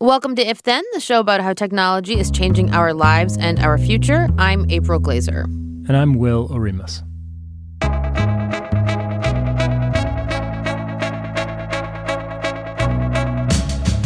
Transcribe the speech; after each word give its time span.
Welcome 0.00 0.36
to 0.36 0.48
If 0.48 0.62
Then, 0.62 0.84
the 0.92 1.00
show 1.00 1.18
about 1.18 1.40
how 1.40 1.54
technology 1.54 2.20
is 2.20 2.30
changing 2.30 2.70
our 2.70 2.94
lives 2.94 3.36
and 3.36 3.58
our 3.58 3.76
future. 3.76 4.28
I'm 4.38 4.64
April 4.70 5.00
Glaser. 5.00 5.40
And 5.42 5.96
I'm 5.96 6.14
Will 6.14 6.48
Oremus. 6.50 7.02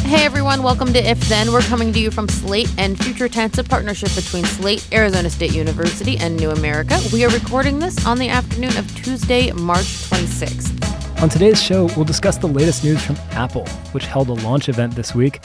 Hey 0.07 0.25
everyone, 0.25 0.63
welcome 0.63 0.95
to 0.95 0.99
If 0.99 1.21
Then. 1.29 1.53
We're 1.53 1.61
coming 1.61 1.93
to 1.93 1.99
you 1.99 2.11
from 2.11 2.27
Slate 2.27 2.73
and 2.79 2.99
Future 2.99 3.29
Tense, 3.29 3.59
a 3.59 3.65
partnership 3.65 4.15
between 4.15 4.47
Slate, 4.47 4.89
Arizona 4.95 5.29
State 5.29 5.53
University, 5.53 6.17
and 6.17 6.39
New 6.39 6.53
America. 6.53 6.99
We 7.13 7.23
are 7.27 7.31
recording 7.31 7.81
this 7.81 8.07
on 8.07 8.19
the 8.19 8.31
afternoon 8.31 8.79
of 8.79 8.95
Tuesday, 8.97 9.53
March 9.53 9.85
26th. 10.09 10.92
On 11.23 11.29
today's 11.29 11.63
show, 11.63 11.85
we'll 11.97 12.05
discuss 12.05 12.37
the 12.37 12.49
latest 12.49 12.83
news 12.83 13.03
from 13.03 13.17
Apple, 13.31 13.67
which 13.93 14.07
held 14.07 14.29
a 14.29 14.33
launch 14.33 14.69
event 14.69 14.95
this 14.95 15.15
week 15.15 15.41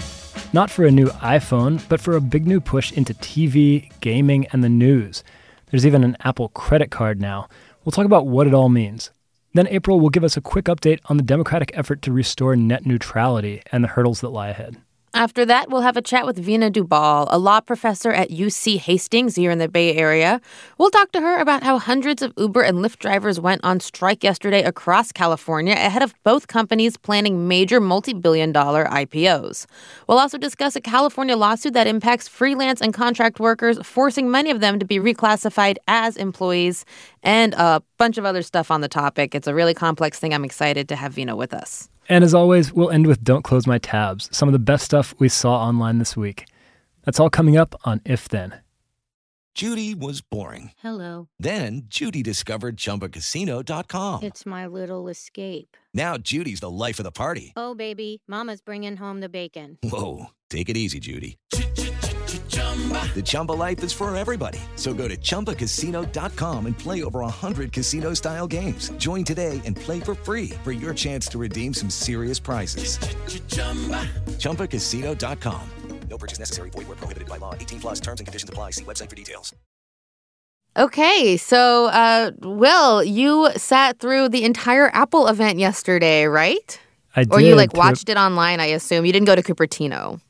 not 0.54 0.72
for 0.72 0.86
a 0.86 0.92
new 0.92 1.08
iPhone, 1.08 1.88
but 1.90 2.00
for 2.00 2.16
a 2.16 2.22
big 2.22 2.48
new 2.48 2.60
push 2.60 2.92
into 2.94 3.14
TV, 3.14 3.92
gaming, 4.00 4.48
and 4.48 4.64
the 4.64 4.70
news. 4.70 5.24
There's 5.70 5.86
even 5.86 6.04
an 6.04 6.18
Apple 6.22 6.50
credit 6.50 6.90
card 6.90 7.20
now. 7.20 7.48
We'll 7.84 7.92
talk 7.92 8.06
about 8.06 8.28
what 8.28 8.48
it 8.48 8.54
all 8.54 8.70
means. 8.70 9.12
Then 9.54 9.68
April 9.68 10.00
will 10.00 10.10
give 10.10 10.24
us 10.24 10.38
a 10.38 10.42
quick 10.42 10.66
update 10.66 11.00
on 11.06 11.18
the 11.18 11.24
Democratic 11.24 11.72
effort 11.74 12.02
to 12.04 12.12
restore 12.12 12.56
net 12.56 12.86
neutrality 12.86 13.62
and 13.72 13.84
the 13.84 13.90
hurdles 13.90 14.22
that 14.22 14.30
lie 14.30 14.50
ahead. 14.50 14.78
After 15.18 15.46
that, 15.46 15.72
we'll 15.72 15.82
have 15.82 15.98
a 15.98 16.02
chat 16.04 16.28
with 16.28 16.46
Veena 16.46 16.72
Dubal, 16.72 17.28
a 17.32 17.40
law 17.40 17.60
professor 17.60 18.12
at 18.12 18.30
UC 18.30 18.78
Hastings 18.78 19.34
here 19.36 19.50
in 19.50 19.58
the 19.58 19.68
Bay 19.68 19.96
Area. 19.96 20.40
We'll 20.78 20.92
talk 20.92 21.12
to 21.14 21.22
her 21.22 21.40
about 21.40 21.64
how 21.64 21.80
hundreds 21.80 22.22
of 22.22 22.34
Uber 22.38 22.62
and 22.62 22.86
Lyft 22.86 23.00
drivers 23.00 23.40
went 23.40 23.64
on 23.64 23.80
strike 23.80 24.24
yesterday 24.24 24.62
across 24.62 25.12
California 25.12 25.74
ahead 25.74 26.04
of 26.04 26.14
both 26.24 26.46
companies 26.48 26.98
planning 26.98 27.48
major 27.48 27.80
multi 27.80 28.14
billion 28.14 28.52
dollar 28.52 28.86
IPOs. 28.86 29.66
We'll 30.08 30.20
also 30.20 30.38
discuss 30.38 30.76
a 30.76 30.82
California 30.82 31.36
lawsuit 31.36 31.74
that 31.74 31.88
impacts 31.88 32.28
freelance 32.28 32.80
and 32.80 32.94
contract 32.94 33.40
workers, 33.40 33.80
forcing 33.84 34.30
many 34.30 34.52
of 34.52 34.60
them 34.60 34.78
to 34.78 34.86
be 34.86 35.00
reclassified 35.00 35.78
as 35.88 36.16
employees, 36.16 36.86
and 37.24 37.56
a 37.56 37.82
bunch 37.98 38.20
of 38.20 38.26
other 38.26 38.44
stuff 38.44 38.70
on 38.70 38.82
the 38.82 38.88
topic. 38.88 39.34
It's 39.34 39.48
a 39.48 39.56
really 39.56 39.74
complex 39.74 40.20
thing. 40.20 40.32
I'm 40.32 40.46
excited 40.46 40.88
to 40.90 40.96
have 40.96 41.16
Veena 41.16 41.36
with 41.36 41.56
us. 41.56 41.90
And 42.10 42.24
as 42.24 42.34
always, 42.34 42.72
we'll 42.72 42.90
end 42.90 43.08
with 43.08 43.24
Don't 43.24 43.44
Close 43.44 43.68
My 43.68 43.78
Tabs, 43.78 44.30
some 44.32 44.48
of 44.48 44.54
the 44.54 44.60
best 44.60 44.86
stuff 44.86 45.14
we 45.20 45.30
saw 45.30 45.58
online 45.62 46.00
this 46.00 46.16
week. 46.16 46.46
That's 47.04 47.20
all 47.20 47.30
coming 47.30 47.58
up 47.58 47.76
on 47.86 48.02
If 48.06 48.30
Then. 48.30 48.62
Judy 49.56 49.96
was 49.96 50.22
boring. 50.22 50.72
Hello. 50.84 51.30
Then 51.40 51.84
Judy 51.88 52.22
discovered 52.22 52.78
chumbacasino.com. 52.78 54.24
It's 54.24 54.46
my 54.46 54.68
little 54.68 55.08
escape. 55.08 55.76
Now 55.96 56.18
Judy's 56.18 56.60
the 56.60 56.70
life 56.70 57.00
of 57.00 57.06
the 57.06 57.12
party. 57.12 57.54
Oh, 57.56 57.74
baby, 57.74 58.22
Mama's 58.28 58.62
bringing 58.62 58.98
home 58.98 59.20
the 59.20 59.30
bacon. 59.30 59.80
Whoa. 59.82 60.28
Take 60.52 60.70
it 60.70 60.78
easy, 60.78 61.00
Judy. 61.00 61.40
The 63.16 63.24
Chumba 63.26 63.54
life 63.54 63.84
is 63.84 63.92
for 63.92 64.16
everybody. 64.16 64.60
So 64.76 64.94
go 64.94 65.08
to 65.08 65.18
ChumbaCasino.com 65.18 66.66
and 66.68 66.78
play 66.78 67.02
over 67.04 67.22
100 67.22 67.72
casino 67.74 68.14
style 68.14 68.46
games. 68.46 68.92
Join 68.98 69.24
today 69.24 69.60
and 69.66 69.76
play 69.76 70.00
for 70.00 70.14
free 70.14 70.50
for 70.64 70.72
your 70.72 70.94
chance 70.94 71.28
to 71.30 71.40
redeem 71.40 71.74
some 71.74 71.90
serious 71.90 72.38
prizes. 72.38 73.00
Ch-ch-chumba. 73.00 74.04
ChumbaCasino.com. 74.38 75.62
No 76.10 76.18
purchase 76.18 76.40
necessary. 76.40 76.70
Void 76.70 76.88
where 76.88 76.96
prohibited 76.96 77.28
by 77.28 77.38
law. 77.38 77.54
18 77.56 77.80
plus 77.80 78.00
terms 78.00 78.20
and 78.20 78.28
conditions 78.28 78.50
apply. 78.50 78.72
See 78.72 78.84
website 78.84 79.10
for 79.10 79.16
details. 79.16 79.54
Okay, 80.78 81.38
so 81.38 81.88
uh, 81.88 82.32
Will, 82.40 83.04
you 83.04 83.50
sat 83.58 83.98
through 83.98 84.30
the 84.30 84.44
entire 84.44 84.92
Apple 84.94 85.28
event 85.28 85.58
yesterday, 85.58 86.26
right? 86.26 86.80
I 87.16 87.24
did. 87.24 87.34
Or 87.34 87.42
you 87.42 87.56
like 87.56 87.74
watched 87.74 88.10
it 88.10 88.18
online, 88.18 88.60
I 88.60 88.68
assume. 88.68 89.04
You 89.04 89.12
didn't 89.12 89.26
go 89.26 89.36
to 89.36 89.42
Cupertino. 89.42 90.22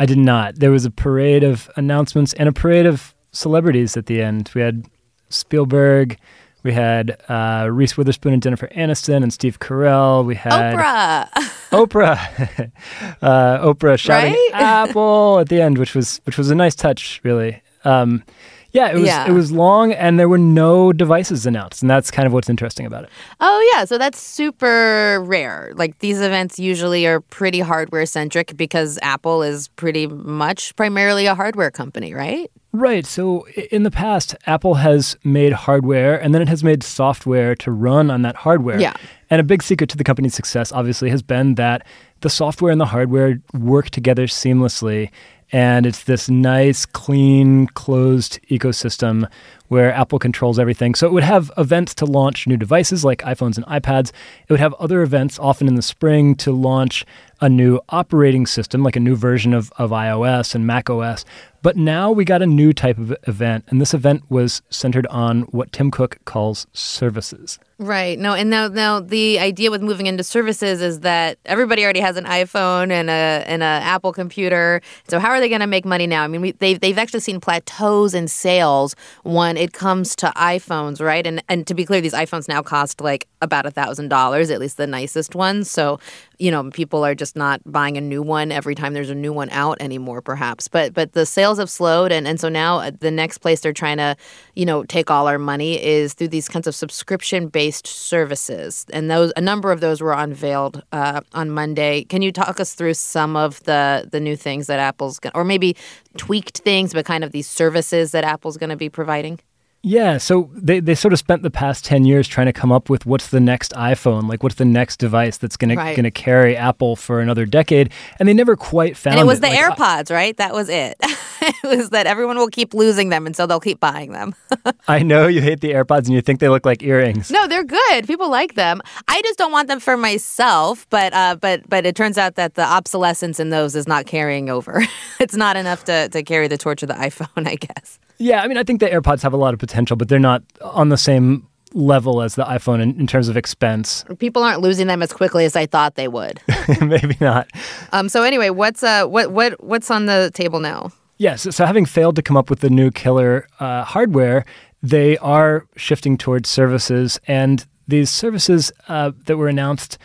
I 0.00 0.06
did 0.06 0.18
not. 0.18 0.56
There 0.56 0.72
was 0.72 0.84
a 0.84 0.90
parade 0.90 1.44
of 1.44 1.70
announcements 1.76 2.32
and 2.32 2.48
a 2.48 2.52
parade 2.52 2.86
of 2.86 3.14
celebrities 3.30 3.96
at 3.96 4.06
the 4.06 4.22
end. 4.22 4.50
We 4.54 4.62
had 4.62 4.86
Spielberg, 5.28 6.18
we 6.62 6.72
had 6.72 7.22
uh, 7.28 7.68
Reese 7.70 7.96
Witherspoon 7.96 8.32
and 8.32 8.42
Jennifer 8.42 8.68
Aniston 8.68 9.22
and 9.22 9.32
Steve 9.32 9.60
Carell. 9.60 10.24
We 10.24 10.34
had 10.34 10.74
Oprah. 10.74 11.28
Oprah. 11.70 12.72
uh, 13.22 13.66
Oprah 13.66 13.98
shouting 13.98 14.32
Right? 14.32 14.50
"Apple" 14.52 15.38
at 15.38 15.48
the 15.48 15.60
end, 15.60 15.78
which 15.78 15.94
was 15.94 16.20
which 16.24 16.36
was 16.36 16.50
a 16.50 16.54
nice 16.54 16.74
touch, 16.74 17.20
really. 17.22 17.62
Um, 17.84 18.24
yeah, 18.72 18.88
it 18.88 18.94
was 18.94 19.06
Yeah. 19.06 19.28
it 19.28 19.32
was 19.32 19.50
long, 19.52 19.92
and 19.92 20.18
there 20.18 20.28
were 20.28 20.38
no 20.38 20.92
devices 20.92 21.46
announced, 21.46 21.82
and 21.82 21.90
that's 21.90 22.10
kind 22.10 22.26
of 22.26 22.32
what's 22.32 22.48
interesting 22.48 22.86
about 22.86 23.04
it. 23.04 23.10
Oh, 23.40 23.70
yeah. 23.74 23.84
So 23.84 23.98
that's 23.98 24.20
super 24.20 25.20
rare. 25.24 25.72
Like 25.74 25.98
these 25.98 26.20
events 26.20 26.58
usually 26.58 27.06
are 27.06 27.20
pretty 27.20 27.60
hardware 27.60 28.06
centric 28.06 28.56
because 28.56 28.98
Apple 29.02 29.42
is 29.42 29.68
pretty 29.68 30.06
much 30.06 30.74
primarily 30.76 31.26
a 31.26 31.34
hardware 31.34 31.70
company, 31.70 32.14
right? 32.14 32.50
Right. 32.72 33.04
So 33.04 33.46
in 33.72 33.82
the 33.82 33.90
past, 33.90 34.36
Apple 34.46 34.74
has 34.74 35.16
made 35.24 35.52
hardware 35.52 36.16
and 36.22 36.32
then 36.32 36.40
it 36.40 36.48
has 36.48 36.62
made 36.62 36.84
software 36.84 37.56
to 37.56 37.72
run 37.72 38.10
on 38.12 38.22
that 38.22 38.36
hardware. 38.36 38.78
Yeah. 38.80 38.92
And 39.28 39.40
a 39.40 39.44
big 39.44 39.62
secret 39.64 39.90
to 39.90 39.96
the 39.96 40.04
company's 40.04 40.34
success, 40.34 40.70
obviously, 40.70 41.10
has 41.10 41.20
been 41.22 41.56
that 41.56 41.84
the 42.20 42.30
software 42.30 42.70
and 42.70 42.80
the 42.80 42.86
hardware 42.86 43.40
work 43.52 43.90
together 43.90 44.26
seamlessly. 44.28 45.10
And 45.52 45.84
it's 45.84 46.04
this 46.04 46.28
nice, 46.28 46.86
clean, 46.86 47.66
closed 47.68 48.38
ecosystem 48.48 49.28
where 49.68 49.92
Apple 49.92 50.18
controls 50.18 50.58
everything. 50.58 50.94
So 50.94 51.06
it 51.06 51.12
would 51.12 51.22
have 51.22 51.50
events 51.56 51.94
to 51.96 52.04
launch 52.04 52.46
new 52.46 52.56
devices 52.56 53.04
like 53.04 53.22
iPhones 53.22 53.56
and 53.56 53.66
iPads. 53.66 54.10
It 54.48 54.50
would 54.50 54.60
have 54.60 54.74
other 54.74 55.02
events, 55.02 55.38
often 55.38 55.68
in 55.68 55.76
the 55.76 55.82
spring, 55.82 56.34
to 56.36 56.52
launch 56.52 57.04
a 57.40 57.48
new 57.48 57.80
operating 57.88 58.46
system, 58.46 58.82
like 58.82 58.96
a 58.96 59.00
new 59.00 59.16
version 59.16 59.52
of, 59.54 59.72
of 59.78 59.90
iOS 59.90 60.54
and 60.54 60.66
Mac 60.66 60.90
OS. 60.90 61.24
But 61.62 61.76
now 61.76 62.10
we 62.10 62.24
got 62.24 62.40
a 62.40 62.46
new 62.46 62.72
type 62.72 62.96
of 62.96 63.14
event, 63.26 63.64
and 63.68 63.80
this 63.80 63.92
event 63.92 64.22
was 64.30 64.62
centered 64.70 65.06
on 65.08 65.42
what 65.42 65.72
Tim 65.72 65.90
Cook 65.90 66.18
calls 66.24 66.66
services. 66.72 67.58
Right. 67.78 68.18
No, 68.18 68.34
and 68.34 68.48
now 68.48 68.68
now 68.68 69.00
the 69.00 69.38
idea 69.38 69.70
with 69.70 69.82
moving 69.82 70.06
into 70.06 70.22
services 70.22 70.80
is 70.80 71.00
that 71.00 71.38
everybody 71.44 71.82
already 71.84 72.00
has 72.00 72.16
an 72.16 72.24
iPhone 72.24 72.90
and 72.90 73.10
a 73.10 73.44
and 73.46 73.62
a 73.62 73.66
Apple 73.66 74.12
computer. 74.12 74.80
So 75.08 75.18
how 75.18 75.30
are 75.30 75.40
they 75.40 75.48
going 75.48 75.60
to 75.60 75.66
make 75.66 75.84
money 75.84 76.06
now? 76.06 76.22
I 76.22 76.28
mean, 76.28 76.40
we, 76.40 76.52
they've 76.52 76.80
they've 76.80 76.98
actually 76.98 77.20
seen 77.20 77.40
plateaus 77.40 78.14
in 78.14 78.28
sales 78.28 78.96
when 79.22 79.56
it 79.56 79.72
comes 79.72 80.16
to 80.16 80.32
iPhones, 80.36 81.00
right? 81.00 81.26
And 81.26 81.42
and 81.48 81.66
to 81.66 81.74
be 81.74 81.84
clear, 81.84 82.00
these 82.00 82.14
iPhones 82.14 82.48
now 82.48 82.62
cost 82.62 83.00
like 83.02 83.26
about 83.42 83.66
a 83.66 83.70
thousand 83.70 84.08
dollars, 84.08 84.50
at 84.50 84.60
least 84.60 84.76
the 84.78 84.86
nicest 84.86 85.34
ones. 85.34 85.70
So 85.70 85.98
you 86.40 86.50
know, 86.50 86.70
people 86.70 87.04
are 87.04 87.14
just 87.14 87.36
not 87.36 87.60
buying 87.70 87.98
a 87.98 88.00
new 88.00 88.22
one 88.22 88.50
every 88.50 88.74
time 88.74 88.94
there's 88.94 89.10
a 89.10 89.14
new 89.14 89.32
one 89.32 89.50
out 89.50 89.76
anymore, 89.80 90.22
perhaps. 90.22 90.68
But 90.68 90.94
but 90.94 91.12
the 91.12 91.26
sales 91.26 91.58
have 91.58 91.68
slowed, 91.68 92.10
and 92.10 92.26
and 92.26 92.40
so 92.40 92.48
now 92.48 92.78
uh, 92.78 92.92
the 92.98 93.10
next 93.10 93.38
place 93.38 93.60
they're 93.60 93.74
trying 93.74 93.98
to, 93.98 94.16
you 94.54 94.64
know, 94.64 94.82
take 94.84 95.10
all 95.10 95.28
our 95.28 95.38
money 95.38 95.82
is 95.82 96.14
through 96.14 96.28
these 96.28 96.48
kinds 96.48 96.66
of 96.66 96.74
subscription 96.74 97.48
based 97.48 97.86
services, 97.86 98.86
and 98.92 99.10
those 99.10 99.32
a 99.36 99.40
number 99.40 99.70
of 99.70 99.80
those 99.80 100.00
were 100.00 100.12
unveiled 100.12 100.82
uh, 100.92 101.20
on 101.34 101.50
Monday. 101.50 102.04
Can 102.04 102.22
you 102.22 102.32
talk 102.32 102.58
us 102.58 102.74
through 102.74 102.94
some 102.94 103.36
of 103.36 103.62
the 103.64 104.08
the 104.10 104.20
new 104.20 104.36
things 104.36 104.66
that 104.68 104.78
Apple's 104.78 105.18
gonna, 105.18 105.34
or 105.34 105.44
maybe 105.44 105.76
tweaked 106.16 106.58
things, 106.58 106.94
but 106.94 107.04
kind 107.04 107.22
of 107.22 107.32
these 107.32 107.48
services 107.48 108.12
that 108.12 108.24
Apple's 108.24 108.56
going 108.56 108.70
to 108.70 108.76
be 108.76 108.88
providing? 108.88 109.38
Yeah, 109.82 110.18
so 110.18 110.50
they, 110.54 110.78
they 110.78 110.94
sort 110.94 111.14
of 111.14 111.18
spent 111.18 111.42
the 111.42 111.50
past 111.50 111.86
10 111.86 112.04
years 112.04 112.28
trying 112.28 112.46
to 112.46 112.52
come 112.52 112.70
up 112.70 112.90
with 112.90 113.06
what's 113.06 113.28
the 113.28 113.40
next 113.40 113.72
iPhone, 113.72 114.28
like 114.28 114.42
what's 114.42 114.56
the 114.56 114.66
next 114.66 114.98
device 114.98 115.38
that's 115.38 115.56
going 115.56 115.74
Right. 115.74 115.96
to 115.96 116.10
carry 116.10 116.54
Apple 116.54 116.96
for 116.96 117.20
another 117.20 117.46
decade, 117.46 117.90
and 118.18 118.28
they 118.28 118.34
never 118.34 118.56
quite 118.56 118.94
found 118.94 119.14
And 119.18 119.20
it 119.22 119.26
was 119.26 119.40
the 119.40 119.46
Like, 119.48 119.58
uh, 119.58 119.74
AirPods, 119.74 120.10
right? 120.10 120.36
That 120.36 120.52
was 120.52 120.68
it. 120.68 120.96
it 121.40 121.54
was 121.78 121.90
that 121.90 122.06
everyone 122.06 122.36
will 122.36 122.48
keep 122.48 122.74
losing 122.74 123.08
them, 123.08 123.24
and 123.26 123.34
so 123.34 123.46
they'll 123.46 123.58
keep 123.60 123.80
buying 123.80 124.12
them. 124.12 124.34
I 124.88 125.02
know 125.02 125.26
you 125.28 125.40
hate 125.40 125.60
the 125.62 125.70
AirPods 125.72 126.04
and 126.06 126.10
you 126.10 126.20
think 126.20 126.40
they 126.40 126.50
look 126.50 126.66
like 126.66 126.82
earrings. 126.82 127.30
No, 127.30 127.46
they're 127.46 127.64
good. 127.64 128.06
People 128.06 128.28
like 128.30 128.56
them. 128.56 128.82
I 129.08 129.22
just 129.22 129.38
don't 129.38 129.52
want 129.52 129.68
them 129.68 129.80
for 129.80 129.96
myself. 129.96 130.86
But 130.90 131.14
uh, 131.14 131.36
but 131.40 131.66
but 131.70 131.86
it 131.86 131.96
turns 131.96 132.18
out 132.18 132.34
that 132.34 132.54
the 132.54 132.64
obsolescence 132.64 133.40
in 133.40 133.48
those 133.48 133.74
is 133.74 133.88
not 133.88 134.04
carrying 134.04 134.50
over. 134.50 134.82
it's 135.20 135.34
not 135.36 135.56
enough 135.56 135.84
to 135.84 136.08
to 136.10 136.22
carry 136.22 136.48
the 136.48 136.58
torch 136.58 136.82
of 136.82 136.88
the 136.88 136.94
iPhone, 136.96 137.46
I 137.48 137.54
guess. 137.54 137.98
Yeah, 138.22 138.42
I 138.42 138.48
mean, 138.48 138.58
I 138.58 138.64
think 138.64 138.80
the 138.80 138.86
AirPods 138.86 139.22
have 139.22 139.32
a 139.32 139.38
lot 139.38 139.54
of 139.54 139.60
potential, 139.60 139.69
but 139.96 140.08
they're 140.08 140.18
not 140.18 140.42
on 140.60 140.88
the 140.88 140.96
same 140.96 141.46
level 141.72 142.20
as 142.20 142.34
the 142.34 142.44
iPhone 142.44 142.80
in, 142.82 142.98
in 142.98 143.06
terms 143.06 143.28
of 143.28 143.36
expense. 143.36 144.04
People 144.18 144.42
aren't 144.42 144.60
losing 144.60 144.86
them 144.88 145.02
as 145.02 145.12
quickly 145.12 145.44
as 145.44 145.54
I 145.54 145.66
thought 145.66 145.94
they 145.94 146.08
would. 146.08 146.40
Maybe 146.80 147.16
not. 147.20 147.48
um. 147.92 148.08
So 148.08 148.22
anyway, 148.22 148.50
what's 148.50 148.82
uh 148.82 149.06
what 149.06 149.30
what 149.32 149.62
what's 149.62 149.90
on 149.90 150.06
the 150.06 150.30
table 150.34 150.60
now? 150.60 150.92
Yes. 151.18 151.54
so, 151.54 151.66
having 151.66 151.84
failed 151.84 152.16
to 152.16 152.22
come 152.22 152.38
up 152.38 152.48
with 152.48 152.60
the 152.60 152.70
new 152.70 152.90
killer 152.90 153.46
uh, 153.58 153.84
hardware, 153.84 154.46
they 154.82 155.18
are 155.18 155.66
shifting 155.76 156.16
towards 156.16 156.48
services, 156.48 157.20
and 157.26 157.66
these 157.86 158.08
services 158.08 158.72
uh, 158.88 159.12
that 159.26 159.36
were 159.36 159.48
announced 159.48 159.98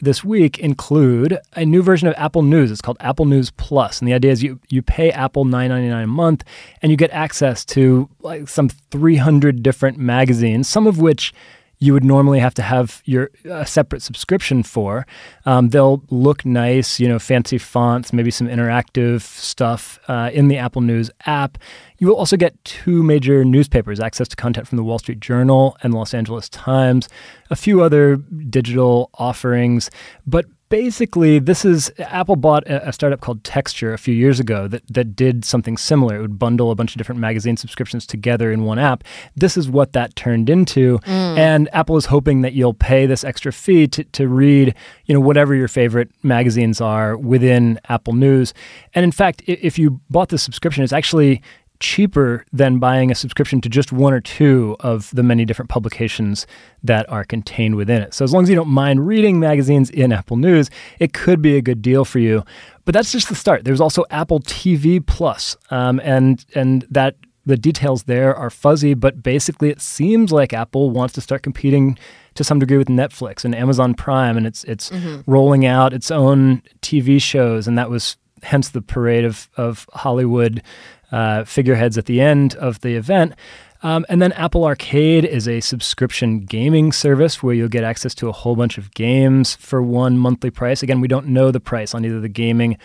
this 0.00 0.24
week 0.24 0.58
include 0.58 1.38
a 1.54 1.64
new 1.64 1.82
version 1.82 2.08
of 2.08 2.14
Apple 2.16 2.42
News. 2.42 2.70
It's 2.70 2.80
called 2.80 2.98
Apple 3.00 3.24
News 3.24 3.50
Plus, 3.50 4.00
and 4.00 4.08
the 4.08 4.14
idea 4.14 4.32
is 4.32 4.42
you 4.42 4.60
you 4.68 4.82
pay 4.82 5.10
Apple 5.10 5.44
nine 5.44 5.70
ninety 5.70 5.88
nine 5.88 6.04
a 6.04 6.06
month, 6.06 6.44
and 6.82 6.90
you 6.90 6.96
get 6.96 7.10
access 7.10 7.64
to 7.66 8.08
like 8.20 8.48
some 8.48 8.68
three 8.68 9.16
hundred 9.16 9.62
different 9.62 9.98
magazines, 9.98 10.68
some 10.68 10.86
of 10.86 10.98
which 10.98 11.32
you 11.78 11.92
would 11.92 12.04
normally 12.04 12.38
have 12.38 12.54
to 12.54 12.62
have 12.62 13.02
your 13.04 13.30
a 13.44 13.66
separate 13.66 14.02
subscription 14.02 14.62
for. 14.62 15.06
Um, 15.44 15.68
they'll 15.68 16.02
look 16.10 16.44
nice, 16.46 16.98
you 16.98 17.08
know, 17.08 17.18
fancy 17.18 17.58
fonts, 17.58 18.12
maybe 18.12 18.30
some 18.30 18.48
interactive 18.48 19.20
stuff 19.22 19.98
uh, 20.08 20.30
in 20.32 20.48
the 20.48 20.56
Apple 20.56 20.82
News 20.82 21.10
app. 21.26 21.58
You 21.98 22.06
will 22.08 22.16
also 22.16 22.36
get 22.36 22.62
two 22.64 23.02
major 23.02 23.44
newspapers, 23.44 24.00
access 24.00 24.28
to 24.28 24.36
content 24.36 24.68
from 24.68 24.76
the 24.76 24.84
Wall 24.84 24.98
Street 24.98 25.20
Journal 25.20 25.76
and 25.82 25.92
the 25.92 25.98
Los 25.98 26.14
Angeles 26.14 26.48
Times, 26.48 27.08
a 27.50 27.56
few 27.56 27.82
other 27.82 28.16
digital 28.16 29.10
offerings, 29.14 29.90
but 30.26 30.46
basically 30.68 31.38
this 31.38 31.64
is 31.64 31.92
apple 31.98 32.36
bought 32.36 32.64
a, 32.66 32.92
startup 32.92 33.20
called 33.20 33.42
texture 33.44 33.92
a 33.92 33.98
few 33.98 34.14
years 34.14 34.40
ago 34.40 34.66
that, 34.66 34.82
that 34.88 35.14
did 35.14 35.44
something 35.44 35.76
similar. 35.76 36.16
It 36.16 36.20
would 36.20 36.38
bundle 36.38 36.70
a 36.70 36.74
bunch 36.74 36.92
of 36.92 36.98
different 36.98 37.20
magazine 37.20 37.56
subscriptions 37.56 38.06
together 38.06 38.50
in 38.50 38.64
one 38.64 38.78
app. 38.78 39.04
This 39.36 39.56
is 39.56 39.68
what 39.68 39.92
that 39.92 40.16
turned 40.16 40.50
into. 40.50 40.98
Mm. 41.06 41.38
and 41.38 41.68
apple 41.72 41.96
is 41.96 42.06
hoping 42.06 42.42
that 42.42 42.52
you'll 42.52 42.74
pay 42.74 43.06
this 43.06 43.22
extra 43.24 43.52
fee 43.52 43.86
to, 43.88 44.04
to 44.04 44.28
read 44.28 44.74
you 45.06 45.14
know 45.14 45.20
whatever 45.20 45.54
your 45.54 45.68
favorite 45.68 46.10
magazines 46.22 46.80
are 46.80 47.16
within 47.16 47.78
apple 47.88 48.14
news. 48.14 48.54
And 48.94 49.04
in 49.04 49.12
fact 49.12 49.42
if 49.46 49.78
you 49.78 50.00
bought 50.10 50.30
the 50.30 50.38
subscription 50.38 50.82
it's 50.82 50.92
actually 50.92 51.42
cheaper 51.80 52.44
than 52.52 52.78
buying 52.78 53.10
a 53.10 53.14
subscription 53.14 53.60
to 53.60 53.68
just 53.68 53.92
one 53.92 54.12
or 54.12 54.20
two 54.20 54.76
of 54.80 55.10
the 55.14 55.22
many 55.22 55.44
different 55.44 55.68
publications 55.68 56.46
that 56.82 57.08
are 57.10 57.24
contained 57.24 57.76
within 57.76 58.02
it. 58.02 58.14
So, 58.14 58.24
as 58.24 58.32
long 58.32 58.42
as 58.42 58.50
you 58.50 58.56
don't 58.56 58.68
mind 58.68 59.06
reading 59.06 59.40
magazines 59.40 59.90
in 59.90 60.12
Apple 60.12 60.36
News, 60.36 60.70
it 60.98 61.12
could 61.12 61.42
be 61.42 61.56
a 61.56 61.62
good 61.62 61.82
deal 61.82 62.04
for 62.04 62.18
you. 62.18 62.44
But 62.84 62.92
that's 62.92 63.12
just 63.12 63.28
the 63.28 63.34
start. 63.34 63.64
There's 63.64 63.80
also 63.80 64.04
Apple 64.10 64.40
TV 64.40 65.04
Plus, 65.04 65.56
um, 65.70 66.00
and 66.04 66.44
and 66.54 66.86
that 66.90 67.16
the 67.44 67.56
details 67.56 68.04
there 68.04 68.34
are 68.34 68.50
fuzzy. 68.50 68.94
But 68.94 69.22
basically, 69.22 69.70
it 69.70 69.80
seems 69.80 70.32
like 70.32 70.52
Apple 70.52 70.90
wants 70.90 71.14
to 71.14 71.20
start 71.20 71.42
competing 71.42 71.98
to 72.34 72.44
some 72.44 72.58
degree 72.58 72.78
with 72.78 72.88
Netflix 72.88 73.44
and 73.44 73.54
Amazon 73.54 73.94
Prime, 73.94 74.36
and 74.36 74.46
it's 74.46 74.64
it's 74.64 74.90
mm-hmm. 74.90 75.28
rolling 75.30 75.66
out 75.66 75.92
its 75.92 76.10
own 76.10 76.62
TV 76.82 77.20
shows, 77.20 77.66
and 77.66 77.76
that 77.78 77.90
was 77.90 78.16
hence 78.42 78.68
the 78.68 78.82
parade 78.82 79.24
of 79.24 79.48
of 79.56 79.86
Hollywood 79.92 80.62
uh, 81.12 81.44
figureheads 81.44 81.96
at 81.98 82.06
the 82.06 82.20
end 82.20 82.54
of 82.56 82.80
the 82.80 82.94
event. 82.94 83.34
Um, 83.82 84.06
and 84.08 84.20
then 84.20 84.32
Apple 84.32 84.64
Arcade 84.64 85.24
is 85.24 85.46
a 85.46 85.60
subscription 85.60 86.40
gaming 86.40 86.92
service 86.92 87.42
where 87.42 87.54
you'll 87.54 87.68
get 87.68 87.84
access 87.84 88.14
to 88.16 88.28
a 88.28 88.32
whole 88.32 88.56
bunch 88.56 88.78
of 88.78 88.92
games 88.94 89.54
for 89.56 89.82
one 89.82 90.18
monthly 90.18 90.50
price. 90.50 90.82
Again, 90.82 91.00
we 91.00 91.08
don't 91.08 91.26
know 91.26 91.50
the 91.50 91.60
price 91.60 91.94
on 91.94 92.04
either 92.04 92.20
the 92.20 92.28
gaming 92.28 92.78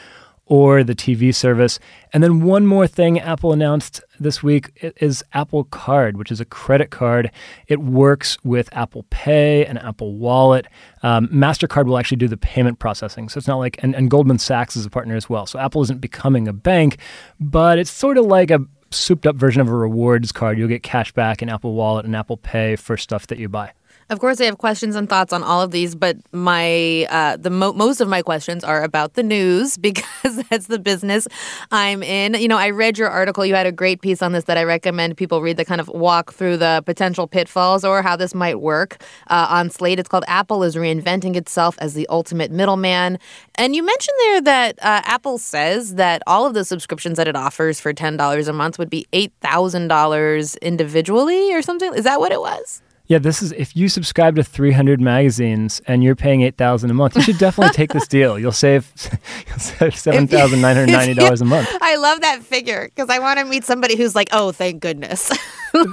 or 0.51 0.83
the 0.83 0.93
TV 0.93 1.33
service. 1.33 1.79
And 2.11 2.21
then 2.21 2.41
one 2.41 2.67
more 2.67 2.85
thing 2.85 3.17
Apple 3.17 3.53
announced 3.53 4.01
this 4.19 4.43
week 4.43 4.69
is 4.97 5.23
Apple 5.31 5.63
Card, 5.63 6.17
which 6.17 6.29
is 6.29 6.41
a 6.41 6.45
credit 6.45 6.91
card. 6.91 7.31
It 7.67 7.79
works 7.79 8.37
with 8.43 8.67
Apple 8.73 9.05
Pay 9.11 9.65
and 9.65 9.79
Apple 9.79 10.13
Wallet. 10.15 10.67
Um, 11.03 11.29
MasterCard 11.29 11.85
will 11.85 11.97
actually 11.97 12.17
do 12.17 12.27
the 12.27 12.35
payment 12.35 12.79
processing. 12.79 13.29
So 13.29 13.37
it's 13.37 13.47
not 13.47 13.59
like, 13.59 13.81
and, 13.81 13.95
and 13.95 14.11
Goldman 14.11 14.39
Sachs 14.39 14.75
is 14.75 14.85
a 14.85 14.89
partner 14.89 15.15
as 15.15 15.29
well. 15.29 15.45
So 15.45 15.57
Apple 15.57 15.83
isn't 15.83 16.01
becoming 16.01 16.49
a 16.49 16.53
bank, 16.53 16.97
but 17.39 17.79
it's 17.79 17.89
sort 17.89 18.17
of 18.17 18.25
like 18.25 18.51
a 18.51 18.59
souped 18.89 19.25
up 19.25 19.37
version 19.37 19.61
of 19.61 19.69
a 19.69 19.73
rewards 19.73 20.33
card. 20.33 20.57
You'll 20.59 20.67
get 20.67 20.83
cash 20.83 21.13
back 21.13 21.41
in 21.41 21.47
Apple 21.47 21.75
Wallet 21.75 22.03
and 22.03 22.13
Apple 22.13 22.35
Pay 22.35 22.75
for 22.75 22.97
stuff 22.97 23.27
that 23.27 23.39
you 23.39 23.47
buy. 23.47 23.71
Of 24.11 24.19
course, 24.19 24.41
I 24.41 24.43
have 24.43 24.57
questions 24.57 24.97
and 24.97 25.07
thoughts 25.07 25.31
on 25.31 25.41
all 25.41 25.61
of 25.61 25.71
these, 25.71 25.95
but 25.95 26.17
my 26.33 27.07
uh, 27.09 27.37
the 27.37 27.49
mo- 27.49 27.71
most 27.71 28.01
of 28.01 28.09
my 28.09 28.21
questions 28.21 28.61
are 28.61 28.83
about 28.83 29.13
the 29.13 29.23
news 29.23 29.77
because 29.87 30.43
that's 30.49 30.67
the 30.67 30.79
business 30.79 31.29
I'm 31.71 32.03
in. 32.03 32.33
You 32.33 32.49
know, 32.49 32.57
I 32.57 32.71
read 32.71 32.97
your 32.97 33.07
article. 33.07 33.45
You 33.45 33.55
had 33.55 33.67
a 33.67 33.71
great 33.71 34.01
piece 34.01 34.21
on 34.21 34.33
this 34.33 34.43
that 34.43 34.57
I 34.57 34.65
recommend 34.65 35.15
people 35.15 35.41
read. 35.41 35.55
The 35.55 35.63
kind 35.63 35.79
of 35.79 35.87
walk 35.87 36.33
through 36.33 36.57
the 36.57 36.83
potential 36.85 37.25
pitfalls 37.25 37.85
or 37.85 38.01
how 38.01 38.17
this 38.17 38.35
might 38.35 38.59
work 38.59 39.01
uh, 39.27 39.47
on 39.49 39.69
Slate. 39.69 39.97
It's 39.97 40.09
called 40.09 40.25
"Apple 40.27 40.61
is 40.63 40.75
reinventing 40.75 41.37
itself 41.37 41.77
as 41.79 41.93
the 41.93 42.05
ultimate 42.09 42.51
middleman." 42.51 43.17
And 43.55 43.77
you 43.77 43.81
mentioned 43.81 44.17
there 44.25 44.41
that 44.41 44.79
uh, 44.81 45.03
Apple 45.05 45.37
says 45.37 45.95
that 45.95 46.21
all 46.27 46.45
of 46.45 46.53
the 46.53 46.65
subscriptions 46.65 47.15
that 47.15 47.29
it 47.29 47.37
offers 47.37 47.79
for 47.79 47.93
ten 47.93 48.17
dollars 48.17 48.49
a 48.49 48.53
month 48.53 48.77
would 48.77 48.89
be 48.89 49.07
eight 49.13 49.31
thousand 49.39 49.87
dollars 49.87 50.57
individually 50.57 51.53
or 51.53 51.61
something. 51.61 51.93
Is 51.93 52.03
that 52.03 52.19
what 52.19 52.33
it 52.33 52.41
was? 52.41 52.81
Yeah, 53.11 53.17
this 53.17 53.41
is 53.41 53.51
if 53.51 53.75
you 53.75 53.89
subscribe 53.89 54.37
to 54.37 54.43
300 54.43 55.01
magazines 55.01 55.81
and 55.85 56.01
you're 56.01 56.15
paying 56.15 56.43
8,000 56.43 56.89
a 56.89 56.93
month, 56.93 57.17
you 57.17 57.21
should 57.21 57.37
definitely 57.37 57.73
take 57.73 57.91
this 57.91 58.07
deal. 58.07 58.39
You'll 58.39 58.53
save, 58.53 58.89
you'll 59.49 59.59
save 59.59 59.91
$7,990 60.29 61.41
a 61.41 61.43
month. 61.43 61.67
I 61.81 61.97
love 61.97 62.21
that 62.21 62.41
figure 62.41 62.85
because 62.85 63.09
I 63.09 63.19
want 63.19 63.37
to 63.39 63.43
meet 63.43 63.65
somebody 63.65 63.97
who's 63.97 64.15
like, 64.15 64.29
"Oh, 64.31 64.53
thank 64.53 64.79
goodness." 64.81 65.29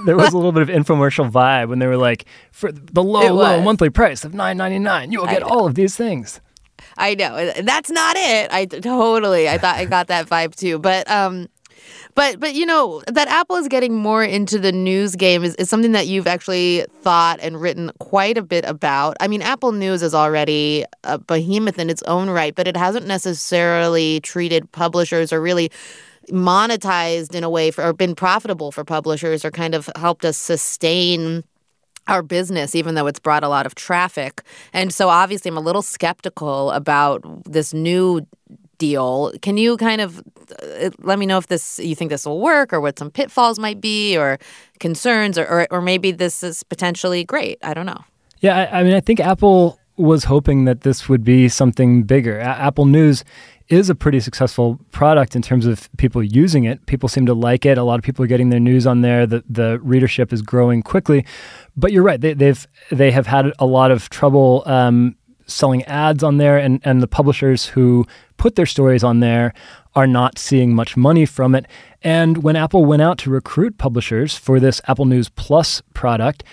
there 0.04 0.16
was 0.16 0.32
a 0.32 0.36
little 0.36 0.52
bit 0.52 0.62
of 0.62 0.68
infomercial 0.68 1.28
vibe 1.28 1.70
when 1.70 1.80
they 1.80 1.88
were 1.88 1.96
like, 1.96 2.24
"For 2.52 2.70
the 2.70 3.02
low, 3.02 3.32
low 3.34 3.62
monthly 3.62 3.90
price 3.90 4.24
of 4.24 4.30
9.99, 4.30 5.10
you 5.10 5.18
will 5.18 5.26
get 5.26 5.42
all 5.42 5.66
of 5.66 5.74
these 5.74 5.96
things." 5.96 6.40
I 6.96 7.16
know. 7.16 7.52
That's 7.62 7.90
not 7.90 8.16
it. 8.16 8.52
I 8.52 8.66
totally. 8.66 9.48
I 9.48 9.58
thought 9.58 9.74
I 9.74 9.86
got 9.86 10.06
that 10.06 10.28
vibe 10.28 10.54
too. 10.54 10.78
But 10.78 11.10
um 11.10 11.48
but 12.18 12.40
but 12.40 12.52
you 12.56 12.66
know 12.66 13.00
that 13.06 13.28
Apple 13.28 13.54
is 13.54 13.68
getting 13.68 13.94
more 13.94 14.24
into 14.24 14.58
the 14.58 14.72
news 14.72 15.14
game 15.14 15.44
is, 15.44 15.54
is 15.54 15.70
something 15.70 15.92
that 15.92 16.08
you've 16.08 16.26
actually 16.26 16.84
thought 17.00 17.38
and 17.40 17.60
written 17.60 17.92
quite 18.00 18.36
a 18.36 18.42
bit 18.42 18.64
about. 18.64 19.16
I 19.20 19.28
mean, 19.28 19.40
Apple 19.40 19.70
News 19.70 20.02
is 20.02 20.16
already 20.16 20.84
a 21.04 21.18
behemoth 21.18 21.78
in 21.78 21.88
its 21.88 22.02
own 22.08 22.28
right, 22.28 22.52
but 22.52 22.66
it 22.66 22.76
hasn't 22.76 23.06
necessarily 23.06 24.18
treated 24.22 24.72
publishers 24.72 25.32
or 25.32 25.40
really 25.40 25.70
monetized 26.28 27.36
in 27.36 27.44
a 27.44 27.50
way 27.50 27.70
for 27.70 27.84
or 27.84 27.92
been 27.92 28.16
profitable 28.16 28.72
for 28.72 28.82
publishers 28.82 29.44
or 29.44 29.52
kind 29.52 29.76
of 29.76 29.88
helped 29.94 30.24
us 30.24 30.36
sustain 30.36 31.44
our 32.08 32.22
business, 32.22 32.74
even 32.74 32.96
though 32.96 33.06
it's 33.06 33.20
brought 33.20 33.44
a 33.44 33.48
lot 33.48 33.64
of 33.64 33.76
traffic. 33.76 34.42
And 34.72 34.92
so 34.92 35.08
obviously, 35.08 35.50
I'm 35.50 35.56
a 35.56 35.60
little 35.60 35.82
skeptical 35.82 36.72
about 36.72 37.22
this 37.44 37.72
new 37.72 38.26
deal. 38.78 39.32
Can 39.42 39.56
you 39.56 39.76
kind 39.76 40.00
of 40.00 40.22
uh, 40.62 40.90
let 41.00 41.18
me 41.18 41.26
know 41.26 41.38
if 41.38 41.48
this 41.48 41.78
you 41.78 41.94
think 41.94 42.10
this 42.10 42.24
will 42.24 42.40
work 42.40 42.72
or 42.72 42.80
what 42.80 42.98
some 42.98 43.10
pitfalls 43.10 43.58
might 43.58 43.80
be 43.80 44.16
or 44.16 44.38
concerns 44.80 45.38
or 45.38 45.46
or, 45.46 45.66
or 45.70 45.80
maybe 45.80 46.10
this 46.12 46.42
is 46.42 46.62
potentially 46.62 47.24
great. 47.24 47.58
I 47.62 47.74
don't 47.74 47.86
know. 47.86 48.04
Yeah, 48.40 48.56
I, 48.56 48.80
I 48.80 48.82
mean, 48.84 48.94
I 48.94 49.00
think 49.00 49.20
Apple 49.20 49.78
was 49.96 50.24
hoping 50.24 50.64
that 50.64 50.82
this 50.82 51.08
would 51.08 51.24
be 51.24 51.48
something 51.48 52.04
bigger. 52.04 52.38
A- 52.38 52.44
Apple 52.44 52.86
News 52.86 53.24
is 53.68 53.90
a 53.90 53.94
pretty 53.94 54.20
successful 54.20 54.78
product 54.92 55.36
in 55.36 55.42
terms 55.42 55.66
of 55.66 55.90
people 55.98 56.22
using 56.22 56.64
it. 56.64 56.84
People 56.86 57.08
seem 57.08 57.26
to 57.26 57.34
like 57.34 57.66
it. 57.66 57.76
A 57.76 57.82
lot 57.82 57.98
of 57.98 58.04
people 58.04 58.24
are 58.24 58.28
getting 58.28 58.48
their 58.48 58.60
news 58.60 58.86
on 58.86 59.02
there. 59.02 59.26
The 59.26 59.44
the 59.48 59.78
readership 59.80 60.32
is 60.32 60.40
growing 60.40 60.82
quickly. 60.82 61.26
But 61.76 61.92
you're 61.92 62.02
right. 62.02 62.20
They, 62.20 62.34
they've 62.34 62.66
they 62.90 63.10
have 63.10 63.26
had 63.26 63.52
a 63.58 63.66
lot 63.66 63.90
of 63.90 64.08
trouble 64.08 64.62
um, 64.66 65.16
selling 65.48 65.82
ads 65.84 66.22
on 66.22 66.36
there, 66.36 66.58
and 66.58 66.80
and 66.84 67.02
the 67.02 67.08
publishers 67.08 67.66
who 67.66 68.06
put 68.36 68.54
their 68.54 68.66
stories 68.66 69.02
on 69.02 69.20
there 69.20 69.52
are 69.94 70.06
not 70.06 70.38
seeing 70.38 70.74
much 70.74 70.96
money 70.96 71.26
from 71.26 71.54
it. 71.54 71.66
And 72.02 72.42
when 72.44 72.54
Apple 72.54 72.84
went 72.84 73.02
out 73.02 73.18
to 73.18 73.30
recruit 73.30 73.78
publishers 73.78 74.36
for 74.36 74.60
this 74.60 74.80
Apple 74.86 75.06
News 75.06 75.28
Plus 75.28 75.82
product, 75.92 76.44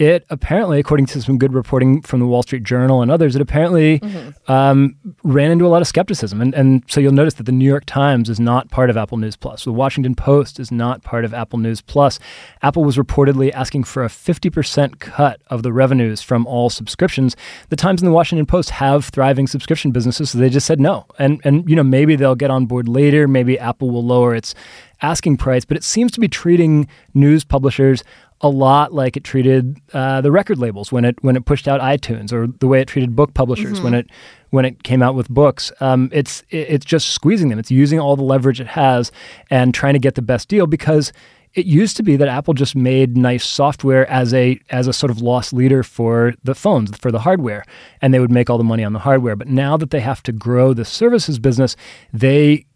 it 0.00 0.24
apparently, 0.30 0.78
according 0.78 1.06
to 1.06 1.20
some 1.20 1.38
good 1.38 1.52
reporting 1.52 2.02
from 2.02 2.20
the 2.20 2.26
Wall 2.26 2.42
Street 2.42 2.62
Journal 2.62 3.02
and 3.02 3.10
others, 3.10 3.34
it 3.34 3.42
apparently 3.42 3.98
mm-hmm. 3.98 4.50
um, 4.50 4.96
ran 5.24 5.50
into 5.50 5.66
a 5.66 5.68
lot 5.68 5.82
of 5.82 5.88
skepticism. 5.88 6.40
And, 6.40 6.54
and 6.54 6.84
so 6.88 7.00
you'll 7.00 7.12
notice 7.12 7.34
that 7.34 7.44
the 7.44 7.52
New 7.52 7.64
York 7.64 7.84
Times 7.84 8.30
is 8.30 8.38
not 8.38 8.70
part 8.70 8.90
of 8.90 8.96
Apple 8.96 9.18
News 9.18 9.34
Plus. 9.36 9.64
The 9.64 9.72
Washington 9.72 10.14
Post 10.14 10.60
is 10.60 10.70
not 10.70 11.02
part 11.02 11.24
of 11.24 11.34
Apple 11.34 11.58
News 11.58 11.80
Plus. 11.80 12.20
Apple 12.62 12.84
was 12.84 12.96
reportedly 12.96 13.52
asking 13.52 13.84
for 13.84 14.04
a 14.04 14.08
50% 14.08 15.00
cut 15.00 15.40
of 15.48 15.64
the 15.64 15.72
revenues 15.72 16.22
from 16.22 16.46
all 16.46 16.70
subscriptions. 16.70 17.34
The 17.70 17.76
Times 17.76 18.00
and 18.00 18.08
the 18.08 18.14
Washington 18.14 18.46
Post 18.46 18.70
have 18.70 19.06
thriving 19.06 19.48
subscription 19.48 19.90
businesses, 19.90 20.30
so 20.30 20.38
they 20.38 20.48
just 20.48 20.66
said 20.66 20.78
no. 20.78 21.06
And, 21.18 21.40
and 21.42 21.68
you 21.68 21.74
know, 21.74 21.82
maybe 21.82 22.14
they'll 22.14 22.36
get 22.36 22.52
on 22.52 22.66
board 22.66 22.88
later. 22.88 23.26
Maybe 23.26 23.58
Apple 23.58 23.90
will 23.90 24.04
lower 24.04 24.34
its 24.34 24.54
asking 25.02 25.36
price, 25.36 25.64
but 25.64 25.76
it 25.76 25.84
seems 25.84 26.12
to 26.12 26.20
be 26.20 26.28
treating 26.28 26.88
news 27.14 27.44
publishers 27.44 28.02
a 28.40 28.48
lot 28.48 28.92
like 28.92 29.16
it 29.16 29.24
treated 29.24 29.80
uh, 29.92 30.20
the 30.20 30.30
record 30.30 30.58
labels 30.58 30.92
when 30.92 31.04
it 31.04 31.22
when 31.22 31.36
it 31.36 31.44
pushed 31.44 31.66
out 31.66 31.80
iTunes, 31.80 32.32
or 32.32 32.46
the 32.46 32.68
way 32.68 32.80
it 32.80 32.88
treated 32.88 33.16
book 33.16 33.34
publishers 33.34 33.74
mm-hmm. 33.74 33.84
when 33.84 33.94
it 33.94 34.10
when 34.50 34.64
it 34.64 34.82
came 34.82 35.02
out 35.02 35.14
with 35.14 35.28
books. 35.28 35.72
Um, 35.80 36.08
it's 36.12 36.42
it's 36.50 36.84
just 36.84 37.08
squeezing 37.08 37.48
them. 37.48 37.58
It's 37.58 37.70
using 37.70 37.98
all 37.98 38.16
the 38.16 38.22
leverage 38.22 38.60
it 38.60 38.68
has 38.68 39.10
and 39.50 39.74
trying 39.74 39.94
to 39.94 39.98
get 39.98 40.14
the 40.14 40.22
best 40.22 40.48
deal 40.48 40.66
because 40.66 41.12
it 41.54 41.66
used 41.66 41.96
to 41.96 42.02
be 42.02 42.16
that 42.16 42.28
Apple 42.28 42.54
just 42.54 42.76
made 42.76 43.16
nice 43.16 43.44
software 43.44 44.08
as 44.08 44.32
a 44.34 44.60
as 44.70 44.86
a 44.86 44.92
sort 44.92 45.10
of 45.10 45.20
loss 45.20 45.52
leader 45.52 45.82
for 45.82 46.34
the 46.44 46.54
phones 46.54 46.96
for 46.96 47.10
the 47.10 47.20
hardware, 47.20 47.64
and 48.00 48.14
they 48.14 48.20
would 48.20 48.30
make 48.30 48.48
all 48.48 48.58
the 48.58 48.64
money 48.64 48.84
on 48.84 48.92
the 48.92 49.00
hardware. 49.00 49.34
But 49.34 49.48
now 49.48 49.76
that 49.76 49.90
they 49.90 50.00
have 50.00 50.22
to 50.24 50.32
grow 50.32 50.74
the 50.74 50.84
services 50.84 51.38
business, 51.38 51.74
they 52.12 52.66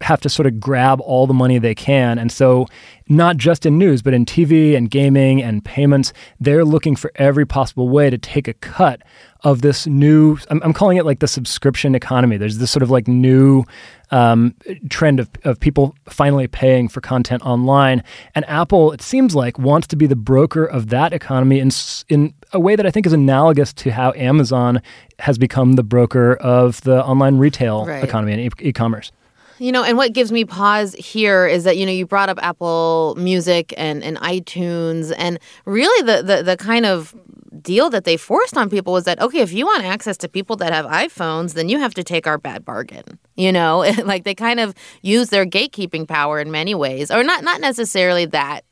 have 0.00 0.20
to 0.22 0.28
sort 0.28 0.46
of 0.46 0.58
grab 0.60 1.00
all 1.00 1.26
the 1.26 1.34
money 1.34 1.58
they 1.58 1.74
can. 1.74 2.18
And 2.18 2.30
so, 2.32 2.66
not 3.08 3.36
just 3.36 3.66
in 3.66 3.76
news, 3.78 4.00
but 4.02 4.14
in 4.14 4.24
TV 4.24 4.74
and 4.76 4.90
gaming 4.90 5.42
and 5.42 5.62
payments, 5.64 6.12
they're 6.40 6.64
looking 6.64 6.96
for 6.96 7.12
every 7.16 7.44
possible 7.46 7.88
way 7.88 8.08
to 8.08 8.16
take 8.16 8.48
a 8.48 8.54
cut 8.54 9.02
of 9.42 9.60
this 9.60 9.86
new, 9.86 10.38
I'm, 10.48 10.62
I'm 10.62 10.72
calling 10.72 10.96
it 10.96 11.04
like 11.04 11.18
the 11.20 11.28
subscription 11.28 11.94
economy. 11.94 12.38
There's 12.38 12.56
this 12.56 12.70
sort 12.70 12.82
of 12.82 12.90
like 12.90 13.06
new 13.06 13.64
um, 14.10 14.54
trend 14.88 15.20
of, 15.20 15.28
of 15.44 15.60
people 15.60 15.94
finally 16.08 16.46
paying 16.48 16.88
for 16.88 17.02
content 17.02 17.42
online. 17.42 18.02
And 18.34 18.48
Apple, 18.48 18.90
it 18.92 19.02
seems 19.02 19.34
like, 19.34 19.58
wants 19.58 19.86
to 19.88 19.96
be 19.96 20.06
the 20.06 20.16
broker 20.16 20.64
of 20.64 20.88
that 20.88 21.12
economy 21.12 21.60
in, 21.60 21.70
in 22.08 22.32
a 22.54 22.60
way 22.60 22.74
that 22.74 22.86
I 22.86 22.90
think 22.90 23.04
is 23.04 23.12
analogous 23.12 23.74
to 23.74 23.90
how 23.90 24.14
Amazon 24.14 24.80
has 25.18 25.36
become 25.36 25.74
the 25.74 25.82
broker 25.82 26.36
of 26.36 26.80
the 26.82 27.04
online 27.04 27.36
retail 27.36 27.84
Right. 27.86 28.02
economy 28.02 28.32
and 28.32 28.40
e- 28.40 28.68
e-commerce. 28.68 29.12
You 29.58 29.72
know, 29.72 29.84
and 29.84 29.96
what 29.96 30.12
gives 30.12 30.32
me 30.32 30.44
pause 30.44 30.94
here 30.94 31.46
is 31.46 31.64
that 31.64 31.76
you 31.76 31.86
know 31.86 31.92
you 31.92 32.06
brought 32.06 32.28
up 32.28 32.38
Apple 32.42 33.14
Music 33.18 33.72
and, 33.76 34.02
and 34.02 34.16
iTunes, 34.18 35.14
and 35.16 35.38
really 35.64 36.06
the, 36.06 36.22
the 36.22 36.42
the 36.42 36.56
kind 36.56 36.86
of 36.86 37.14
deal 37.62 37.90
that 37.90 38.04
they 38.04 38.16
forced 38.16 38.56
on 38.56 38.70
people 38.70 38.92
was 38.92 39.04
that 39.04 39.20
okay, 39.20 39.40
if 39.40 39.52
you 39.52 39.66
want 39.66 39.84
access 39.84 40.16
to 40.18 40.28
people 40.28 40.56
that 40.56 40.72
have 40.72 40.86
iPhones, 40.86 41.54
then 41.54 41.68
you 41.68 41.78
have 41.78 41.94
to 41.94 42.04
take 42.04 42.26
our 42.26 42.38
bad 42.38 42.64
bargain. 42.64 43.18
You 43.36 43.52
know, 43.52 43.78
like 44.04 44.24
they 44.24 44.34
kind 44.34 44.60
of 44.60 44.74
use 45.02 45.30
their 45.30 45.46
gatekeeping 45.46 46.06
power 46.06 46.40
in 46.40 46.50
many 46.50 46.74
ways, 46.74 47.10
or 47.10 47.22
not 47.22 47.44
not 47.44 47.60
necessarily 47.60 48.26
that 48.26 48.64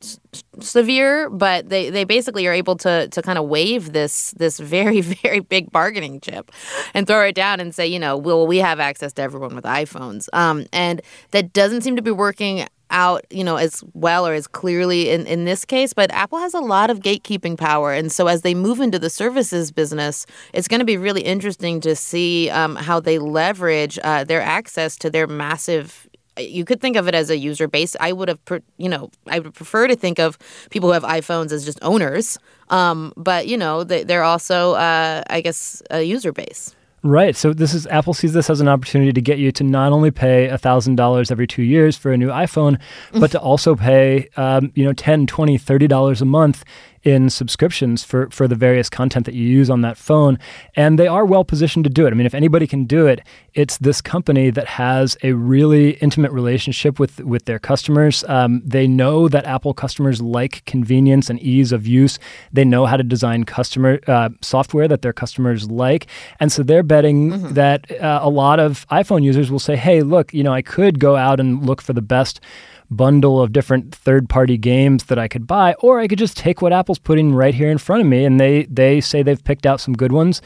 severe, 0.59 1.29
but 1.29 1.69
they, 1.69 1.89
they 1.89 2.03
basically 2.03 2.47
are 2.47 2.53
able 2.53 2.75
to 2.77 3.07
to 3.07 3.21
kind 3.21 3.37
of 3.37 3.45
waive 3.45 3.93
this 3.93 4.31
this 4.31 4.59
very 4.59 5.01
very 5.23 5.39
big 5.39 5.71
bargaining 5.71 6.19
chip 6.19 6.51
and 6.93 7.07
throw 7.07 7.25
it 7.25 7.35
down 7.35 7.59
and 7.59 7.73
say, 7.73 7.87
you 7.87 7.99
know, 7.99 8.17
will 8.17 8.47
we 8.47 8.57
have 8.57 8.79
access 8.79 9.13
to 9.13 9.21
everyone 9.21 9.55
with 9.55 9.65
iPhones? 9.65 10.27
Um, 10.33 10.65
and 10.71 11.01
that 11.31 11.53
doesn't 11.53 11.81
seem 11.81 11.95
to 11.95 12.01
be 12.01 12.11
working 12.11 12.67
out, 12.93 13.25
you 13.29 13.43
know, 13.43 13.57
as 13.57 13.83
well 13.93 14.25
or 14.25 14.33
as 14.33 14.47
clearly 14.47 15.09
in, 15.09 15.27
in 15.27 15.43
this 15.43 15.65
case, 15.65 15.93
but 15.93 16.09
Apple 16.11 16.39
has 16.39 16.53
a 16.53 16.61
lot 16.61 16.89
of 16.89 16.99
gatekeeping 16.99 17.57
power. 17.57 17.91
And 17.91 18.11
so 18.11 18.27
as 18.27 18.43
they 18.43 18.53
move 18.53 18.79
into 18.79 18.99
the 18.99 19.09
services 19.09 19.71
business, 19.71 20.25
it's 20.53 20.69
going 20.69 20.79
to 20.79 20.85
be 20.85 20.95
really 20.95 21.21
interesting 21.21 21.81
to 21.81 21.95
see 21.95 22.49
um, 22.51 22.75
how 22.75 23.01
they 23.01 23.19
leverage 23.19 23.99
uh, 24.03 24.23
their 24.23 24.41
access 24.41 24.95
to 24.97 25.09
their 25.09 25.27
massive 25.27 26.07
you 26.35 26.65
could 26.65 26.81
think 26.81 26.95
of 26.95 27.07
it 27.07 27.13
as 27.13 27.29
a 27.29 27.37
user 27.37 27.67
base. 27.67 27.95
I 27.99 28.11
would 28.11 28.27
have, 28.27 28.39
you 28.77 28.89
know, 28.89 29.11
I 29.27 29.37
would 29.37 29.53
prefer 29.53 29.87
to 29.87 29.95
think 29.95 30.19
of 30.19 30.37
people 30.71 30.89
who 30.89 30.93
have 30.93 31.03
iPhones 31.03 31.51
as 31.51 31.63
just 31.63 31.77
owners. 31.83 32.39
Um, 32.69 33.13
but 33.15 33.47
you 33.47 33.55
know, 33.57 33.83
they, 33.83 34.03
they're 34.03 34.23
also, 34.23 34.73
uh, 34.73 35.23
I 35.29 35.41
guess, 35.41 35.83
a 35.91 36.01
user 36.01 36.31
base. 36.31 36.75
Right. 37.05 37.35
So 37.35 37.51
this 37.51 37.73
is 37.73 37.85
Apple 37.87 38.13
sees 38.13 38.31
this 38.31 38.49
as 38.49 38.61
an 38.61 38.69
opportunity 38.69 39.11
to 39.11 39.21
get 39.21 39.37
you 39.37 39.51
to 39.53 39.63
not 39.65 39.91
only 39.91 40.09
pay 40.09 40.55
thousand 40.55 40.95
dollars 40.95 41.31
every 41.31 41.45
two 41.45 41.61
years 41.61 41.97
for 41.97 42.13
a 42.13 42.17
new 42.17 42.29
iPhone, 42.29 42.79
but 43.11 43.29
to 43.31 43.39
also 43.41 43.75
pay 43.75 44.29
um, 44.37 44.71
you 44.73 44.85
know 44.85 44.93
10 44.93 45.27
20 45.27 45.57
30 45.57 45.87
dollars 45.87 46.21
a 46.21 46.25
month 46.25 46.63
in 47.03 47.29
subscriptions 47.29 48.03
for 48.03 48.29
for 48.29 48.47
the 48.47 48.55
various 48.55 48.89
content 48.89 49.25
that 49.25 49.35
you 49.35 49.47
use 49.47 49.69
on 49.69 49.81
that 49.81 49.97
phone. 49.97 50.39
And 50.75 50.97
they 50.97 51.07
are 51.07 51.25
well 51.25 51.43
positioned 51.43 51.83
to 51.83 51.89
do 51.89 52.07
it. 52.07 52.11
I 52.11 52.15
mean, 52.15 52.25
if 52.25 52.33
anybody 52.33 52.65
can 52.65 52.85
do 52.85 53.07
it, 53.07 53.21
it's 53.53 53.77
this 53.77 54.01
company 54.01 54.49
that 54.49 54.67
has 54.67 55.17
a 55.23 55.33
really 55.33 55.91
intimate 56.01 56.31
relationship 56.31 56.99
with 56.99 57.19
with 57.21 57.45
their 57.45 57.59
customers. 57.59 58.23
Um, 58.27 58.61
they 58.65 58.87
know 58.87 59.27
that 59.27 59.45
Apple 59.45 59.73
customers 59.73 60.21
like 60.21 60.63
convenience 60.65 61.29
and 61.29 61.39
ease 61.41 61.71
of 61.71 61.85
use. 61.85 62.19
They 62.51 62.65
know 62.65 62.85
how 62.85 62.97
to 62.97 63.03
design 63.03 63.43
customer 63.43 63.99
uh, 64.07 64.29
software 64.41 64.87
that 64.87 65.01
their 65.01 65.13
customers 65.13 65.69
like, 65.69 66.07
and 66.39 66.51
so 66.51 66.63
they're 66.63 66.83
betting 66.83 67.53
that 67.53 67.91
uh, 68.01 68.19
a 68.21 68.29
lot 68.29 68.59
of 68.59 68.87
iPhone 68.89 69.23
users 69.23 69.51
will 69.51 69.59
say, 69.59 69.75
"Hey, 69.75 70.01
look, 70.01 70.33
you 70.33 70.43
know, 70.43 70.53
I 70.53 70.61
could 70.61 70.99
go 70.99 71.15
out 71.15 71.39
and 71.39 71.65
look 71.65 71.81
for 71.81 71.93
the 71.93 72.01
best." 72.01 72.39
Bundle 72.95 73.41
of 73.41 73.51
different 73.51 73.93
third-party 73.93 74.57
games 74.57 75.05
that 75.05 75.19
I 75.19 75.27
could 75.27 75.47
buy, 75.47 75.73
or 75.79 75.99
I 75.99 76.07
could 76.07 76.19
just 76.19 76.37
take 76.37 76.61
what 76.61 76.73
Apple's 76.73 76.99
putting 76.99 77.33
right 77.33 77.53
here 77.53 77.69
in 77.69 77.77
front 77.77 78.01
of 78.01 78.07
me, 78.07 78.25
and 78.25 78.39
they 78.39 78.63
they 78.63 79.01
say 79.01 79.23
they've 79.23 79.43
picked 79.43 79.65
out 79.65 79.81
some 79.81 79.93
good 79.93 80.11
ones, 80.11 80.41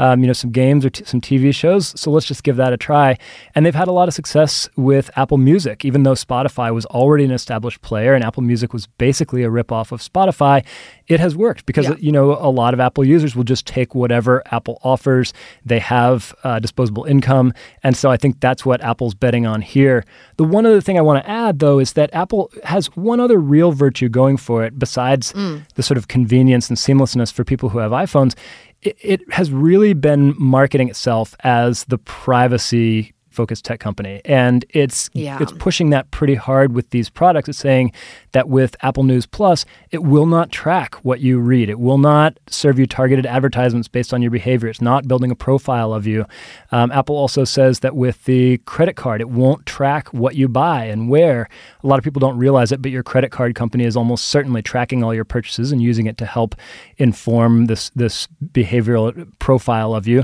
um, 0.00 0.20
you 0.22 0.26
know, 0.26 0.32
some 0.32 0.50
games 0.50 0.84
or 0.84 0.90
t- 0.90 1.04
some 1.04 1.20
TV 1.20 1.54
shows. 1.54 1.92
So 2.00 2.10
let's 2.10 2.26
just 2.26 2.42
give 2.42 2.56
that 2.56 2.72
a 2.72 2.76
try. 2.76 3.16
And 3.54 3.64
they've 3.64 3.74
had 3.74 3.86
a 3.86 3.92
lot 3.92 4.08
of 4.08 4.14
success 4.14 4.68
with 4.76 5.10
Apple 5.16 5.38
Music, 5.38 5.84
even 5.84 6.02
though 6.02 6.14
Spotify 6.14 6.74
was 6.74 6.86
already 6.86 7.24
an 7.24 7.30
established 7.30 7.82
player, 7.82 8.14
and 8.14 8.24
Apple 8.24 8.42
Music 8.42 8.72
was 8.72 8.86
basically 8.98 9.44
a 9.44 9.48
ripoff 9.48 9.92
of 9.92 10.00
Spotify. 10.00 10.64
It 11.06 11.20
has 11.20 11.36
worked 11.36 11.66
because 11.66 11.86
Yeah. 11.88 11.94
you 11.98 12.10
know 12.12 12.32
a 12.32 12.50
lot 12.50 12.74
of 12.74 12.80
Apple 12.80 13.04
users 13.04 13.36
will 13.36 13.44
just 13.44 13.66
take 13.66 13.94
whatever 13.94 14.42
Apple 14.50 14.80
offers. 14.82 15.32
They 15.64 15.78
have 15.80 16.34
uh, 16.44 16.58
disposable 16.60 17.04
income, 17.04 17.52
and 17.84 17.96
so 17.96 18.10
I 18.10 18.16
think 18.16 18.40
that's 18.40 18.64
what 18.64 18.80
Apple's 18.82 19.14
betting 19.14 19.44
on 19.46 19.60
here. 19.60 20.04
The 20.36 20.44
one 20.44 20.64
other 20.66 20.80
thing 20.80 20.96
I 20.98 21.02
want 21.02 21.22
to 21.22 21.30
add, 21.30 21.58
though, 21.58 21.78
is 21.78 21.92
that 21.92 22.08
Apple 22.14 22.50
has 22.64 22.86
one 22.96 23.20
other 23.20 23.38
real 23.38 23.72
virtue 23.72 24.08
going 24.08 24.38
for 24.38 24.64
it 24.64 24.78
besides 24.78 25.32
the 25.74 25.82
sort 25.82 25.98
of 25.98 26.08
convenience 26.08 26.68
and 26.70 26.78
seamlessness 26.78 27.30
for 27.32 27.44
people 27.44 27.68
who 27.68 27.78
have 27.78 27.90
iPhones. 27.92 28.34
It, 28.82 29.20
has 29.32 29.52
really 29.52 29.92
been 29.92 30.34
marketing 30.38 30.88
itself 30.88 31.34
as 31.40 31.84
the 31.84 31.98
privacy 31.98 33.12
focused 33.30 33.64
tech 33.64 33.80
company. 33.80 34.20
And 34.24 34.64
it's 34.70 35.08
Yeah. 35.12 35.38
it's 35.40 35.52
pushing 35.52 35.90
that 35.90 36.10
pretty 36.10 36.34
hard 36.34 36.74
with 36.74 36.90
these 36.90 37.08
products. 37.08 37.48
It's 37.48 37.58
saying 37.58 37.92
that 38.32 38.48
with 38.48 38.76
Apple 38.82 39.02
News 39.04 39.26
Plus 39.26 39.64
it 39.90 40.02
will 40.02 40.26
not 40.26 40.50
track 40.50 40.94
what 40.96 41.20
you 41.20 41.38
read. 41.38 41.68
It 41.70 41.78
will 41.80 41.98
not 41.98 42.38
serve 42.48 42.78
you 42.78 42.86
targeted 42.86 43.26
advertisements 43.26 43.88
based 43.88 44.12
on 44.12 44.22
your 44.22 44.30
behavior. 44.30 44.68
It's 44.68 44.80
not 44.80 45.08
building 45.08 45.30
a 45.30 45.34
profile 45.36 45.92
of 45.92 46.06
you. 46.06 46.26
Um, 46.72 46.90
Apple 46.92 47.16
also 47.16 47.44
says 47.44 47.80
that 47.80 47.96
with 47.96 48.24
the 48.24 48.58
credit 48.58 48.96
card 48.96 49.20
it 49.20 49.30
won't 49.30 49.66
track 49.66 50.08
what 50.08 50.34
you 50.36 50.48
buy 50.48 50.84
and 50.84 51.08
where. 51.08 51.48
A 51.82 51.86
lot 51.86 51.98
of 51.98 52.04
people 52.04 52.20
don't 52.20 52.36
realize 52.38 52.72
it 52.72 52.82
but 52.82 52.90
your 52.90 53.02
credit 53.02 53.30
card 53.30 53.54
company 53.54 53.84
is 53.84 53.96
almost 53.96 54.26
certainly 54.26 54.62
tracking 54.62 55.02
all 55.02 55.14
your 55.14 55.24
purchases 55.24 55.72
and 55.72 55.80
using 55.80 56.06
it 56.06 56.18
to 56.18 56.26
help 56.26 56.54
inform 56.98 57.66
this 57.66 57.90
this 57.94 58.28
behavioral 58.52 59.26
profile 59.38 59.94
of 59.94 60.06
you 60.06 60.22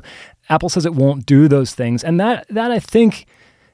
Apple 0.48 0.68
says 0.68 0.86
it 0.86 0.94
won't 0.94 1.26
do 1.26 1.48
those 1.48 1.74
things, 1.74 2.04
and 2.04 2.20
that 2.20 2.46
that 2.48 2.70
I 2.70 2.78
think, 2.78 3.26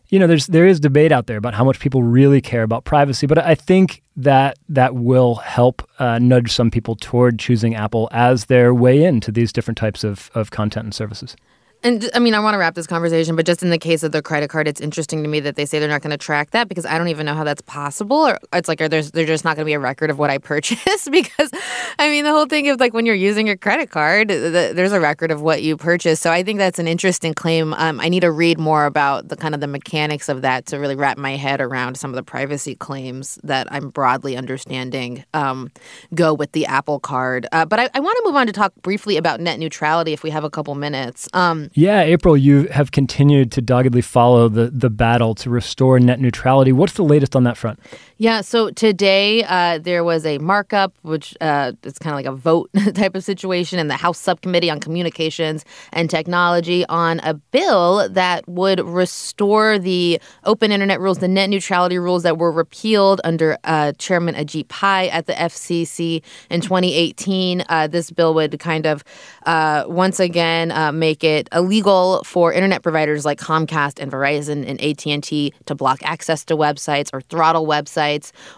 you 0.09 0.19
know, 0.19 0.27
there's 0.27 0.47
there 0.47 0.67
is 0.67 0.81
debate 0.81 1.13
out 1.13 1.27
there 1.27 1.37
about 1.37 1.55
how 1.55 1.65
much 1.65 1.81
people 1.81 2.03
really 2.03 2.41
care 2.41 2.63
about 2.63 2.85
privacy, 2.85 3.27
but 3.27 3.39
I 3.39 3.55
think 3.55 4.03
that 4.17 4.59
that 4.69 4.95
will 4.95 5.37
help 5.37 5.89
uh, 5.99 6.19
nudge 6.19 6.53
some 6.53 6.71
people 6.71 6.97
toward 6.97 7.39
choosing 7.39 7.75
Apple 7.75 8.09
as 8.13 8.47
their 8.47 8.75
way 8.75 9.05
into 9.05 9.33
these 9.33 9.53
different 9.53 9.79
types 9.79 10.05
of, 10.05 10.31
of 10.35 10.51
content 10.51 10.85
and 10.85 10.95
services. 10.95 11.37
And 11.85 12.09
I 12.15 12.21
mean, 12.21 12.35
I 12.35 12.39
want 12.39 12.55
to 12.55 12.59
wrap 12.59 12.75
this 12.75 12.87
conversation, 12.87 13.35
but 13.35 13.45
just 13.45 13.63
in 13.63 13.71
the 13.71 13.79
case 13.79 14.05
of 14.05 14.13
the 14.13 14.23
credit 14.23 14.51
card, 14.51 14.69
it's 14.69 14.81
interesting 14.81 15.23
to 15.25 15.29
me 15.29 15.41
that 15.41 15.57
they 15.57 15.67
say 15.67 15.81
they're 15.81 15.89
not 15.89 16.01
going 16.01 16.13
to 16.13 16.17
track 16.17 16.51
that 16.53 16.69
because 16.69 16.87
I 16.87 16.97
don't 16.97 17.09
even 17.09 17.27
know 17.27 17.35
how 17.35 17.43
that's 17.43 17.63
possible. 17.63 18.17
Or 18.17 18.39
it's 18.53 18.69
like, 18.69 18.81
are 18.81 18.89
there's 18.89 19.11
there's 19.11 19.27
just 19.27 19.45
not 19.45 19.57
going 19.57 19.65
to 19.65 19.69
be 19.69 19.73
a 19.73 19.81
record 19.81 20.09
of 20.09 20.19
what 20.19 20.31
I 20.31 20.39
purchased 20.53 21.11
because, 21.11 21.51
I 21.99 22.09
mean, 22.09 22.25
the 22.25 22.31
whole 22.31 22.47
thing 22.47 22.69
of 22.69 22.79
like 22.79 22.95
when 22.95 23.05
you're 23.05 23.17
using 23.17 23.49
your 23.49 23.57
credit 23.57 23.91
card, 23.91 24.29
th- 24.29 24.77
there's 24.77 24.93
a 24.93 25.01
record 25.01 25.33
of 25.33 25.43
what 25.43 25.63
you 25.63 25.77
purchased. 25.77 26.23
So 26.23 26.31
I 26.31 26.45
think 26.45 26.59
that's 26.59 26.79
an 26.79 26.87
interesting 26.87 27.35
claim. 27.35 27.75
Um, 27.75 28.01
I 28.01 28.09
need 28.09 28.21
to 28.21 28.31
read 28.31 28.59
more 28.59 28.87
about 28.87 29.29
the 29.29 29.37
kind 29.37 29.55
of 29.55 29.61
the 29.61 29.67
mechanics 29.67 30.29
of 30.29 30.43
that 30.43 30.67
to 30.67 30.79
really 30.79 30.95
wrap 30.95 31.19
my 31.19 31.37
head 31.37 31.61
around 31.61 31.97
some 31.97 32.11
of 32.11 32.17
the 32.17 32.23
privacy 32.23 32.77
claims 32.77 33.41
that 33.43 33.67
I'm 33.73 33.91
broadly 33.91 34.37
understanding 34.37 35.25
um, 35.35 35.73
go 36.15 36.33
with 36.33 36.53
the 36.53 36.65
Apple 36.67 37.01
Card. 37.01 37.49
Uh, 37.51 37.65
but 37.65 37.81
I, 37.81 37.89
I 37.93 38.01
want 38.01 38.17
to 38.19 38.23
move 38.25 38.37
on 38.37 38.47
to 38.47 38.53
talk 38.53 38.73
briefly 38.83 39.17
about 39.17 39.41
net 39.41 39.59
neutrality 39.59 40.13
if 40.13 40.23
we 40.23 40.31
have 40.31 40.45
a 40.45 40.51
couple 40.51 40.77
minutes. 40.77 41.29
Um, 41.33 41.71
Yeah, 41.75 42.03
April, 42.03 42.37
you 42.37 42.65
have 42.69 42.93
continued 42.93 43.51
to 43.53 43.63
doggedly 43.63 44.03
follow 44.03 44.49
the 44.49 44.71
the 44.71 44.91
battle 44.91 45.35
to 45.37 45.51
restore 45.51 45.99
net 45.99 46.21
neutrality. 46.21 46.73
What's 46.73 46.93
the 46.95 47.05
latest 47.05 47.35
on 47.35 47.45
that 47.45 47.57
front? 47.57 47.81
Yeah, 48.23 48.43
so 48.43 48.71
today 48.71 49.43
uh, 49.43 49.79
there 49.79 50.05
was 50.05 50.25
a 50.25 50.39
markup, 50.39 50.95
which 51.03 51.37
uh, 51.41 51.73
it's 51.83 51.99
kind 51.99 52.15
of 52.15 52.19
like 52.19 52.33
a 52.33 52.37
vote 52.37 52.71
type 52.95 53.17
of 53.17 53.25
situation 53.25 53.81
in 53.81 53.89
the 53.89 53.97
House 53.97 54.17
Subcommittee 54.17 54.71
on 54.71 54.79
Communications 54.79 55.65
and 55.93 56.09
Technology 56.09 56.87
on 56.87 57.19
a 57.25 57.35
bill 57.35 58.09
that 58.11 58.49
would 58.49 58.79
restore 58.79 59.77
the 59.77 60.21
open 60.45 60.71
internet 60.71 61.01
rules, 61.01 61.19
the 61.19 61.27
net 61.27 61.51
neutrality 61.51 61.99
rules 61.99 62.23
that 62.23 62.39
were 62.39 62.53
repealed 62.53 63.21
under 63.25 63.59
uh, 63.65 63.91
Chairman 63.99 64.37
Ajit 64.37 64.69
Pai 64.69 65.11
at 65.11 65.27
the 65.27 65.33
FCC 65.33 66.23
in 66.49 66.61
2018. 66.61 67.65
Uh, 67.69 67.89
this 67.89 68.13
bill 68.13 68.35
would 68.35 68.57
kind 68.61 68.87
of 68.87 69.03
uh, 69.47 69.83
once 69.89 70.21
again 70.21 70.71
uh, 70.71 70.93
make 70.93 71.25
it 71.25 71.49
illegal 71.53 72.23
for 72.23 72.53
internet 72.53 72.85
providers 72.85 73.25
like 73.25 73.41
Comcast 73.41 74.01
and 74.01 74.13
Verizon 74.13 74.65
and 74.65 74.81
AT&T 74.81 75.53
to 75.67 75.75
block 75.75 75.99
access 76.05 76.45
to 76.45 76.57
websites 76.57 77.11
or 77.13 77.21
throttle 77.21 77.67
websites 77.67 78.12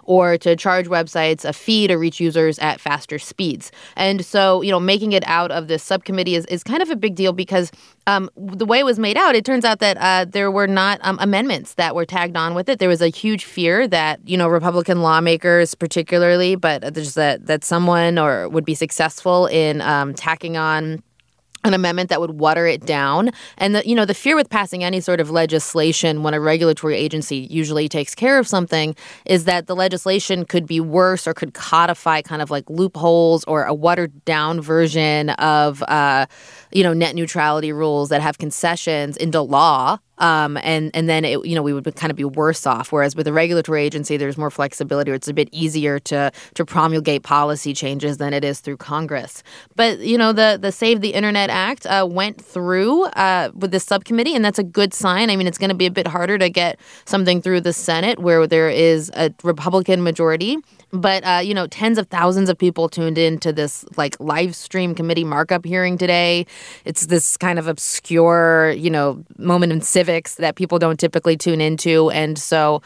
or 0.04 0.38
to 0.38 0.56
charge 0.56 0.86
websites 0.86 1.44
a 1.44 1.52
fee 1.52 1.86
to 1.86 1.96
reach 1.96 2.20
users 2.20 2.58
at 2.58 2.80
faster 2.80 3.18
speeds. 3.18 3.70
And 3.96 4.24
so, 4.24 4.62
you 4.62 4.70
know, 4.70 4.80
making 4.80 5.12
it 5.12 5.24
out 5.26 5.50
of 5.50 5.68
this 5.68 5.82
subcommittee 5.82 6.34
is, 6.34 6.46
is 6.46 6.62
kind 6.62 6.82
of 6.82 6.90
a 6.90 6.96
big 6.96 7.14
deal 7.14 7.32
because 7.32 7.70
um, 8.06 8.30
the 8.36 8.66
way 8.66 8.78
it 8.78 8.84
was 8.84 8.98
made 8.98 9.16
out, 9.16 9.34
it 9.34 9.44
turns 9.44 9.64
out 9.64 9.78
that 9.80 9.96
uh, 9.98 10.24
there 10.26 10.50
were 10.50 10.66
not 10.66 10.98
um, 11.02 11.18
amendments 11.20 11.74
that 11.74 11.94
were 11.94 12.04
tagged 12.04 12.36
on 12.36 12.54
with 12.54 12.68
it. 12.68 12.78
There 12.78 12.88
was 12.88 13.00
a 13.00 13.08
huge 13.08 13.44
fear 13.44 13.88
that 13.88 14.20
you 14.26 14.36
know 14.36 14.48
Republican 14.48 15.02
lawmakers, 15.02 15.74
particularly, 15.74 16.56
but 16.56 16.94
just 16.94 17.14
that 17.14 17.46
that 17.46 17.64
someone 17.64 18.18
or 18.18 18.48
would 18.48 18.64
be 18.64 18.74
successful 18.74 19.46
in 19.46 19.80
um, 19.80 20.14
tacking 20.14 20.56
on 20.56 21.02
an 21.64 21.74
amendment 21.74 22.10
that 22.10 22.20
would 22.20 22.38
water 22.38 22.66
it 22.66 22.84
down. 22.86 23.30
And 23.58 23.74
the 23.74 23.88
you 23.88 23.94
know 23.94 24.04
the 24.04 24.14
fear 24.14 24.36
with 24.36 24.50
passing 24.50 24.84
any 24.84 25.00
sort 25.00 25.20
of 25.20 25.30
legislation 25.30 26.22
when 26.22 26.34
a 26.34 26.40
regulatory 26.40 26.96
agency 26.96 27.48
usually 27.50 27.88
takes 27.88 28.14
care 28.14 28.38
of 28.38 28.46
something 28.46 28.94
is 29.24 29.44
that 29.44 29.66
the 29.66 29.74
legislation 29.74 30.44
could 30.44 30.66
be 30.66 30.80
worse 30.80 31.26
or 31.26 31.34
could 31.34 31.54
codify 31.54 32.22
kind 32.22 32.42
of 32.42 32.50
like 32.50 32.68
loopholes 32.68 33.44
or 33.44 33.64
a 33.64 33.74
watered 33.74 34.24
down 34.24 34.60
version 34.60 35.30
of 35.30 35.82
uh, 35.84 36.26
you 36.70 36.82
know 36.82 36.92
net 36.92 37.14
neutrality 37.14 37.72
rules 37.72 38.10
that 38.10 38.20
have 38.20 38.38
concessions 38.38 39.16
into 39.16 39.40
law 39.40 39.98
um, 40.18 40.56
and 40.58 40.90
and 40.94 41.08
then 41.08 41.24
it, 41.24 41.44
you 41.44 41.54
know 41.54 41.62
we 41.62 41.72
would 41.72 41.96
kind 41.96 42.10
of 42.10 42.16
be 42.16 42.24
worse 42.24 42.66
off. 42.66 42.92
Whereas 42.92 43.16
with 43.16 43.26
a 43.26 43.32
regulatory 43.32 43.82
agency, 43.82 44.16
there's 44.16 44.38
more 44.38 44.50
flexibility, 44.50 45.10
or 45.10 45.14
it's 45.14 45.28
a 45.28 45.34
bit 45.34 45.48
easier 45.52 45.98
to 46.00 46.30
to 46.54 46.64
promulgate 46.64 47.22
policy 47.22 47.74
changes 47.74 48.18
than 48.18 48.32
it 48.32 48.44
is 48.44 48.60
through 48.60 48.76
Congress. 48.76 49.42
But 49.76 50.00
you 50.00 50.18
know 50.18 50.32
the 50.32 50.58
the 50.60 50.72
Save 50.72 51.00
the 51.00 51.14
Internet 51.14 51.50
Act 51.50 51.86
uh, 51.86 52.06
went 52.10 52.40
through 52.40 53.04
uh, 53.04 53.50
with 53.54 53.70
this 53.70 53.84
subcommittee, 53.84 54.34
and 54.34 54.44
that's 54.44 54.58
a 54.58 54.64
good 54.64 54.94
sign. 54.94 55.30
I 55.30 55.36
mean, 55.36 55.46
it's 55.46 55.58
going 55.58 55.70
to 55.70 55.74
be 55.74 55.86
a 55.86 55.90
bit 55.90 56.06
harder 56.06 56.38
to 56.38 56.48
get 56.48 56.78
something 57.04 57.42
through 57.42 57.62
the 57.62 57.72
Senate 57.72 58.18
where 58.18 58.46
there 58.46 58.70
is 58.70 59.10
a 59.14 59.32
Republican 59.42 60.02
majority. 60.02 60.58
But 60.94 61.24
uh, 61.24 61.40
you 61.42 61.54
know, 61.54 61.66
tens 61.66 61.98
of 61.98 62.06
thousands 62.06 62.48
of 62.48 62.56
people 62.56 62.88
tuned 62.88 63.18
in 63.18 63.38
to 63.38 63.52
this 63.52 63.84
like 63.96 64.18
live 64.20 64.54
stream 64.54 64.94
committee 64.94 65.24
markup 65.24 65.64
hearing 65.64 65.98
today. 65.98 66.46
It's 66.84 67.06
this 67.06 67.36
kind 67.36 67.58
of 67.58 67.66
obscure, 67.66 68.70
you 68.76 68.90
know, 68.90 69.24
moment 69.36 69.72
in 69.72 69.80
civics 69.80 70.36
that 70.36 70.54
people 70.54 70.78
don't 70.78 70.98
typically 70.98 71.36
tune 71.36 71.60
into, 71.60 72.10
and 72.10 72.38
so 72.38 72.80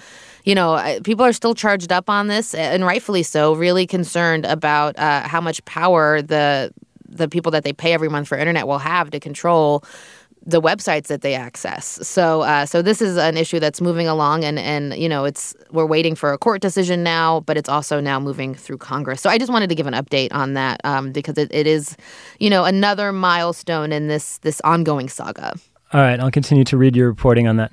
you 0.45 0.55
know, 0.55 0.99
people 1.05 1.27
are 1.27 1.35
still 1.35 1.55
charged 1.55 1.93
up 1.93 2.09
on 2.09 2.29
this, 2.29 2.55
and 2.55 2.83
rightfully 2.83 3.23
so. 3.23 3.53
Really 3.53 3.87
concerned 3.87 4.47
about 4.47 4.99
uh, 4.99 5.29
how 5.29 5.43
much 5.43 5.62
power 5.67 6.23
the 6.23 6.73
the 7.09 7.29
people 7.29 7.53
that 7.53 7.65
they 7.65 7.73
pay 7.73 7.93
every 7.93 8.09
month 8.09 8.29
for 8.29 8.38
internet 8.38 8.67
will 8.67 8.79
have 8.79 9.11
to 9.11 9.21
control 9.21 9.85
the 10.49 10.62
websites 10.62 11.09
that 11.09 11.21
they 11.21 11.35
access. 11.35 11.99
So 12.07 12.40
uh, 12.40 12.64
so 12.64 12.81
this 12.81 13.02
is 13.02 13.19
an 13.19 13.37
issue 13.37 13.61
that's 13.61 13.83
moving 13.83 14.09
along, 14.09 14.45
and 14.45 14.59
and 14.59 14.95
you 14.95 15.09
know 15.09 15.26
it's 15.26 15.55
we're 15.71 15.87
waiting 15.87 16.14
for 16.14 16.33
a 16.33 16.38
court 16.38 16.62
decision 16.62 17.02
now, 17.02 17.40
but 17.40 17.59
it's 17.59 17.69
also 17.69 18.00
now 18.00 18.19
moving 18.19 18.55
through 18.55 18.78
Congress. 18.78 19.21
So 19.21 19.28
I 19.28 19.37
just 19.37 19.52
wanted 19.52 19.69
to 19.69 19.75
give 19.75 19.87
an 19.87 19.93
update 19.93 20.33
on 20.33 20.55
that 20.55 20.81
um, 20.85 21.12
because 21.12 21.37
it, 21.37 21.52
it 21.52 21.67
is 21.67 21.97
you 22.40 22.49
know 22.49 22.64
another 22.64 23.12
milestone 23.12 23.93
in 23.93 24.09
this 24.09 24.38
this 24.38 24.61
ongoing 24.62 25.11
saga. 25.11 25.55
All 25.93 26.00
right, 26.00 26.19
I'll 26.19 26.31
continue 26.31 26.64
to 26.64 26.78
read 26.78 26.97
your 26.97 27.09
reporting 27.09 27.47
on 27.47 27.57
that. 27.57 27.71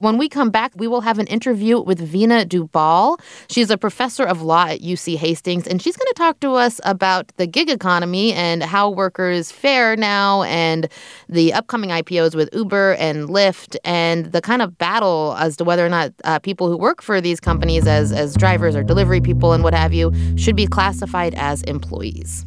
When 0.00 0.16
we 0.16 0.30
come 0.30 0.48
back, 0.48 0.72
we 0.76 0.88
will 0.88 1.02
have 1.02 1.18
an 1.18 1.26
interview 1.26 1.78
with 1.78 2.00
Veena 2.10 2.46
Dubal. 2.46 3.20
She's 3.50 3.68
a 3.68 3.76
professor 3.76 4.24
of 4.24 4.40
law 4.40 4.64
at 4.64 4.80
UC 4.80 5.16
Hastings, 5.16 5.66
and 5.66 5.82
she's 5.82 5.94
going 5.94 6.06
to 6.06 6.14
talk 6.14 6.40
to 6.40 6.54
us 6.54 6.80
about 6.84 7.30
the 7.36 7.46
gig 7.46 7.68
economy 7.68 8.32
and 8.32 8.62
how 8.62 8.88
workers 8.88 9.52
fare 9.52 9.96
now 9.96 10.44
and 10.44 10.88
the 11.28 11.52
upcoming 11.52 11.90
IPOs 11.90 12.34
with 12.34 12.48
Uber 12.54 12.94
and 12.94 13.28
Lyft 13.28 13.76
and 13.84 14.32
the 14.32 14.40
kind 14.40 14.62
of 14.62 14.78
battle 14.78 15.36
as 15.38 15.58
to 15.58 15.64
whether 15.64 15.84
or 15.84 15.90
not 15.90 16.14
uh, 16.24 16.38
people 16.38 16.70
who 16.70 16.78
work 16.78 17.02
for 17.02 17.20
these 17.20 17.38
companies 17.38 17.86
as, 17.86 18.10
as 18.10 18.34
drivers 18.34 18.74
or 18.74 18.82
delivery 18.82 19.20
people 19.20 19.52
and 19.52 19.62
what 19.62 19.74
have 19.74 19.92
you 19.92 20.14
should 20.38 20.56
be 20.56 20.66
classified 20.66 21.34
as 21.34 21.62
employees. 21.64 22.46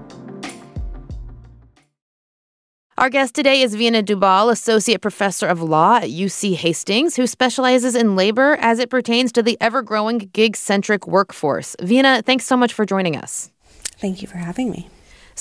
Our 3.01 3.09
guest 3.09 3.33
today 3.33 3.63
is 3.63 3.75
Veena 3.75 4.03
Dubal, 4.05 4.51
Associate 4.51 5.01
Professor 5.01 5.47
of 5.47 5.59
Law 5.59 5.95
at 5.95 6.11
UC 6.11 6.53
Hastings, 6.53 7.15
who 7.15 7.25
specializes 7.25 7.95
in 7.95 8.15
labor 8.15 8.57
as 8.61 8.77
it 8.77 8.91
pertains 8.91 9.31
to 9.31 9.41
the 9.41 9.57
ever 9.59 9.81
growing 9.81 10.29
gig 10.33 10.55
centric 10.55 11.07
workforce. 11.07 11.75
Veena, 11.77 12.23
thanks 12.23 12.45
so 12.45 12.55
much 12.55 12.73
for 12.73 12.85
joining 12.85 13.15
us. 13.15 13.49
Thank 13.97 14.21
you 14.21 14.27
for 14.27 14.37
having 14.37 14.69
me. 14.69 14.87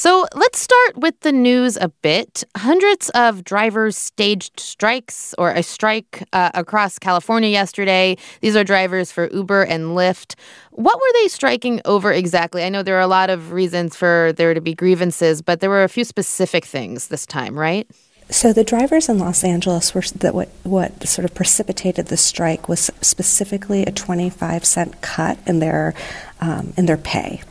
So 0.01 0.27
let's 0.35 0.59
start 0.59 0.97
with 0.97 1.21
the 1.21 1.31
news 1.31 1.77
a 1.77 1.91
bit. 2.01 2.43
Hundreds 2.57 3.11
of 3.11 3.45
drivers 3.45 3.99
staged 3.99 4.59
strikes 4.59 5.35
or 5.37 5.51
a 5.51 5.63
strike 5.63 6.27
uh, 6.33 6.51
across 6.55 6.99
California 6.99 7.51
yesterday. 7.51 8.17
These 8.41 8.57
are 8.57 8.65
drivers 8.65 9.13
for 9.13 9.29
Uber 9.31 9.65
and 9.65 9.95
Lyft. 9.95 10.37
What 10.71 10.97
were 10.97 11.21
they 11.21 11.29
striking 11.29 11.83
over 11.85 12.11
exactly? 12.15 12.65
I 12.65 12.71
know 12.71 12.83
there 12.83 12.97
are 12.97 13.03
a 13.03 13.07
lot 13.07 13.29
of 13.29 13.53
reasons 13.53 13.95
for 13.95 14.33
there 14.39 14.55
to 14.55 14.61
be 14.63 14.75
grievances, 14.75 15.43
but 15.43 15.61
there 15.61 15.69
were 15.69 15.85
a 15.85 15.89
few 15.91 16.05
specific 16.05 16.65
things 16.65 17.09
this 17.09 17.27
time, 17.27 17.59
right? 17.59 17.87
So 18.31 18.53
the 18.55 18.65
drivers 18.65 19.09
in 19.09 19.19
Los 19.19 19.45
Angeles 19.45 19.93
were 19.93 20.03
that 20.21 20.35
what 20.35 20.49
what 20.63 21.07
sort 21.07 21.25
of 21.27 21.35
precipitated 21.35 22.07
the 22.07 22.17
strike 22.17 22.69
was 22.69 22.91
specifically 23.03 23.83
a 23.83 23.91
25 23.91 24.65
cent 24.65 25.03
cut 25.03 25.37
in 25.47 25.59
their 25.59 25.95
um, 26.41 26.73
in 26.79 26.87
their 26.87 26.97
pay. 26.97 27.43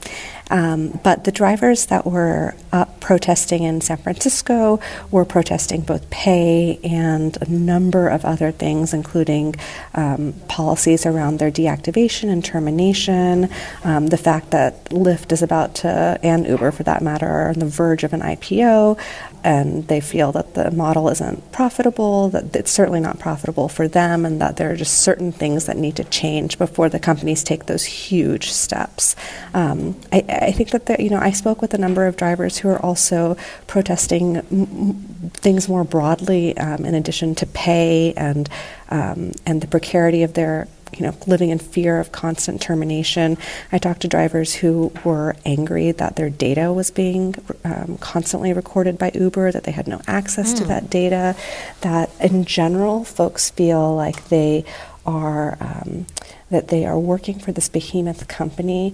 Um, 0.49 0.99
but 1.03 1.23
the 1.23 1.31
drivers 1.31 1.87
that 1.87 2.05
were 2.05 2.55
up 2.71 2.99
protesting 2.99 3.63
in 3.63 3.81
San 3.81 3.97
Francisco 3.97 4.79
were 5.11 5.25
protesting 5.25 5.81
both 5.81 6.09
pay 6.09 6.79
and 6.83 7.37
a 7.41 7.49
number 7.49 8.07
of 8.07 8.25
other 8.25 8.51
things, 8.51 8.93
including 8.93 9.55
um, 9.93 10.33
policies 10.47 11.05
around 11.05 11.39
their 11.39 11.51
deactivation 11.51 12.29
and 12.29 12.43
termination, 12.43 13.49
um, 13.83 14.07
the 14.07 14.17
fact 14.17 14.51
that 14.51 14.85
Lyft 14.85 15.31
is 15.31 15.41
about 15.41 15.75
to, 15.75 16.19
and 16.23 16.47
Uber 16.47 16.71
for 16.71 16.83
that 16.83 17.01
matter, 17.01 17.27
are 17.27 17.49
on 17.49 17.59
the 17.59 17.65
verge 17.65 18.03
of 18.03 18.13
an 18.13 18.21
IPO, 18.21 18.99
and 19.43 19.87
they 19.87 20.01
feel 20.01 20.31
that 20.33 20.53
the 20.53 20.71
model 20.71 21.09
isn't 21.09 21.51
profitable, 21.51 22.29
that 22.29 22.55
it's 22.55 22.71
certainly 22.71 22.99
not 22.99 23.19
profitable 23.19 23.69
for 23.69 23.87
them, 23.87 24.25
and 24.25 24.41
that 24.41 24.57
there 24.57 24.71
are 24.71 24.75
just 24.75 24.99
certain 24.99 25.31
things 25.31 25.65
that 25.65 25.77
need 25.77 25.95
to 25.95 26.03
change 26.03 26.57
before 26.57 26.89
the 26.89 26.99
companies 26.99 27.43
take 27.43 27.65
those 27.65 27.85
huge 27.85 28.51
steps. 28.51 29.15
Um, 29.53 29.99
I, 30.11 30.23
I, 30.41 30.51
think 30.51 30.71
that 30.71 30.85
there, 30.85 30.99
you 30.99 31.09
know 31.09 31.19
I 31.19 31.31
spoke 31.31 31.61
with 31.61 31.73
a 31.73 31.77
number 31.77 32.07
of 32.07 32.17
drivers 32.17 32.57
who 32.57 32.69
are 32.69 32.79
also 32.79 33.37
protesting 33.67 34.37
m- 34.37 34.95
things 35.33 35.69
more 35.69 35.83
broadly, 35.83 36.57
um, 36.57 36.85
in 36.85 36.95
addition 36.95 37.35
to 37.35 37.45
pay 37.45 38.13
and 38.13 38.49
um, 38.89 39.31
and 39.45 39.61
the 39.61 39.67
precarity 39.67 40.23
of 40.23 40.33
their 40.33 40.67
you 40.97 41.05
know, 41.05 41.15
living 41.27 41.49
in 41.49 41.59
fear 41.59 41.99
of 41.99 42.11
constant 42.11 42.61
termination. 42.61 43.37
I 43.71 43.77
talked 43.77 44.01
to 44.01 44.07
drivers 44.07 44.55
who 44.55 44.91
were 45.03 45.35
angry 45.45 45.91
that 45.91 46.15
their 46.15 46.29
data 46.29 46.73
was 46.73 46.91
being 46.91 47.35
um, 47.63 47.97
constantly 47.99 48.53
recorded 48.53 48.97
by 48.97 49.11
Uber, 49.13 49.51
that 49.51 49.63
they 49.63 49.71
had 49.71 49.87
no 49.87 50.01
access 50.07 50.53
mm. 50.53 50.57
to 50.57 50.63
hmm. 50.63 50.69
that 50.69 50.89
data, 50.89 51.35
that 51.81 52.09
in 52.19 52.45
general, 52.45 53.03
folks 53.03 53.49
feel 53.49 53.95
like 53.95 54.29
they 54.29 54.65
are. 55.05 55.57
Um, 55.59 56.05
that 56.49 56.69
they 56.69 56.85
are 56.85 56.99
working 56.99 57.39
for 57.39 57.51
this 57.51 57.69
behemoth 57.69 58.27
company 58.27 58.93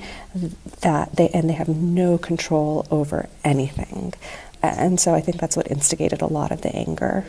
that 0.82 1.16
they 1.16 1.30
and 1.30 1.50
they 1.50 1.54
have 1.54 1.70
no 1.70 2.18
control 2.18 2.86
over 2.92 3.30
anything 3.44 4.14
and 4.62 5.00
so 5.00 5.14
I 5.14 5.22
think 5.22 5.40
that's 5.40 5.56
what 5.56 5.70
instigated 5.70 6.22
a 6.22 6.28
lot 6.28 6.52
of 6.52 6.62
the 6.62 6.76
anger. 6.76 7.26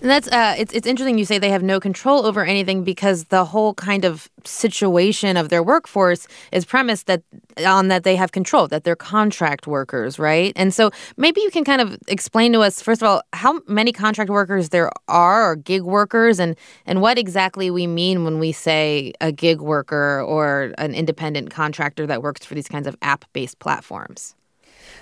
And 0.00 0.08
that's 0.08 0.28
uh, 0.28 0.54
it's 0.56 0.72
it's 0.72 0.86
interesting 0.86 1.18
you 1.18 1.24
say 1.24 1.38
they 1.38 1.50
have 1.50 1.64
no 1.64 1.80
control 1.80 2.24
over 2.24 2.44
anything 2.44 2.84
because 2.84 3.24
the 3.26 3.44
whole 3.44 3.74
kind 3.74 4.04
of 4.04 4.30
situation 4.44 5.36
of 5.36 5.48
their 5.48 5.62
workforce 5.62 6.28
is 6.52 6.64
premised 6.64 7.08
that 7.08 7.22
on 7.66 7.88
that 7.88 8.04
they 8.04 8.14
have 8.14 8.30
control 8.30 8.68
that 8.68 8.84
they're 8.84 8.94
contract 8.94 9.66
workers, 9.66 10.16
right? 10.16 10.52
And 10.54 10.72
so 10.72 10.92
maybe 11.16 11.40
you 11.40 11.50
can 11.50 11.64
kind 11.64 11.80
of 11.80 11.98
explain 12.06 12.52
to 12.52 12.60
us 12.60 12.80
first 12.80 13.02
of 13.02 13.08
all 13.08 13.22
how 13.32 13.60
many 13.66 13.90
contract 13.90 14.30
workers 14.30 14.68
there 14.68 14.92
are 15.08 15.50
or 15.50 15.56
gig 15.56 15.82
workers 15.82 16.38
and 16.38 16.54
and 16.86 17.00
what 17.02 17.18
exactly 17.18 17.68
we 17.68 17.88
mean 17.88 18.22
when 18.22 18.38
we 18.38 18.52
say 18.52 19.12
a 19.20 19.32
gig 19.32 19.60
worker 19.60 20.22
or 20.22 20.74
an 20.78 20.94
independent 20.94 21.50
contractor 21.50 22.06
that 22.06 22.22
works 22.22 22.46
for 22.46 22.54
these 22.54 22.68
kinds 22.68 22.86
of 22.86 22.96
app-based 23.02 23.58
platforms. 23.58 24.36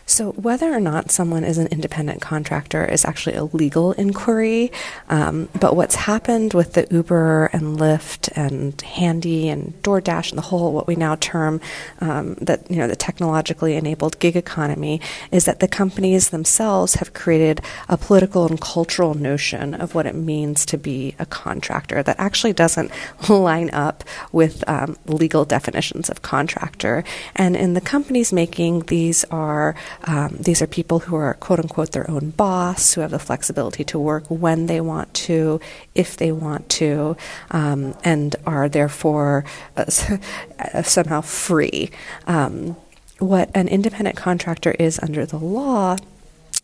So, 0.09 0.31
whether 0.33 0.73
or 0.73 0.79
not 0.79 1.11
someone 1.11 1.42
is 1.42 1.59
an 1.59 1.66
independent 1.66 2.23
contractor 2.23 2.85
is 2.85 3.05
actually 3.05 3.35
a 3.35 3.42
legal 3.42 3.90
inquiry. 3.92 4.71
Um, 5.09 5.49
but 5.59 5.75
what's 5.75 5.97
happened 5.97 6.55
with 6.55 6.75
the 6.75 6.87
Uber 6.92 7.47
and 7.47 7.77
Lyft 7.77 8.31
and 8.37 8.81
Handy 8.83 9.49
and 9.49 9.75
DoorDash 9.83 10.31
and 10.31 10.38
the 10.38 10.42
whole 10.42 10.73
what 10.73 10.87
we 10.87 10.95
now 10.95 11.16
term 11.16 11.61
um, 12.01 12.35
that 12.35 12.71
you 12.71 12.77
know 12.77 12.87
the 12.87 12.95
technologically 12.95 13.75
enabled 13.75 14.21
gig 14.21 14.37
economy 14.37 15.01
is 15.33 15.45
that 15.45 15.59
the 15.59 15.66
companies 15.66 16.31
themselves 16.31 16.95
have 16.95 17.12
created 17.12 17.61
a 17.88 17.97
political 17.97 18.47
and 18.47 18.61
cultural 18.61 19.14
notion 19.14 19.75
of 19.75 19.97
what 19.97 20.07
it 20.07 20.14
means 20.14 20.64
to 20.66 20.79
be 20.79 21.16
a 21.19 21.27
contractor 21.27 22.01
that 22.05 22.14
actually 22.21 22.53
doesn't 22.53 22.92
line 23.29 23.71
up 23.71 24.05
with 24.31 24.62
um, 24.69 24.97
legal 25.07 25.45
definitions 25.45 26.09
of 26.09 26.23
contractor. 26.23 27.03
And 27.35 27.57
in 27.57 27.75
the 27.75 27.81
companies 27.81 28.33
making 28.33 28.81
these 28.83 29.25
are 29.33 29.75
um, 30.05 30.37
these 30.39 30.63
are 30.63 30.67
people 30.67 31.01
who 31.01 31.17
are 31.17 31.35
quote 31.35 31.59
unquote 31.59 31.93
their 31.93 32.11
own 32.11 32.31
boss, 32.31 32.95
who 32.95 33.01
have 33.01 33.11
the 33.11 33.19
flexibility 33.19 33.85
to 33.85 33.99
work 33.99 34.25
when 34.29 34.67
they 34.67 34.81
want 34.81 35.13
to, 35.15 35.61
if 35.95 36.17
they 36.17 36.33
want 36.33 36.69
to, 36.71 37.17
um, 37.51 37.95
and 38.05 38.37
are 38.47 38.69
therefore 38.69 39.45
uh, 39.77 39.85
somehow 40.83 41.21
free. 41.21 41.91
Um, 42.27 42.77
what 43.19 43.51
an 43.55 43.69
independent 43.69 44.17
contractor 44.17 44.73
is 44.73 45.01
under 45.03 45.25
the 45.25 45.39
law 45.39 45.97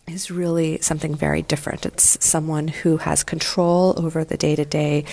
is 0.06 0.30
really 0.30 0.78
something 0.80 1.14
very 1.14 1.42
different. 1.42 1.86
It's 1.86 2.24
someone 2.24 2.68
who 2.68 2.96
has 2.98 3.22
control 3.22 3.94
over 3.96 4.24
the 4.24 4.36
day 4.36 4.56
to 4.56 4.64
day 4.64 5.04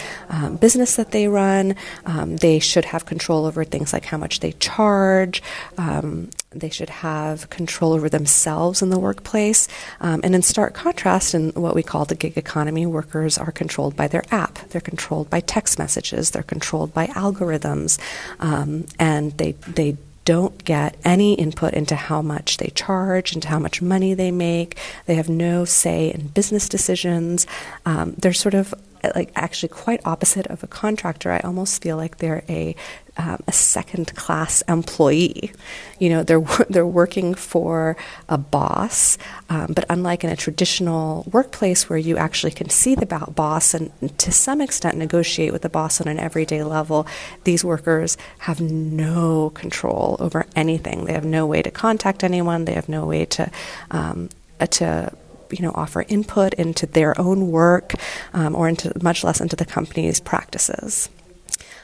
business 0.59 0.95
that 0.95 1.11
they 1.11 1.27
run. 1.27 1.75
Um, 2.05 2.37
they 2.37 2.59
should 2.59 2.85
have 2.85 3.05
control 3.05 3.45
over 3.45 3.63
things 3.63 3.93
like 3.93 4.05
how 4.05 4.17
much 4.17 4.39
they 4.39 4.53
charge. 4.53 5.41
Um, 5.77 6.29
they 6.51 6.69
should 6.69 6.89
have 6.89 7.49
control 7.49 7.93
over 7.93 8.09
themselves 8.09 8.81
in 8.81 8.89
the 8.89 8.99
workplace. 8.99 9.67
Um, 10.01 10.21
and 10.23 10.33
in 10.33 10.41
stark 10.41 10.73
contrast, 10.73 11.35
in 11.35 11.51
what 11.51 11.75
we 11.75 11.83
call 11.83 12.05
the 12.05 12.15
gig 12.15 12.37
economy, 12.37 12.85
workers 12.85 13.37
are 13.37 13.51
controlled 13.51 13.95
by 13.95 14.07
their 14.07 14.23
app. 14.31 14.57
They're 14.69 14.81
controlled 14.81 15.29
by 15.29 15.41
text 15.41 15.77
messages. 15.77 16.31
They're 16.31 16.43
controlled 16.43 16.93
by 16.93 17.07
algorithms. 17.07 17.99
Um, 18.39 18.85
and 18.97 19.37
they, 19.37 19.51
they 19.51 19.97
don't 20.25 20.63
get 20.63 20.95
any 21.03 21.33
input 21.33 21.73
into 21.73 21.95
how 21.95 22.21
much 22.21 22.57
they 22.57 22.67
charge, 22.67 23.33
into 23.33 23.47
how 23.47 23.59
much 23.59 23.81
money 23.81 24.13
they 24.13 24.31
make. 24.31 24.77
They 25.05 25.15
have 25.15 25.29
no 25.29 25.65
say 25.65 26.11
in 26.11 26.27
business 26.27 26.69
decisions. 26.69 27.47
Um, 27.85 28.15
they're 28.17 28.33
sort 28.33 28.53
of 28.53 28.73
like 29.15 29.31
actually 29.35 29.69
quite 29.69 30.05
opposite 30.05 30.47
of 30.47 30.63
a 30.63 30.67
contractor. 30.67 31.31
I 31.31 31.39
almost 31.39 31.81
feel 31.81 31.97
like 31.97 32.17
they're 32.17 32.43
a 32.49 32.75
um, 33.19 33.43
a 33.47 33.51
second 33.51 34.15
class 34.15 34.61
employee. 34.61 35.51
You 35.99 36.09
know, 36.09 36.23
they're 36.23 36.39
they're 36.69 36.87
working 36.87 37.33
for 37.33 37.97
a 38.29 38.37
boss, 38.37 39.17
um, 39.49 39.73
but 39.75 39.85
unlike 39.89 40.23
in 40.23 40.29
a 40.29 40.37
traditional 40.37 41.27
workplace 41.31 41.89
where 41.89 41.99
you 41.99 42.15
actually 42.17 42.51
can 42.51 42.69
see 42.69 42.95
the 42.95 43.05
boss 43.05 43.73
and 43.73 43.91
to 44.19 44.31
some 44.31 44.61
extent 44.61 44.97
negotiate 44.97 45.51
with 45.51 45.63
the 45.63 45.69
boss 45.69 45.99
on 45.99 46.07
an 46.07 46.17
everyday 46.17 46.63
level, 46.63 47.05
these 47.43 47.65
workers 47.65 48.17
have 48.39 48.61
no 48.61 49.49
control 49.49 50.15
over 50.21 50.45
anything. 50.55 51.03
They 51.03 51.13
have 51.13 51.25
no 51.25 51.45
way 51.45 51.61
to 51.61 51.71
contact 51.71 52.23
anyone. 52.23 52.63
They 52.63 52.73
have 52.73 52.87
no 52.87 53.05
way 53.05 53.25
to 53.25 53.51
um, 53.91 54.29
uh, 54.61 54.67
to 54.67 55.11
you 55.51 55.61
know 55.61 55.71
offer 55.75 56.05
input 56.07 56.53
into 56.53 56.85
their 56.85 57.19
own 57.19 57.51
work 57.51 57.95
um, 58.33 58.55
or 58.55 58.69
into 58.69 58.93
much 59.01 59.25
less 59.25 59.41
into 59.41 59.57
the 59.57 59.65
company's 59.65 60.21
practices. 60.21 61.09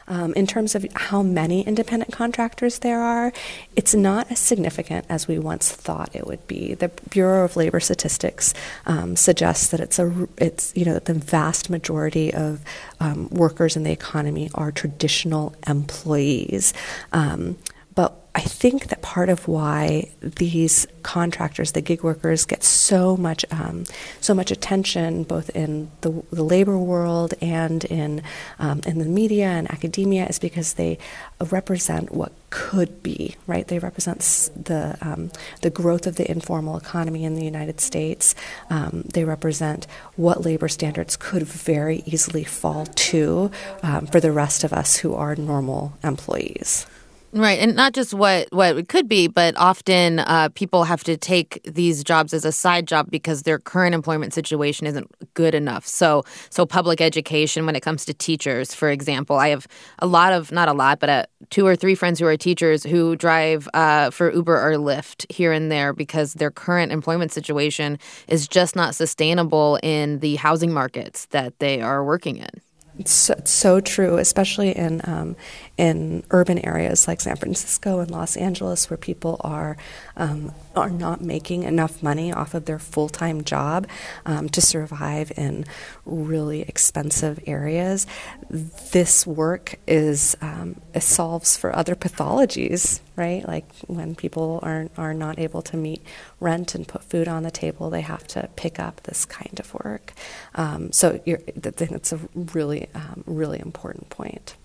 Um, 0.08 0.34
in 0.34 0.46
terms 0.46 0.76
of 0.76 0.86
how 0.94 1.24
many 1.24 1.62
independent 1.62 2.12
contractors 2.12 2.80
there 2.80 3.02
are, 3.02 3.34
it's 3.76 3.96
not 3.96 4.32
as 4.32 4.38
significant 4.38 5.06
as 5.10 5.28
we 5.28 5.40
once 5.40 5.72
thought 5.72 6.16
it 6.16 6.28
would 6.28 6.46
be. 6.48 6.76
The 6.76 6.90
Bureau 7.10 7.44
of 7.44 7.56
Labor 7.56 7.80
Statistics 7.80 8.54
um, 8.86 9.16
suggests 9.16 9.68
that 9.70 9.80
it's 9.80 9.98
a 9.98 10.28
it's 10.38 10.72
you 10.76 10.86
know 10.86 10.94
that 10.94 11.06
the 11.06 11.16
vast 11.16 11.70
majority 11.70 12.34
of 12.34 12.62
um, 13.00 13.30
workers 13.30 13.76
in 13.76 13.84
the 13.84 13.92
economy 13.92 14.50
are 14.54 14.72
traditional 14.72 15.56
employees. 15.68 16.74
I 18.36 18.42
think 18.42 18.88
that 18.90 19.02
part 19.02 19.30
of 19.30 19.48
why 19.48 20.10
these 20.20 20.86
contractors, 21.04 21.72
the 21.72 21.80
gig 21.80 22.04
workers, 22.04 22.44
get 22.44 22.66
so 22.66 23.16
much 23.16 23.46
um, 23.50 23.86
so 24.20 24.34
much 24.34 24.52
attention, 24.52 25.24
both 25.24 25.50
in 25.52 25.90
the, 26.02 26.22
the 26.34 26.44
labor 26.44 26.78
world 26.78 27.34
and 27.40 27.86
in 27.86 28.24
um, 28.60 28.82
in 28.86 29.00
the 29.00 29.06
media 29.06 29.46
and 29.48 29.72
academia, 29.72 30.26
is 30.28 30.38
because 30.38 30.74
they 30.74 30.98
represent 31.50 32.14
what 32.14 32.34
could 32.50 33.02
be. 33.02 33.38
Right? 33.48 33.66
They 33.66 33.80
represent 33.80 34.20
the 34.62 34.98
um, 35.00 35.32
the 35.62 35.70
growth 35.70 36.06
of 36.06 36.18
the 36.18 36.30
informal 36.30 36.76
economy 36.76 37.24
in 37.24 37.36
the 37.36 37.46
United 37.46 37.80
States. 37.80 38.36
Um, 38.70 39.06
they 39.14 39.24
represent 39.24 39.88
what 40.18 40.44
labor 40.44 40.68
standards 40.68 41.16
could 41.16 41.44
very 41.44 42.04
easily 42.06 42.44
fall 42.44 42.86
to 42.86 43.50
um, 43.82 44.08
for 44.08 44.20
the 44.20 44.34
rest 44.34 44.66
of 44.66 44.74
us 44.74 44.98
who 44.98 45.16
are 45.16 45.38
normal 45.38 45.94
employees. 46.04 46.86
Right, 47.38 47.60
and 47.60 47.76
not 47.76 47.92
just 47.92 48.14
what 48.14 48.48
what 48.54 48.78
it 48.78 48.88
could 48.88 49.10
be, 49.10 49.28
but 49.28 49.58
often 49.58 50.20
uh, 50.20 50.48
people 50.56 50.86
have 50.86 51.04
to 51.04 51.18
take 51.18 51.60
these 51.66 52.02
jobs 52.02 52.34
as 52.34 52.46
a 52.46 52.52
side 52.54 52.88
job 52.88 53.12
because 53.12 53.44
their 53.44 53.60
current 53.60 53.94
employment 53.94 54.34
situation 54.34 54.88
isn't 54.88 55.12
good 55.34 55.54
enough. 55.54 55.86
So, 55.86 56.24
so 56.50 56.66
public 56.66 57.02
education 57.02 57.66
when 57.66 57.76
it 57.76 57.82
comes 57.82 58.06
to 58.06 58.14
teachers, 58.14 58.74
for 58.74 58.90
example, 58.90 59.36
I 59.36 59.50
have 59.50 59.68
a 60.00 60.08
lot 60.08 60.32
of 60.32 60.54
not 60.54 60.70
a 60.70 60.74
lot, 60.74 61.02
but 61.02 61.10
uh, 61.10 61.26
two 61.50 61.68
or 61.68 61.76
three 61.76 61.94
friends 61.94 62.22
who 62.22 62.26
are 62.26 62.38
teachers 62.38 62.84
who 62.84 63.18
drive 63.18 63.68
uh, 63.74 64.12
for 64.12 64.32
Uber 64.32 64.56
or 64.56 64.76
Lyft 64.76 65.30
here 65.30 65.52
and 65.52 65.70
there 65.70 65.92
because 65.92 66.36
their 66.36 66.52
current 66.52 66.94
employment 66.94 67.34
situation 67.34 68.00
is 68.30 68.48
just 68.48 68.78
not 68.78 68.96
sustainable 68.96 69.78
in 69.84 70.20
the 70.20 70.38
housing 70.38 70.72
markets 70.72 71.26
that 71.32 71.60
they 71.60 71.82
are 71.82 72.02
working 72.02 72.38
in. 72.38 72.62
It's 72.98 73.12
so, 73.12 73.34
it's 73.38 73.52
so, 73.52 73.82
true, 73.82 74.18
especially 74.18 74.72
in 74.72 75.02
um, 75.04 75.36
in 75.78 76.24
urban 76.32 76.60
areas 76.60 77.08
like 77.08 77.20
San 77.20 77.36
Francisco 77.36 78.00
and 78.00 78.10
Los 78.10 78.38
Angeles, 78.38 78.90
where 78.90 78.98
people 78.98 79.42
are 79.42 79.76
um, 80.16 80.54
are 80.76 80.90
not 80.90 81.22
making 81.22 81.64
enough 81.64 82.02
money 82.02 82.32
off 82.32 82.54
of 82.54 82.66
their 82.66 82.80
full 82.80 83.10
time 83.10 83.44
job 83.44 83.88
um, 84.26 84.48
to 84.50 84.62
survive 84.62 85.32
in 85.38 85.66
really 86.06 86.62
expensive 86.62 87.40
areas. 87.46 88.08
This 88.50 89.28
work 89.28 89.80
is 89.88 90.38
um, 90.42 90.80
solves 91.00 91.58
for 91.58 91.76
other 91.76 91.96
pathologies, 91.96 93.02
right? 93.18 93.46
Like 93.46 93.66
when 93.88 94.16
people 94.16 94.60
are 94.64 94.90
are 94.98 95.14
not 95.14 95.40
able 95.40 95.62
to 95.64 95.76
meet 95.76 96.02
rent 96.40 96.74
and 96.74 96.88
put 96.88 97.04
food 97.04 97.28
on 97.28 97.44
the 97.44 97.52
table, 97.52 97.90
they 97.90 98.02
have 98.02 98.26
to 98.28 98.50
pick 98.56 98.80
up 98.80 99.04
this 99.04 99.26
kind 99.26 99.60
of 99.60 99.74
work. 99.74 100.14
Um, 100.56 100.94
so 100.94 101.20
that's 101.56 102.14
a 102.14 102.20
really 102.34 102.88
um, 102.96 103.24
really 103.26 103.60
important 103.60 104.10
point. 104.10 104.56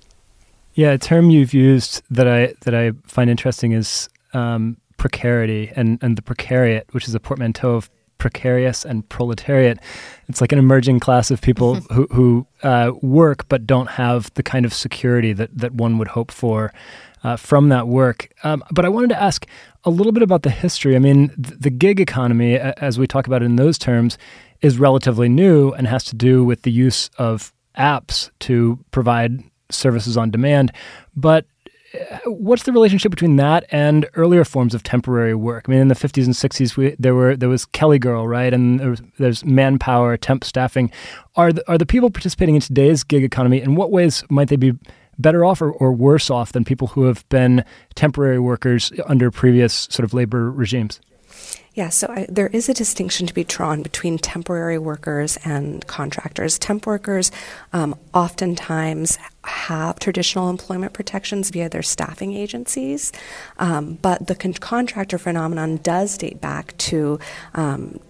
Yeah, 0.80 0.92
a 0.92 0.98
term 0.98 1.28
you've 1.28 1.52
used 1.52 2.02
that 2.08 2.26
I 2.26 2.54
that 2.62 2.74
I 2.74 2.92
find 3.04 3.28
interesting 3.28 3.72
is 3.72 4.08
um, 4.32 4.78
precarity 4.96 5.70
and 5.76 6.02
and 6.02 6.16
the 6.16 6.22
precariat, 6.22 6.84
which 6.92 7.06
is 7.06 7.14
a 7.14 7.20
portmanteau 7.20 7.72
of 7.74 7.90
precarious 8.16 8.86
and 8.86 9.06
proletariat. 9.10 9.78
It's 10.26 10.40
like 10.40 10.52
an 10.52 10.58
emerging 10.58 11.00
class 11.00 11.30
of 11.30 11.42
people 11.42 11.74
who 11.92 12.06
who 12.06 12.46
uh, 12.62 12.92
work 13.02 13.46
but 13.50 13.66
don't 13.66 13.88
have 13.88 14.32
the 14.36 14.42
kind 14.42 14.64
of 14.64 14.72
security 14.72 15.34
that 15.34 15.50
that 15.54 15.74
one 15.74 15.98
would 15.98 16.08
hope 16.08 16.30
for. 16.30 16.72
Uh, 17.22 17.36
from 17.36 17.68
that 17.68 17.86
work. 17.86 18.32
Um, 18.44 18.64
but 18.70 18.86
I 18.86 18.88
wanted 18.88 19.10
to 19.10 19.22
ask 19.22 19.46
a 19.84 19.90
little 19.90 20.10
bit 20.10 20.22
about 20.22 20.42
the 20.42 20.48
history. 20.48 20.96
I 20.96 20.98
mean, 20.98 21.28
th- 21.28 21.60
the 21.60 21.68
gig 21.68 22.00
economy, 22.00 22.56
as 22.56 22.98
we 22.98 23.06
talk 23.06 23.26
about 23.26 23.42
it 23.42 23.44
in 23.44 23.56
those 23.56 23.76
terms, 23.76 24.16
is 24.62 24.78
relatively 24.78 25.28
new 25.28 25.70
and 25.72 25.86
has 25.86 26.02
to 26.04 26.16
do 26.16 26.42
with 26.42 26.62
the 26.62 26.70
use 26.70 27.10
of 27.18 27.52
apps 27.76 28.30
to 28.38 28.78
provide 28.90 29.49
services 29.70 30.16
on 30.16 30.30
demand. 30.30 30.72
But 31.16 31.46
uh, 31.92 32.18
what's 32.26 32.62
the 32.62 32.72
relationship 32.72 33.10
between 33.10 33.36
that 33.36 33.64
and 33.70 34.06
earlier 34.14 34.44
forms 34.44 34.74
of 34.74 34.82
temporary 34.82 35.34
work? 35.34 35.64
I 35.66 35.72
mean, 35.72 35.80
in 35.80 35.88
the 35.88 35.94
50s 35.94 36.24
and 36.24 36.34
60s, 36.34 36.76
we, 36.76 36.94
there 36.98 37.14
were 37.14 37.36
there 37.36 37.48
was 37.48 37.64
Kelly 37.66 37.98
Girl, 37.98 38.28
right, 38.28 38.52
and 38.52 38.78
there 38.78 38.90
was, 38.90 39.02
there's 39.18 39.44
manpower, 39.44 40.16
temp 40.16 40.44
staffing. 40.44 40.90
Are 41.36 41.52
the, 41.52 41.68
are 41.68 41.78
the 41.78 41.86
people 41.86 42.10
participating 42.10 42.54
in 42.54 42.60
today's 42.60 43.02
gig 43.02 43.24
economy? 43.24 43.60
In 43.60 43.74
what 43.74 43.90
ways 43.90 44.22
might 44.30 44.48
they 44.48 44.56
be 44.56 44.72
better 45.18 45.44
off 45.44 45.60
or, 45.60 45.72
or 45.72 45.92
worse 45.92 46.30
off 46.30 46.52
than 46.52 46.64
people 46.64 46.88
who 46.88 47.04
have 47.04 47.28
been 47.28 47.64
temporary 47.94 48.38
workers 48.38 48.92
under 49.06 49.30
previous 49.30 49.88
sort 49.90 50.04
of 50.04 50.14
labor 50.14 50.50
regimes? 50.50 51.00
Yeah, 51.74 51.88
so 51.90 52.08
I, 52.08 52.26
there 52.28 52.48
is 52.48 52.68
a 52.68 52.74
distinction 52.74 53.28
to 53.28 53.34
be 53.34 53.44
drawn 53.44 53.82
between 53.82 54.18
temporary 54.18 54.78
workers 54.78 55.38
and 55.44 55.86
contractors. 55.86 56.58
Temp 56.58 56.84
workers 56.84 57.30
um, 57.72 57.94
oftentimes 58.12 59.18
have 59.44 60.00
traditional 60.00 60.50
employment 60.50 60.92
protections 60.94 61.50
via 61.50 61.68
their 61.68 61.82
staffing 61.82 62.32
agencies, 62.32 63.12
um, 63.58 63.94
but 64.02 64.26
the 64.26 64.34
con- 64.34 64.54
contractor 64.54 65.16
phenomenon 65.16 65.76
does 65.76 66.18
date 66.18 66.40
back 66.40 66.76
to 66.78 67.20
um, 67.54 68.00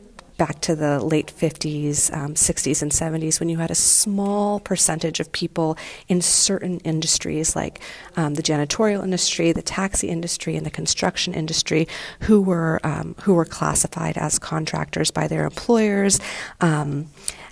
back 0.41 0.59
to 0.63 0.75
the 0.75 1.05
late 1.05 1.31
50s, 1.37 2.11
um, 2.17 2.33
60s, 2.33 2.81
and 2.81 2.91
70s 2.91 3.41
when 3.41 3.51
you 3.51 3.59
had 3.59 3.71
a 3.71 3.75
small 3.75 4.59
percentage 4.59 5.21
of 5.21 5.31
people 5.33 5.77
in 6.09 6.23
certain 6.23 6.79
industries 6.79 7.55
like 7.55 7.79
um, 8.17 8.37
the 8.37 8.43
janitorial 8.43 9.05
industry, 9.05 9.53
the 9.53 9.61
taxi 9.61 10.09
industry, 10.09 10.57
and 10.57 10.65
the 10.65 10.71
construction 10.71 11.35
industry 11.35 11.87
who 12.21 12.41
were 12.41 12.81
um, 12.85 13.15
who 13.21 13.35
were 13.35 13.45
classified 13.45 14.17
as 14.17 14.39
contractors 14.39 15.11
by 15.11 15.29
their 15.29 15.45
employers 15.45 16.19
um, 16.63 17.07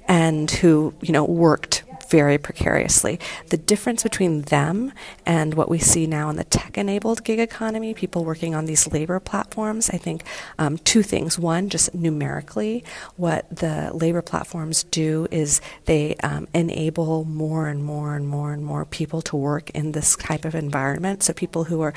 and 0.09 0.51
who 0.51 0.95
you 1.03 1.13
know 1.13 1.27
worked 1.27 1.85
very 2.09 2.39
precariously. 2.39 3.19
The 3.49 3.57
difference 3.57 4.03
between 4.03 4.43
them 4.43 4.93
and 5.27 5.55
what 5.55 5.69
we 5.69 5.79
see 5.79 6.07
now 6.07 6.31
in 6.31 6.37
the 6.37 6.45
tech 6.45 6.79
enabled 6.79 7.25
gig 7.25 7.39
economy, 7.39 7.95
people 7.95 8.25
working 8.25 8.55
on 8.55 8.67
these 8.67 8.91
labor 8.91 9.21
platforms, 9.21 9.91
I 9.91 9.99
think 9.99 10.23
um, 10.59 10.79
two 10.79 11.03
things. 11.03 11.39
One, 11.39 11.69
just 11.69 11.95
numerically, 11.95 12.85
what 13.17 13.49
the 13.51 13.91
labor 13.93 14.23
platforms 14.23 14.85
do 14.85 15.29
is 15.31 15.61
they 15.85 16.17
um, 16.17 16.49
enable 16.55 17.25
more 17.25 17.67
and 17.69 17.85
more 17.85 18.15
and 18.15 18.27
more 18.27 18.53
and 18.53 18.65
more 18.65 18.85
people 18.85 19.23
to 19.23 19.37
work 19.37 19.71
in 19.71 19.93
this 19.93 20.17
type 20.17 20.45
of 20.45 20.55
environment. 20.55 21.23
So 21.23 21.33
people 21.33 21.65
who 21.65 21.81
are 21.83 21.95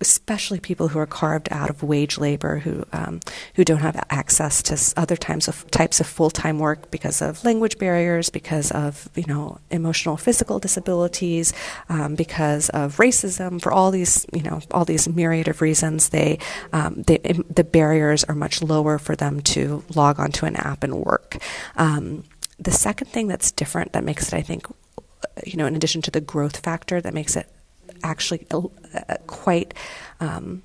especially 0.00 0.60
people 0.60 0.88
who 0.88 0.98
are 0.98 1.06
carved 1.06 1.48
out 1.50 1.70
of 1.70 1.82
wage 1.82 2.18
labor, 2.18 2.58
who 2.58 2.84
um, 2.92 3.20
who 3.54 3.64
don't 3.64 3.78
have 3.78 3.96
access 4.10 4.62
to 4.62 5.00
other 5.00 5.16
types 5.16 5.48
of 5.48 5.70
types 5.70 6.00
of 6.00 6.06
full 6.06 6.30
time 6.30 6.58
work 6.58 6.90
because 6.90 7.22
of 7.22 7.44
language 7.44 7.78
barriers, 7.78 8.30
because 8.30 8.70
of 8.72 9.08
you 9.14 9.24
know 9.26 9.58
emotional 9.70 10.16
physical 10.16 10.58
disabilities, 10.58 11.52
um, 11.88 12.14
because 12.14 12.68
of 12.70 12.96
racism. 12.96 13.60
For 13.60 13.72
all 13.72 13.90
these 13.90 14.26
you 14.32 14.42
know 14.42 14.60
all 14.70 14.84
these 14.84 15.08
myriad 15.08 15.48
of 15.48 15.62
reasons, 15.62 16.10
they, 16.10 16.38
um, 16.72 17.02
they 17.06 17.18
the 17.48 17.64
barriers 17.64 18.24
are 18.24 18.34
much 18.34 18.62
lower 18.62 18.98
for 18.98 19.16
them 19.16 19.40
to 19.40 19.82
log 19.94 20.20
onto 20.20 20.46
an 20.46 20.56
app 20.56 20.84
and 20.84 21.04
work. 21.04 21.38
Um, 21.76 22.24
the 22.58 22.72
second 22.72 23.08
thing 23.08 23.28
that's 23.28 23.50
different 23.50 23.92
that 23.92 24.04
makes 24.04 24.28
it, 24.28 24.34
I 24.34 24.42
think, 24.42 24.66
you 25.44 25.56
know, 25.56 25.66
in 25.66 25.76
addition 25.76 26.02
to 26.02 26.10
the 26.10 26.20
growth 26.20 26.58
factor 26.58 27.00
that 27.00 27.12
makes 27.12 27.36
it 27.36 27.48
actually 28.02 28.46
uh, 28.50 28.62
quite 29.26 29.74
um, 30.20 30.62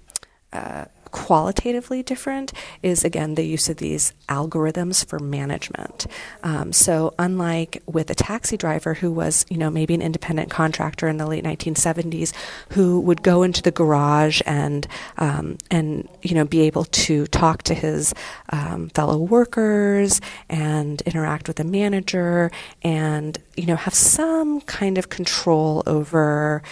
uh, 0.53 0.85
qualitatively 1.11 2.01
different 2.01 2.53
is 2.81 3.03
again 3.03 3.35
the 3.35 3.45
use 3.45 3.69
of 3.69 3.77
these 3.77 4.13
algorithms 4.29 5.05
for 5.05 5.19
management. 5.19 6.07
Um, 6.43 6.71
so 6.71 7.13
unlike 7.19 7.83
with 7.85 8.09
a 8.09 8.15
taxi 8.15 8.57
driver 8.57 8.93
who 8.93 9.11
was 9.11 9.45
you 9.49 9.57
know 9.57 9.69
maybe 9.69 9.93
an 9.93 10.01
independent 10.01 10.49
contractor 10.49 11.07
in 11.07 11.17
the 11.17 11.27
late 11.27 11.43
1970s 11.43 12.33
who 12.69 12.99
would 13.01 13.21
go 13.23 13.43
into 13.43 13.61
the 13.61 13.71
garage 13.71 14.41
and 14.45 14.87
um, 15.17 15.57
and 15.69 16.07
you 16.21 16.33
know 16.33 16.45
be 16.45 16.61
able 16.61 16.85
to 16.85 17.27
talk 17.27 17.63
to 17.63 17.73
his 17.73 18.13
um, 18.49 18.89
fellow 18.89 19.17
workers 19.17 20.21
and 20.49 21.01
interact 21.01 21.47
with 21.47 21.57
the 21.57 21.63
manager 21.63 22.51
and 22.83 23.37
you 23.57 23.65
know 23.65 23.75
have 23.75 23.93
some 23.93 24.61
kind 24.61 24.97
of 24.97 25.09
control 25.09 25.83
over 25.85 26.63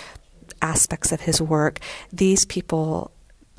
aspects 0.62 1.12
of 1.12 1.22
his 1.22 1.42
work, 1.42 1.80
these 2.12 2.46
people, 2.46 3.12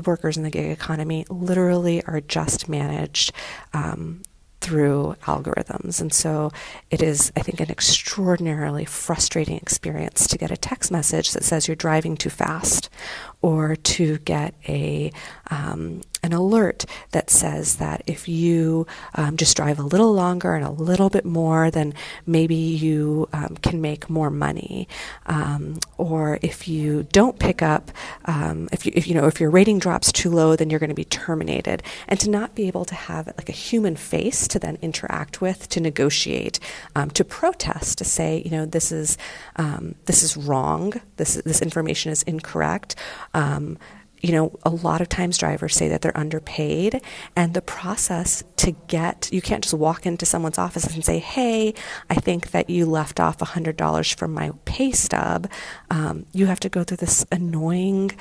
workers 0.06 0.36
in 0.36 0.42
the 0.42 0.50
gig 0.50 0.70
economy, 0.70 1.26
literally 1.28 2.02
are 2.04 2.20
just 2.20 2.68
managed 2.68 3.32
um, 3.72 4.22
through 4.60 5.16
algorithms. 5.22 6.00
And 6.00 6.12
so 6.12 6.52
it 6.90 7.02
is, 7.02 7.32
I 7.36 7.40
think, 7.40 7.60
an 7.60 7.70
extraordinarily 7.70 8.84
frustrating 8.84 9.56
experience 9.56 10.26
to 10.28 10.38
get 10.38 10.50
a 10.50 10.56
text 10.56 10.90
message 10.90 11.32
that 11.32 11.44
says 11.44 11.66
you're 11.66 11.74
driving 11.74 12.16
too 12.16 12.30
fast 12.30 12.90
or 13.40 13.74
to 13.74 14.18
get 14.18 14.54
a 14.68 15.12
um, 15.50 16.02
an 16.22 16.32
alert 16.32 16.84
that 17.12 17.30
says 17.30 17.76
that 17.76 18.02
if 18.06 18.28
you 18.28 18.86
um, 19.14 19.36
just 19.36 19.56
drive 19.56 19.78
a 19.78 19.82
little 19.82 20.12
longer 20.12 20.54
and 20.54 20.64
a 20.64 20.70
little 20.70 21.10
bit 21.10 21.24
more, 21.24 21.70
then 21.70 21.94
maybe 22.26 22.54
you 22.54 23.28
um, 23.32 23.56
can 23.62 23.80
make 23.80 24.10
more 24.10 24.30
money. 24.30 24.88
Um, 25.26 25.80
or 25.98 26.38
if 26.42 26.68
you 26.68 27.04
don't 27.04 27.38
pick 27.38 27.62
up, 27.62 27.90
um, 28.26 28.68
if 28.72 28.86
you 28.86 28.92
if 28.94 29.06
you 29.06 29.14
know 29.14 29.26
if 29.26 29.40
your 29.40 29.50
rating 29.50 29.78
drops 29.78 30.12
too 30.12 30.30
low, 30.30 30.56
then 30.56 30.70
you're 30.70 30.80
going 30.80 30.90
to 30.90 30.94
be 30.94 31.04
terminated. 31.04 31.82
And 32.08 32.18
to 32.20 32.30
not 32.30 32.54
be 32.54 32.66
able 32.68 32.84
to 32.86 32.94
have 32.94 33.26
like 33.28 33.48
a 33.48 33.52
human 33.52 33.96
face 33.96 34.46
to 34.48 34.58
then 34.58 34.78
interact 34.82 35.40
with, 35.40 35.68
to 35.70 35.80
negotiate, 35.80 36.60
um, 36.94 37.10
to 37.10 37.24
protest, 37.24 37.98
to 37.98 38.04
say, 38.04 38.42
you 38.44 38.50
know, 38.50 38.66
this 38.66 38.92
is 38.92 39.16
this 40.06 40.22
is 40.22 40.36
wrong. 40.36 40.94
This 41.16 41.34
this 41.44 41.62
information 41.62 42.12
is 42.12 42.22
incorrect. 42.24 42.96
You 44.20 44.32
know, 44.32 44.58
a 44.64 44.70
lot 44.70 45.00
of 45.00 45.08
times 45.08 45.38
drivers 45.38 45.74
say 45.74 45.88
that 45.88 46.02
they're 46.02 46.16
underpaid, 46.16 47.00
and 47.34 47.54
the 47.54 47.62
process 47.62 48.44
to 48.56 48.72
get 48.88 49.30
you 49.32 49.40
can't 49.40 49.62
just 49.62 49.74
walk 49.74 50.04
into 50.06 50.26
someone's 50.26 50.58
office 50.58 50.84
and 50.84 51.04
say, 51.04 51.18
"Hey, 51.18 51.74
I 52.08 52.14
think 52.14 52.50
that 52.50 52.68
you 52.68 52.86
left 52.86 53.20
off 53.20 53.38
$100 53.38 54.12
from 54.12 54.32
my 54.34 54.52
pay 54.64 54.92
stub." 54.92 55.48
Um, 55.90 56.26
you 56.32 56.46
have 56.46 56.60
to 56.60 56.68
go 56.68 56.84
through 56.84 56.98
this 56.98 57.24
annoying 57.32 58.12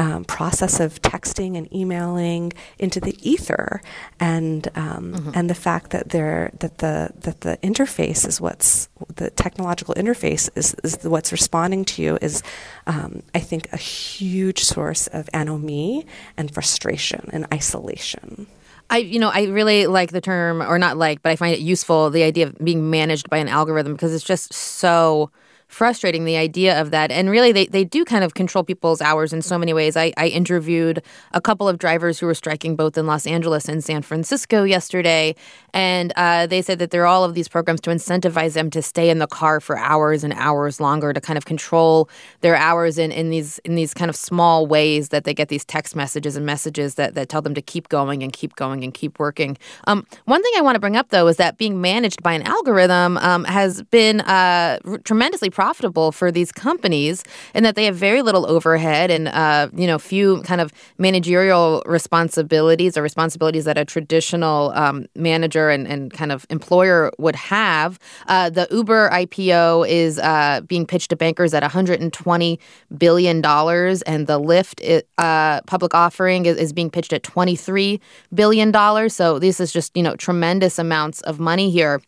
um, 0.00 0.24
process 0.24 0.80
of 0.80 1.02
texting 1.02 1.58
and 1.58 1.70
emailing 1.74 2.54
into 2.78 3.00
the 3.00 3.14
ether, 3.20 3.82
and 4.18 4.66
um, 4.74 5.12
mm-hmm. 5.12 5.30
and 5.34 5.50
the 5.50 5.54
fact 5.54 5.90
that 5.90 6.08
there 6.08 6.50
that 6.60 6.78
the 6.78 7.10
that 7.20 7.42
the 7.42 7.58
interface 7.62 8.26
is 8.26 8.40
what's 8.40 8.88
the 9.14 9.28
technological 9.28 9.94
interface 9.96 10.48
is, 10.56 10.74
is 10.82 11.04
what's 11.04 11.32
responding 11.32 11.84
to 11.84 12.00
you 12.00 12.18
is, 12.22 12.42
um, 12.86 13.22
I 13.34 13.40
think, 13.40 13.70
a 13.74 13.76
huge 13.76 14.64
source 14.64 15.06
of 15.08 15.28
anomie 15.34 16.06
and 16.34 16.50
frustration 16.50 17.28
and 17.30 17.46
isolation. 17.52 18.46
I, 18.88 18.98
you 18.98 19.18
know, 19.18 19.28
I 19.28 19.44
really 19.44 19.86
like 19.86 20.12
the 20.12 20.22
term, 20.22 20.62
or 20.62 20.78
not 20.78 20.96
like, 20.96 21.22
but 21.22 21.30
I 21.30 21.36
find 21.36 21.54
it 21.54 21.60
useful, 21.60 22.08
the 22.08 22.22
idea 22.22 22.46
of 22.46 22.58
being 22.58 22.88
managed 22.88 23.28
by 23.28 23.36
an 23.36 23.48
algorithm 23.48 23.92
because 23.92 24.14
it's 24.14 24.24
just 24.24 24.54
so 24.54 25.30
frustrating 25.70 26.24
the 26.24 26.36
idea 26.36 26.78
of 26.80 26.90
that. 26.90 27.12
And 27.12 27.30
really, 27.30 27.52
they, 27.52 27.66
they 27.66 27.84
do 27.84 28.04
kind 28.04 28.24
of 28.24 28.34
control 28.34 28.64
people's 28.64 29.00
hours 29.00 29.32
in 29.32 29.40
so 29.40 29.56
many 29.56 29.72
ways. 29.72 29.96
I, 29.96 30.12
I 30.16 30.26
interviewed 30.26 31.00
a 31.32 31.40
couple 31.40 31.68
of 31.68 31.78
drivers 31.78 32.18
who 32.18 32.26
were 32.26 32.34
striking 32.34 32.74
both 32.74 32.98
in 32.98 33.06
Los 33.06 33.26
Angeles 33.26 33.68
and 33.68 33.82
San 33.82 34.02
Francisco 34.02 34.64
yesterday. 34.64 35.36
And 35.72 36.12
uh, 36.16 36.46
they 36.46 36.62
said 36.62 36.78
that 36.78 36.90
there 36.90 37.02
are 37.02 37.06
all 37.06 37.24
of 37.24 37.34
these 37.34 37.48
programs 37.48 37.80
to 37.82 37.90
incentivize 37.90 38.54
them 38.54 38.70
to 38.70 38.82
stay 38.82 39.10
in 39.10 39.18
the 39.18 39.26
car 39.26 39.60
for 39.60 39.78
hours 39.78 40.24
and 40.24 40.32
hours 40.34 40.80
longer 40.80 41.12
to 41.12 41.20
kind 41.20 41.36
of 41.36 41.44
control 41.44 42.08
their 42.40 42.56
hours 42.56 42.98
in, 42.98 43.12
in 43.12 43.30
these 43.30 43.58
in 43.64 43.74
these 43.74 43.94
kind 43.94 44.08
of 44.08 44.16
small 44.16 44.66
ways 44.66 45.10
that 45.10 45.24
they 45.24 45.34
get 45.34 45.48
these 45.48 45.64
text 45.64 45.94
messages 45.94 46.36
and 46.36 46.46
messages 46.46 46.94
that, 46.94 47.14
that 47.14 47.28
tell 47.28 47.42
them 47.42 47.54
to 47.54 47.62
keep 47.62 47.88
going 47.88 48.22
and 48.22 48.32
keep 48.32 48.56
going 48.56 48.82
and 48.84 48.94
keep 48.94 49.18
working. 49.18 49.56
Um, 49.86 50.06
one 50.24 50.42
thing 50.42 50.52
I 50.56 50.60
want 50.62 50.76
to 50.76 50.80
bring 50.80 50.96
up, 50.96 51.10
though, 51.10 51.28
is 51.28 51.36
that 51.36 51.58
being 51.58 51.80
managed 51.80 52.22
by 52.22 52.32
an 52.32 52.42
algorithm 52.42 53.18
um, 53.18 53.44
has 53.44 53.82
been 53.84 54.20
uh, 54.22 54.78
tremendously 55.04 55.50
profitable 55.50 56.12
for 56.12 56.32
these 56.32 56.52
companies 56.52 57.22
in 57.54 57.62
that 57.64 57.74
they 57.74 57.84
have 57.84 57.96
very 57.96 58.22
little 58.22 58.46
overhead 58.46 59.10
and 59.10 59.28
uh, 59.28 59.68
you 59.74 59.86
know 59.86 59.98
few 59.98 60.42
kind 60.42 60.60
of 60.60 60.72
managerial 60.98 61.82
responsibilities 61.86 62.96
or 62.96 63.02
responsibilities 63.02 63.64
that 63.64 63.78
a 63.78 63.84
traditional 63.84 64.70
um, 64.74 65.06
manager 65.14 65.59
and, 65.68 65.86
and 65.86 66.12
kind 66.12 66.32
of 66.32 66.46
employer 66.48 67.10
would 67.18 67.36
have. 67.36 67.98
Uh, 68.26 68.48
the 68.48 68.66
Uber 68.70 69.10
IPO 69.10 69.88
is 69.88 70.18
uh, 70.18 70.60
being 70.66 70.86
pitched 70.86 71.10
to 71.10 71.16
bankers 71.16 71.52
at 71.52 71.62
120 71.62 72.60
billion 72.96 73.40
dollars, 73.40 74.02
and 74.02 74.26
the 74.26 74.40
Lyft 74.40 75.02
uh, 75.18 75.60
public 75.66 75.94
offering 75.94 76.46
is, 76.46 76.56
is 76.56 76.72
being 76.72 76.90
pitched 76.90 77.12
at 77.12 77.22
23 77.22 78.00
billion 78.32 78.70
dollars. 78.70 79.14
So 79.14 79.38
this 79.38 79.60
is 79.60 79.72
just 79.72 79.96
you 79.96 80.02
know 80.02 80.16
tremendous 80.16 80.78
amounts 80.78 81.20
of 81.22 81.38
money 81.40 81.70
here. 81.70 82.00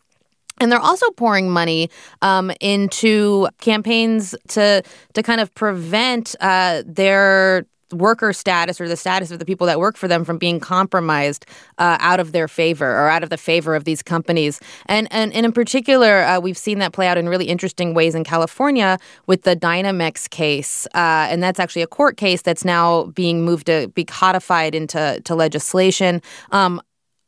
And 0.60 0.70
they're 0.70 0.78
also 0.78 1.10
pouring 1.12 1.50
money 1.50 1.90
um, 2.20 2.52
into 2.60 3.48
campaigns 3.60 4.34
to 4.48 4.82
to 5.14 5.22
kind 5.22 5.40
of 5.40 5.52
prevent 5.54 6.36
uh, 6.40 6.82
their 6.86 7.66
worker 7.92 8.32
status 8.32 8.80
or 8.80 8.88
the 8.88 8.96
status 8.96 9.30
of 9.30 9.38
the 9.38 9.44
people 9.44 9.66
that 9.66 9.78
work 9.78 9.96
for 9.96 10.08
them 10.08 10.24
from 10.24 10.38
being 10.38 10.60
compromised 10.60 11.46
uh, 11.78 11.96
out 12.00 12.20
of 12.20 12.32
their 12.32 12.48
favor 12.48 12.90
or 12.90 13.08
out 13.08 13.22
of 13.22 13.30
the 13.30 13.36
favor 13.36 13.74
of 13.74 13.84
these 13.84 14.02
companies. 14.02 14.60
And 14.86 15.08
and, 15.10 15.32
and 15.32 15.46
in 15.46 15.52
particular, 15.52 16.22
uh, 16.22 16.40
we've 16.40 16.58
seen 16.58 16.78
that 16.78 16.92
play 16.92 17.06
out 17.06 17.18
in 17.18 17.28
really 17.28 17.46
interesting 17.46 17.94
ways 17.94 18.14
in 18.14 18.24
California 18.24 18.98
with 19.26 19.42
the 19.42 19.56
Dynamex 19.56 20.28
case, 20.30 20.86
uh, 20.94 21.28
and 21.30 21.42
that's 21.42 21.60
actually 21.60 21.82
a 21.82 21.86
court 21.86 22.16
case 22.16 22.42
that's 22.42 22.64
now 22.64 23.04
being 23.06 23.44
moved 23.44 23.66
to 23.66 23.88
be 23.94 24.04
codified 24.04 24.74
into 24.74 25.20
to 25.24 25.34
legislation. 25.34 26.22
Um, 26.50 26.80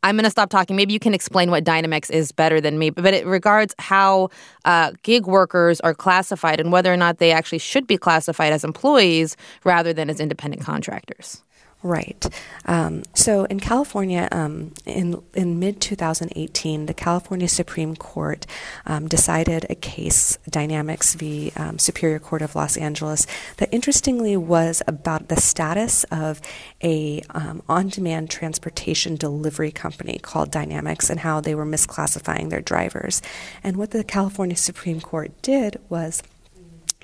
I'm 0.05 0.17
going 0.17 0.25
to 0.25 0.31
stop 0.31 0.51
talking. 0.51 0.77
Maybe 0.77 0.93
you 0.93 0.99
can 0.99 1.14
explain 1.14 1.51
what 1.51 1.64
Dynamex 1.64 2.11
is 2.11 2.31
better 2.31 2.61
than 2.61 2.79
me, 2.79 2.90
but 2.90 3.14
it 3.14 3.25
regards 3.27 3.75
how 3.79 4.29
uh, 4.67 4.93
gig 5.03 5.27
workers 5.27 5.81
are 5.81 5.95
classified 5.95 6.61
and 6.61 6.71
whether 6.71 6.93
or 6.93 6.97
not 6.99 7.19
they 7.19 7.33
actually 7.33 7.59
should 7.59 7.87
be 7.87 7.97
classified 7.97 8.53
as 8.53 8.64
employees 8.64 9.35
rather 9.64 9.95
than 9.95 10.11
as 10.11 10.21
independent 10.21 10.62
contractors. 10.62 11.43
Right. 11.85 12.27
Um, 12.64 13.03
so 13.12 13.44
in 13.44 13.61
California, 13.61 14.27
um, 14.33 14.73
in 14.87 15.23
in 15.35 15.59
mid 15.59 15.83
2018, 15.83 16.87
the 16.87 16.94
California 16.94 17.47
Supreme 17.47 17.94
Court 17.94 18.47
um, 18.87 19.07
decided 19.07 19.66
a 19.68 19.75
case, 19.75 20.38
Dynamex 20.51 21.14
v. 21.14 21.53
Um, 21.57 21.79
Superior 21.79 22.18
Court 22.18 22.40
of 22.40 22.57
Los 22.57 22.79
Angeles, 22.79 23.27
that 23.59 23.68
interestingly 23.70 24.35
was 24.35 24.81
about 24.87 25.29
the 25.29 25.38
status 25.38 26.05
of 26.05 26.40
a 26.83 27.20
um, 27.35 27.62
on-demand 27.68 28.31
transportation 28.31 29.16
delivery 29.16 29.70
company 29.70 30.18
called 30.23 30.51
Dynamex 30.51 31.11
and 31.11 31.20
how 31.20 31.42
they 31.42 31.55
were 31.55 31.66
misclassifying 31.66 32.49
their 32.49 32.62
drivers. 32.62 33.20
And 33.62 33.77
what 33.77 33.90
the 33.90 34.05
California 34.05 34.57
Supreme 34.57 35.03
Court 35.03 35.33
did 35.42 35.79
was 35.90 36.23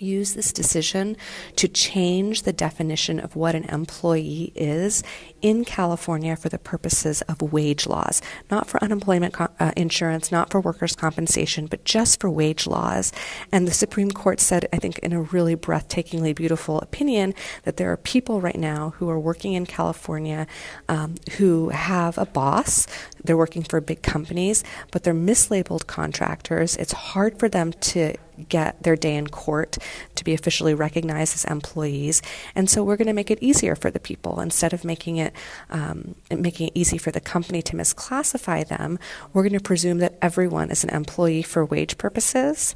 use 0.02 0.34
this 0.34 0.52
decision 0.52 1.16
to 1.56 1.68
change 1.68 2.42
the 2.42 2.52
definition 2.52 3.20
of 3.20 3.36
what 3.36 3.54
an 3.54 3.64
employee 3.64 4.52
is 4.54 5.02
in 5.42 5.64
California 5.64 6.36
for 6.36 6.48
the 6.48 6.58
purposes 6.58 7.22
of 7.22 7.40
wage 7.40 7.86
laws, 7.86 8.20
not 8.50 8.66
for 8.68 8.82
unemployment 8.82 9.34
co- 9.34 9.48
uh, 9.58 9.72
insurance, 9.76 10.30
not 10.30 10.50
for 10.50 10.60
workers' 10.60 10.96
compensation, 10.96 11.66
but 11.66 11.84
just 11.84 12.20
for 12.20 12.30
wage 12.30 12.66
laws. 12.66 13.12
And 13.50 13.66
the 13.66 13.72
Supreme 13.72 14.10
Court 14.10 14.40
said, 14.40 14.66
I 14.72 14.76
think, 14.76 14.98
in 15.00 15.12
a 15.12 15.22
really 15.22 15.56
breathtakingly 15.56 16.34
beautiful 16.34 16.78
opinion, 16.80 17.34
that 17.64 17.76
there 17.76 17.90
are 17.92 17.96
people 17.96 18.40
right 18.40 18.58
now 18.58 18.90
who 18.98 19.08
are 19.08 19.18
working 19.18 19.54
in 19.54 19.66
California 19.66 20.46
um, 20.88 21.14
who 21.38 21.70
have 21.70 22.18
a 22.18 22.26
boss. 22.26 22.86
They're 23.22 23.36
working 23.36 23.62
for 23.62 23.80
big 23.80 24.02
companies, 24.02 24.64
but 24.92 25.02
they're 25.02 25.14
mislabeled 25.14 25.86
contractors. 25.86 26.76
It's 26.76 26.92
hard 26.92 27.38
for 27.38 27.48
them 27.48 27.72
to 27.72 28.14
get 28.48 28.82
their 28.82 28.96
day 28.96 29.16
in 29.16 29.26
court 29.26 29.78
to 30.14 30.24
be 30.24 30.34
officially 30.34 30.74
recognized 30.74 31.34
as 31.34 31.44
employees. 31.44 32.22
And 32.54 32.68
so 32.68 32.82
we're 32.82 32.96
going 32.96 33.06
to 33.06 33.12
make 33.12 33.30
it 33.30 33.38
easier 33.40 33.74
for 33.74 33.90
the 33.90 34.00
people. 34.00 34.40
Instead 34.40 34.72
of 34.72 34.84
making 34.84 35.16
it 35.16 35.34
um, 35.70 36.14
making 36.30 36.68
it 36.68 36.72
easy 36.74 36.98
for 36.98 37.10
the 37.10 37.20
company 37.20 37.62
to 37.62 37.76
misclassify 37.76 38.66
them, 38.66 38.98
we're 39.32 39.42
going 39.42 39.52
to 39.52 39.60
presume 39.60 39.98
that 39.98 40.18
everyone 40.22 40.70
is 40.70 40.84
an 40.84 40.90
employee 40.90 41.42
for 41.42 41.64
wage 41.64 41.98
purposes, 41.98 42.74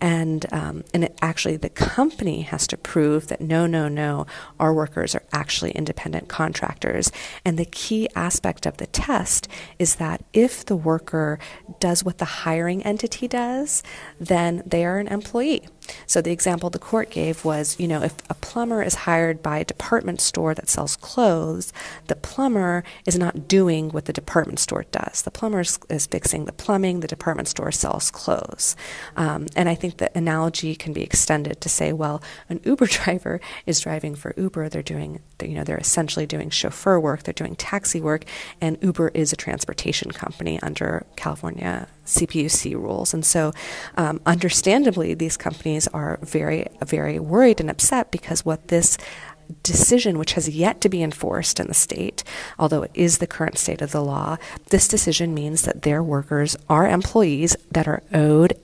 and 0.00 0.46
um, 0.52 0.84
and 0.92 1.04
it 1.04 1.18
actually 1.22 1.56
the 1.56 1.68
company 1.68 2.42
has 2.42 2.66
to 2.66 2.76
prove 2.76 3.28
that 3.28 3.40
no, 3.40 3.66
no, 3.66 3.88
no, 3.88 4.26
our 4.58 4.72
workers 4.72 5.14
are 5.14 5.24
actually 5.32 5.70
independent 5.72 6.28
contractors. 6.28 7.10
And 7.44 7.58
the 7.58 7.64
key 7.64 8.08
aspect 8.14 8.66
of 8.66 8.76
the 8.76 8.86
test 8.86 9.48
is 9.78 9.96
that 9.96 10.24
if 10.32 10.64
the 10.64 10.76
worker 10.76 11.38
does 11.80 12.04
what 12.04 12.18
the 12.18 12.24
hiring 12.24 12.82
entity 12.82 13.28
does, 13.28 13.82
then 14.20 14.62
they 14.66 14.84
are 14.84 14.98
an 15.06 15.12
employee. 15.12 15.62
So 16.06 16.20
the 16.20 16.30
example 16.30 16.70
the 16.70 16.78
court 16.78 17.10
gave 17.10 17.44
was, 17.44 17.78
you 17.78 17.88
know, 17.88 18.02
if 18.02 18.14
a 18.30 18.34
plumber 18.34 18.82
is 18.82 18.94
hired 18.94 19.42
by 19.42 19.58
a 19.58 19.64
department 19.64 20.20
store 20.20 20.54
that 20.54 20.68
sells 20.68 20.96
clothes, 20.96 21.72
the 22.06 22.16
plumber 22.16 22.84
is 23.06 23.18
not 23.18 23.48
doing 23.48 23.90
what 23.90 24.06
the 24.06 24.12
department 24.12 24.58
store 24.58 24.84
does. 24.90 25.22
The 25.22 25.30
plumber 25.30 25.60
is, 25.60 25.78
is 25.88 26.06
fixing 26.06 26.44
the 26.44 26.52
plumbing, 26.52 27.00
the 27.00 27.08
department 27.08 27.48
store 27.48 27.72
sells 27.72 28.10
clothes. 28.10 28.76
Um, 29.16 29.46
and 29.56 29.68
I 29.68 29.74
think 29.74 29.96
the 29.96 30.16
analogy 30.16 30.74
can 30.74 30.92
be 30.92 31.02
extended 31.02 31.60
to 31.60 31.68
say, 31.68 31.92
well, 31.92 32.22
an 32.48 32.60
Uber 32.64 32.86
driver 32.86 33.40
is 33.66 33.80
driving 33.80 34.14
for 34.14 34.34
Uber. 34.36 34.68
They're 34.68 34.82
doing, 34.82 35.20
you 35.42 35.54
know, 35.54 35.64
they're 35.64 35.78
essentially 35.78 36.26
doing 36.26 36.50
chauffeur 36.50 37.00
work. 37.00 37.22
They're 37.24 37.34
doing 37.34 37.56
taxi 37.56 38.00
work, 38.00 38.24
and 38.60 38.78
Uber 38.82 39.08
is 39.14 39.32
a 39.32 39.36
transportation 39.36 40.10
company 40.10 40.60
under 40.62 41.06
California 41.16 41.88
CPUC 42.06 42.74
rules. 42.74 43.14
And 43.14 43.24
so, 43.24 43.52
um, 43.96 44.20
understandably, 44.26 45.14
these 45.14 45.36
companies 45.36 45.73
are 45.88 46.18
very, 46.22 46.66
very 46.84 47.18
worried 47.18 47.60
and 47.60 47.70
upset 47.70 48.10
because 48.10 48.44
what 48.44 48.68
this 48.68 48.96
decision, 49.62 50.18
which 50.18 50.32
has 50.32 50.48
yet 50.48 50.80
to 50.80 50.88
be 50.88 51.02
enforced 51.02 51.60
in 51.60 51.66
the 51.66 51.74
state, 51.74 52.24
although 52.58 52.82
it 52.82 52.90
is 52.94 53.18
the 53.18 53.26
current 53.26 53.58
state 53.58 53.82
of 53.82 53.92
the 53.92 54.02
law, 54.02 54.36
this 54.70 54.88
decision 54.88 55.34
means 55.34 55.62
that 55.62 55.82
their 55.82 56.02
workers 56.02 56.56
are 56.68 56.88
employees 56.88 57.56
that 57.70 57.88
are 57.88 58.02
owed 58.12 58.58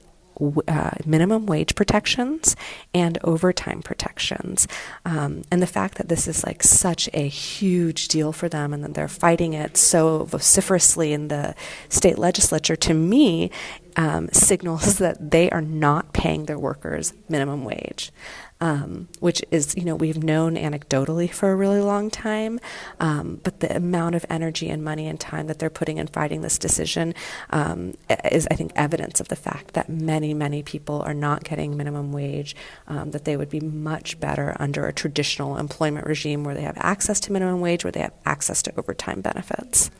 uh, 0.68 0.90
minimum 1.04 1.46
wage 1.46 1.74
protections 1.74 2.56
and 2.94 3.18
overtime 3.24 3.82
protections. 3.82 4.66
Um, 5.04 5.42
and 5.50 5.62
the 5.62 5.66
fact 5.66 5.98
that 5.98 6.08
this 6.08 6.26
is 6.26 6.44
like 6.44 6.62
such 6.62 7.08
a 7.12 7.28
huge 7.28 8.08
deal 8.08 8.32
for 8.32 8.48
them 8.48 8.72
and 8.72 8.82
that 8.84 8.94
they're 8.94 9.08
fighting 9.08 9.52
it 9.52 9.76
so 9.76 10.24
vociferously 10.24 11.12
in 11.12 11.28
the 11.28 11.54
state 11.88 12.18
legislature, 12.18 12.76
to 12.76 12.94
me, 12.94 13.50
um, 13.96 14.28
signals 14.32 14.98
that 14.98 15.30
they 15.30 15.50
are 15.50 15.62
not 15.62 16.12
paying 16.12 16.46
their 16.46 16.58
workers 16.58 17.12
minimum 17.28 17.64
wage 17.64 18.12
um, 18.60 19.08
which 19.20 19.42
is, 19.50 19.74
you 19.76 19.84
know, 19.84 19.94
we've 19.94 20.22
known 20.22 20.56
anecdotally 20.56 21.30
for 21.30 21.50
a 21.50 21.56
really 21.56 21.80
long 21.80 22.10
time. 22.10 22.60
Um, 22.98 23.40
but 23.42 23.60
the 23.60 23.74
amount 23.74 24.14
of 24.14 24.26
energy 24.28 24.68
and 24.68 24.84
money 24.84 25.06
and 25.06 25.18
time 25.18 25.46
that 25.46 25.58
they're 25.58 25.70
putting 25.70 25.98
in 25.98 26.06
fighting 26.08 26.42
this 26.42 26.58
decision 26.58 27.14
um, 27.50 27.94
is, 28.30 28.46
I 28.50 28.54
think, 28.54 28.72
evidence 28.76 29.20
of 29.20 29.28
the 29.28 29.36
fact 29.36 29.74
that 29.74 29.88
many, 29.88 30.34
many 30.34 30.62
people 30.62 31.00
are 31.02 31.14
not 31.14 31.44
getting 31.44 31.76
minimum 31.76 32.12
wage, 32.12 32.54
um, 32.88 33.12
that 33.12 33.24
they 33.24 33.36
would 33.36 33.48
be 33.48 33.60
much 33.60 34.20
better 34.20 34.56
under 34.60 34.86
a 34.86 34.92
traditional 34.92 35.56
employment 35.56 36.06
regime 36.06 36.44
where 36.44 36.54
they 36.54 36.62
have 36.62 36.76
access 36.78 37.20
to 37.20 37.32
minimum 37.32 37.60
wage, 37.60 37.84
where 37.84 37.92
they 37.92 38.00
have 38.00 38.14
access 38.26 38.62
to 38.62 38.72
overtime 38.76 39.20
benefits. 39.20 39.90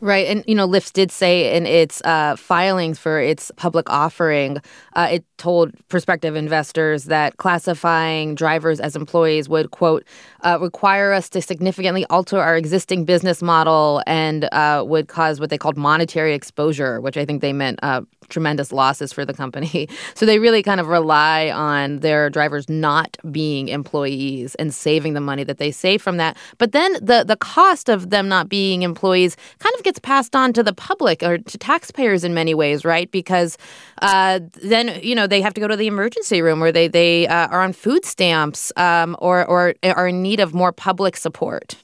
Right. 0.00 0.26
And, 0.26 0.44
you 0.46 0.54
know, 0.54 0.66
Lyft 0.66 0.92
did 0.92 1.12
say 1.12 1.56
in 1.56 1.66
its 1.66 2.02
uh, 2.04 2.36
filings 2.36 2.98
for 2.98 3.20
its 3.20 3.50
public 3.56 3.88
offering, 3.90 4.58
uh, 4.94 5.08
it 5.12 5.24
told 5.36 5.72
prospective 5.88 6.34
investors 6.34 7.04
that 7.04 7.36
classifying 7.36 8.07
drivers 8.34 8.80
as 8.80 8.96
employees 8.96 9.48
would, 9.48 9.70
quote, 9.70 10.04
uh, 10.44 10.58
require 10.60 11.12
us 11.12 11.28
to 11.30 11.42
significantly 11.42 12.04
alter 12.10 12.38
our 12.38 12.56
existing 12.56 13.04
business 13.04 13.42
model 13.42 14.02
and 14.06 14.44
uh, 14.52 14.84
would 14.86 15.08
cause 15.08 15.40
what 15.40 15.50
they 15.50 15.58
called 15.58 15.76
monetary 15.76 16.34
exposure, 16.34 17.00
which 17.00 17.16
I 17.16 17.24
think 17.24 17.42
they 17.42 17.52
meant 17.52 17.78
uh, 17.82 18.02
tremendous 18.28 18.72
losses 18.72 19.12
for 19.12 19.24
the 19.24 19.34
company. 19.34 19.88
So 20.14 20.26
they 20.26 20.38
really 20.38 20.62
kind 20.62 20.80
of 20.80 20.88
rely 20.88 21.50
on 21.50 22.00
their 22.00 22.28
drivers 22.30 22.68
not 22.68 23.16
being 23.30 23.68
employees 23.68 24.54
and 24.56 24.74
saving 24.74 25.14
the 25.14 25.20
money 25.20 25.44
that 25.44 25.58
they 25.58 25.70
save 25.70 26.02
from 26.02 26.16
that. 26.16 26.36
But 26.56 26.72
then 26.72 26.94
the, 26.94 27.24
the 27.26 27.36
cost 27.36 27.88
of 27.88 28.10
them 28.10 28.28
not 28.28 28.48
being 28.48 28.82
employees 28.82 29.36
kind 29.58 29.74
of 29.76 29.84
gets 29.84 29.98
passed 29.98 30.34
on 30.34 30.52
to 30.54 30.62
the 30.62 30.72
public 30.72 31.22
or 31.22 31.38
to 31.38 31.58
taxpayers 31.58 32.24
in 32.24 32.34
many 32.34 32.54
ways, 32.54 32.84
right? 32.84 33.10
Because 33.10 33.58
uh, 34.02 34.40
then, 34.62 34.98
you 35.02 35.14
know, 35.14 35.26
they 35.26 35.40
have 35.40 35.54
to 35.54 35.60
go 35.60 35.68
to 35.68 35.76
the 35.76 35.86
emergency 35.86 36.42
room 36.42 36.58
where 36.58 36.72
they, 36.72 36.88
they 36.88 37.28
uh, 37.28 37.48
are 37.48 37.62
on 37.62 37.72
food 37.72 37.97
stamps 38.04 38.72
um, 38.76 39.16
or, 39.18 39.44
or 39.46 39.74
are 39.82 40.08
in 40.08 40.22
need 40.22 40.40
of 40.40 40.54
more 40.54 40.72
public 40.72 41.16
support. 41.16 41.76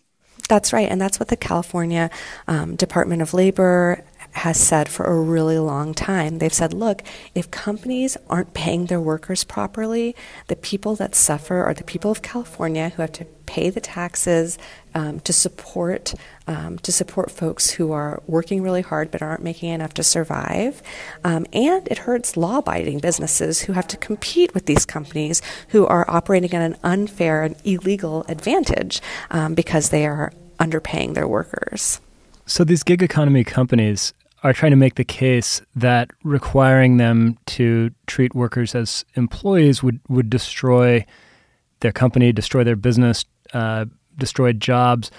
That's 0.48 0.72
right. 0.72 0.88
And 0.88 1.00
that's 1.00 1.18
what 1.18 1.28
the 1.28 1.36
California 1.36 2.10
um, 2.48 2.76
Department 2.76 3.22
of 3.22 3.32
Labor 3.32 4.04
has 4.32 4.58
said 4.58 4.88
for 4.88 5.06
a 5.06 5.20
really 5.20 5.58
long 5.58 5.94
time. 5.94 6.38
They've 6.38 6.52
said, 6.52 6.74
look, 6.74 7.02
if 7.34 7.50
companies 7.50 8.16
aren't 8.28 8.52
paying 8.52 8.86
their 8.86 9.00
workers 9.00 9.44
properly, 9.44 10.14
the 10.48 10.56
people 10.56 10.96
that 10.96 11.14
suffer 11.14 11.62
are 11.62 11.72
the 11.72 11.84
people 11.84 12.10
of 12.10 12.22
California 12.22 12.90
who 12.90 13.02
have 13.02 13.12
to 13.12 13.24
pay 13.54 13.70
the 13.70 13.80
taxes 13.80 14.58
um, 14.94 15.20
to 15.20 15.32
support 15.32 16.14
um, 16.46 16.78
to 16.80 16.90
support 16.90 17.30
folks 17.30 17.70
who 17.70 17.92
are 17.92 18.20
working 18.26 18.62
really 18.62 18.82
hard 18.82 19.10
but 19.12 19.22
aren't 19.22 19.44
making 19.44 19.70
enough 19.70 19.94
to 19.94 20.02
survive, 20.02 20.82
um, 21.22 21.46
and 21.52 21.86
it 21.88 21.98
hurts 21.98 22.36
law-abiding 22.36 22.98
businesses 22.98 23.62
who 23.62 23.72
have 23.72 23.86
to 23.86 23.96
compete 23.96 24.52
with 24.54 24.66
these 24.66 24.84
companies 24.84 25.40
who 25.68 25.86
are 25.86 26.04
operating 26.08 26.52
at 26.52 26.62
an 26.70 26.76
unfair 26.82 27.44
and 27.44 27.54
illegal 27.64 28.24
advantage 28.28 29.00
um, 29.30 29.54
because 29.54 29.90
they 29.90 30.04
are 30.04 30.32
underpaying 30.58 31.14
their 31.14 31.28
workers. 31.28 32.00
So 32.46 32.64
these 32.64 32.82
gig 32.82 33.02
economy 33.02 33.44
companies 33.44 34.12
are 34.42 34.52
trying 34.52 34.72
to 34.72 34.76
make 34.76 34.96
the 34.96 35.04
case 35.04 35.62
that 35.74 36.10
requiring 36.24 36.98
them 36.98 37.38
to 37.46 37.90
treat 38.06 38.34
workers 38.34 38.74
as 38.74 39.04
employees 39.14 39.82
would, 39.82 40.00
would 40.08 40.28
destroy 40.28 41.06
their 41.80 41.92
company, 41.92 42.32
destroy 42.32 42.64
their 42.64 42.76
business, 42.76 43.24
uh, 43.54 43.86
destroy 44.18 44.52
jobs. 44.52 45.10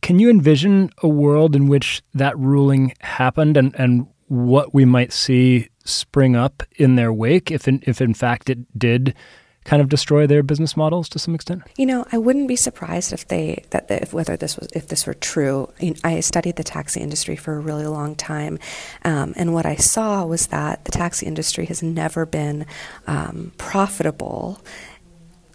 Can 0.00 0.18
you 0.18 0.30
envision 0.30 0.90
a 1.02 1.08
world 1.08 1.56
in 1.56 1.68
which 1.68 2.02
that 2.14 2.38
ruling 2.38 2.94
happened 3.00 3.56
and, 3.56 3.74
and 3.78 4.06
what 4.28 4.74
we 4.74 4.84
might 4.84 5.12
see 5.12 5.68
spring 5.84 6.34
up 6.34 6.62
in 6.76 6.96
their 6.96 7.12
wake 7.12 7.50
if 7.50 7.68
in, 7.68 7.82
if 7.86 8.00
in 8.00 8.14
fact 8.14 8.48
it 8.48 8.78
did 8.78 9.14
kind 9.64 9.80
of 9.80 9.88
destroy 9.88 10.26
their 10.26 10.42
business 10.42 10.76
models 10.76 11.08
to 11.08 11.18
some 11.18 11.34
extent? 11.34 11.62
You 11.76 11.86
know, 11.86 12.06
I 12.12 12.18
wouldn't 12.18 12.48
be 12.48 12.56
surprised 12.56 13.12
if 13.12 13.26
they 13.28 13.64
that 13.70 13.90
if 13.90 14.12
whether 14.12 14.36
this 14.36 14.56
was 14.56 14.68
if 14.74 14.88
this 14.88 15.06
were 15.06 15.14
true. 15.14 15.72
I 16.04 16.20
studied 16.20 16.56
the 16.56 16.64
taxi 16.64 17.00
industry 17.00 17.36
for 17.36 17.56
a 17.56 17.60
really 17.60 17.86
long 17.86 18.14
time, 18.14 18.58
um, 19.04 19.32
and 19.36 19.54
what 19.54 19.66
I 19.66 19.76
saw 19.76 20.24
was 20.24 20.48
that 20.48 20.84
the 20.84 20.92
taxi 20.92 21.26
industry 21.26 21.66
has 21.66 21.82
never 21.82 22.26
been 22.26 22.66
um, 23.06 23.52
profitable 23.56 24.60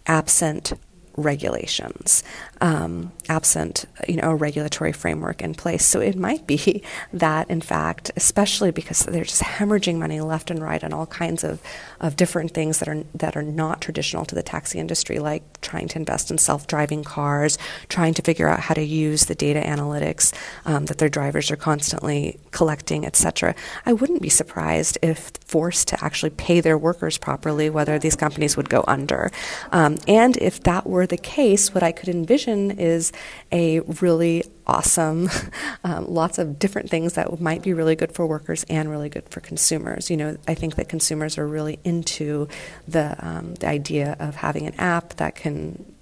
absent 0.07 0.73
regulations, 1.19 2.23
um, 2.61 3.11
absent 3.29 3.85
you 4.07 4.15
know 4.15 4.31
a 4.31 4.35
regulatory 4.35 4.91
framework 4.91 5.41
in 5.41 5.53
place. 5.53 5.85
So 5.85 5.99
it 5.99 6.15
might 6.15 6.47
be 6.47 6.83
that, 7.13 7.49
in 7.49 7.61
fact, 7.61 8.11
especially 8.15 8.71
because 8.71 8.99
they're 8.99 9.23
just 9.23 9.41
hemorrhaging 9.41 9.97
money 9.97 10.19
left 10.21 10.51
and 10.51 10.61
right 10.61 10.83
on 10.83 10.93
all 10.93 11.05
kinds 11.05 11.43
of, 11.43 11.61
of 11.99 12.15
different 12.15 12.51
things 12.51 12.79
that 12.79 12.87
are 12.87 13.03
that 13.15 13.37
are 13.37 13.43
not 13.43 13.81
traditional 13.81 14.25
to 14.25 14.35
the 14.35 14.43
taxi 14.43 14.79
industry, 14.79 15.19
like 15.19 15.43
trying 15.61 15.87
to 15.89 15.99
invest 15.99 16.31
in 16.31 16.37
self-driving 16.37 17.03
cars, 17.03 17.57
trying 17.87 18.13
to 18.13 18.21
figure 18.21 18.47
out 18.47 18.59
how 18.59 18.73
to 18.73 18.83
use 18.83 19.25
the 19.25 19.35
data 19.35 19.61
analytics 19.61 20.33
um, 20.65 20.85
that 20.85 20.97
their 20.97 21.09
drivers 21.09 21.51
are 21.51 21.55
constantly 21.55 22.39
collecting, 22.51 23.05
etc. 23.05 23.55
I 23.85 23.93
wouldn't 23.93 24.21
be 24.21 24.29
surprised 24.29 24.97
if 25.01 25.31
forced 25.45 25.87
to 25.89 26.03
actually 26.03 26.29
pay 26.31 26.61
their 26.61 26.77
workers 26.77 27.17
properly, 27.17 27.69
whether 27.69 27.99
these 27.99 28.15
companies 28.15 28.55
would 28.55 28.69
go 28.69 28.83
under. 28.87 29.31
Um, 29.71 29.97
and 30.07 30.37
if 30.37 30.63
that 30.63 30.87
were 30.87 31.07
the 31.07 31.17
case, 31.17 31.73
what 31.73 31.83
I 31.83 31.91
could 31.91 32.09
envision 32.09 32.48
is 32.49 33.11
a 33.51 33.79
really 33.79 34.43
awesome, 34.65 35.29
um, 35.83 36.07
lots 36.07 36.37
of 36.37 36.59
different 36.59 36.89
things 36.89 37.13
that 37.13 37.39
might 37.39 37.61
be 37.61 37.73
really 37.73 37.95
good 37.95 38.11
for 38.11 38.25
workers 38.25 38.65
and 38.69 38.89
really 38.89 39.09
good 39.09 39.27
for 39.29 39.39
consumers. 39.39 40.09
You 40.09 40.17
know, 40.17 40.37
I 40.47 40.53
think 40.53 40.75
that 40.75 40.89
consumers 40.89 41.37
are 41.37 41.47
really 41.47 41.79
into 41.83 42.47
the 42.87 43.15
um, 43.19 43.55
the 43.55 43.67
idea 43.67 44.15
of 44.19 44.35
having 44.35 44.67
an 44.67 44.75
app 44.75 45.15
that 45.15 45.35
can 45.35 45.95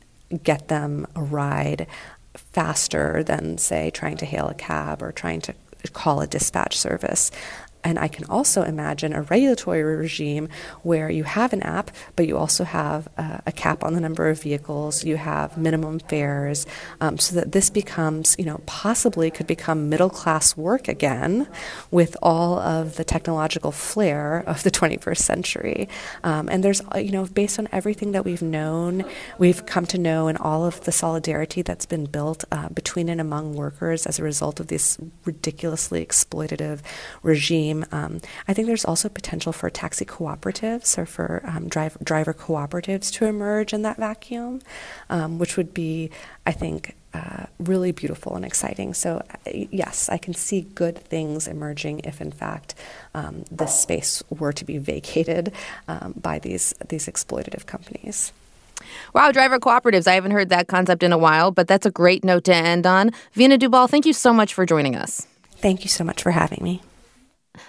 get 0.44 0.68
them 0.68 1.08
a 1.16 1.22
ride 1.22 1.88
faster 2.36 3.24
than, 3.24 3.58
say, 3.58 3.90
trying 3.90 4.18
to 4.18 4.26
hail 4.26 4.48
a 4.48 4.54
cab 4.54 5.02
or 5.02 5.12
trying 5.12 5.42
to 5.42 5.54
call 5.94 6.22
a 6.22 6.28
dispatch 6.28 6.78
service. 6.78 7.32
And 7.88 7.98
I 7.98 8.10
can 8.10 8.26
also 8.26 8.64
imagine 8.64 9.14
a 9.14 9.22
regulatory 9.22 9.82
regime 9.82 10.50
where 10.84 11.10
you 11.10 11.24
have 11.24 11.54
an 11.54 11.64
app, 11.64 11.90
but 12.18 12.28
you 12.28 12.38
also 12.38 12.66
have 12.66 13.08
uh, 13.18 13.38
a 13.46 13.54
cap 13.54 13.82
on 13.82 13.94
the 13.94 14.02
number 14.02 14.28
of 14.28 14.42
vehicles, 14.42 15.06
you 15.06 15.16
have 15.16 15.58
minimum 15.58 16.00
fares, 16.00 16.66
um, 17.00 17.18
so 17.18 17.34
that 17.36 17.54
this 17.54 17.70
becomes, 17.70 18.36
you 18.38 18.44
know, 18.44 18.60
possibly 18.66 19.32
could 19.32 19.48
become 19.48 19.88
middle 19.88 20.10
class 20.10 20.58
work 20.58 20.90
again 20.90 21.48
with 21.90 22.18
all 22.22 22.60
of 22.60 22.98
the 22.98 23.06
technological 23.06 23.72
flair 23.72 24.44
of 24.46 24.64
the 24.64 24.72
21st 24.72 25.20
century. 25.20 25.88
Um, 26.26 26.50
and 26.50 26.66
there's, 26.66 26.82
uh, 26.94 26.98
you 26.98 27.12
know, 27.14 27.26
based 27.28 27.58
on 27.58 27.70
everything 27.72 28.12
that 28.12 28.26
we've 28.26 28.42
known, 28.42 29.06
we've 29.38 29.66
come 29.66 29.86
to 29.86 29.98
know, 29.98 30.28
and 30.28 30.38
all 30.40 30.66
of 30.66 30.84
the 30.84 30.92
solidarity 30.92 31.62
that's 31.62 31.86
been 31.86 32.04
built 32.06 32.44
uh, 32.52 32.68
between 32.68 33.08
and 33.08 33.22
among 33.22 33.54
workers 33.54 34.06
as 34.06 34.20
a 34.20 34.24
result 34.24 34.60
of 34.60 34.68
this 34.68 34.98
ridiculously 35.24 36.06
exploitative 36.06 36.82
regime 37.24 37.77
um, 37.92 38.20
I 38.48 38.54
think 38.54 38.68
there's 38.68 38.86
also 38.86 39.10
potential 39.10 39.52
for 39.52 39.70
taxi 39.70 40.06
cooperatives 40.06 40.98
or 40.98 41.06
for 41.06 41.42
um, 41.46 41.68
driver, 41.68 42.00
driver 42.04 42.34
cooperatives 42.34 43.12
to 43.14 43.26
emerge 43.26 43.74
in 43.74 43.82
that 43.84 43.98
vacuum, 43.98 44.62
um, 45.10 45.40
which 45.40 45.58
would 45.58 45.74
be, 45.74 46.10
I 46.46 46.52
think, 46.52 46.96
uh, 47.14 47.46
really 47.60 47.92
beautiful 47.92 48.36
and 48.36 48.46
exciting. 48.46 48.94
So, 48.94 49.24
uh, 49.30 49.52
yes, 49.72 50.10
I 50.10 50.18
can 50.18 50.34
see 50.34 50.62
good 50.62 50.98
things 50.98 51.48
emerging 51.48 52.02
if, 52.04 52.22
in 52.22 52.32
fact, 52.32 52.76
um, 53.14 53.46
this 53.50 53.80
space 53.80 54.22
were 54.30 54.54
to 54.54 54.66
be 54.66 54.78
vacated 54.78 55.54
um, 55.88 56.14
by 56.16 56.40
these 56.40 56.74
these 56.90 57.08
exploitative 57.08 57.66
companies. 57.66 58.34
Wow, 59.14 59.32
driver 59.32 59.60
cooperatives. 59.60 60.08
I 60.08 60.14
haven't 60.14 60.32
heard 60.32 60.50
that 60.50 60.68
concept 60.68 61.02
in 61.02 61.12
a 61.12 61.18
while, 61.18 61.52
but 61.52 61.68
that's 61.68 61.86
a 61.86 61.92
great 61.92 62.24
note 62.24 62.44
to 62.46 62.56
end 62.56 62.86
on. 62.86 63.12
Veena 63.36 63.58
Dubal, 63.58 63.90
thank 63.90 64.06
you 64.06 64.14
so 64.14 64.32
much 64.32 64.54
for 64.54 64.66
joining 64.66 64.96
us. 64.96 65.26
Thank 65.58 65.84
you 65.84 65.90
so 65.90 66.04
much 66.04 66.22
for 66.22 66.32
having 66.32 66.64
me. 66.64 66.82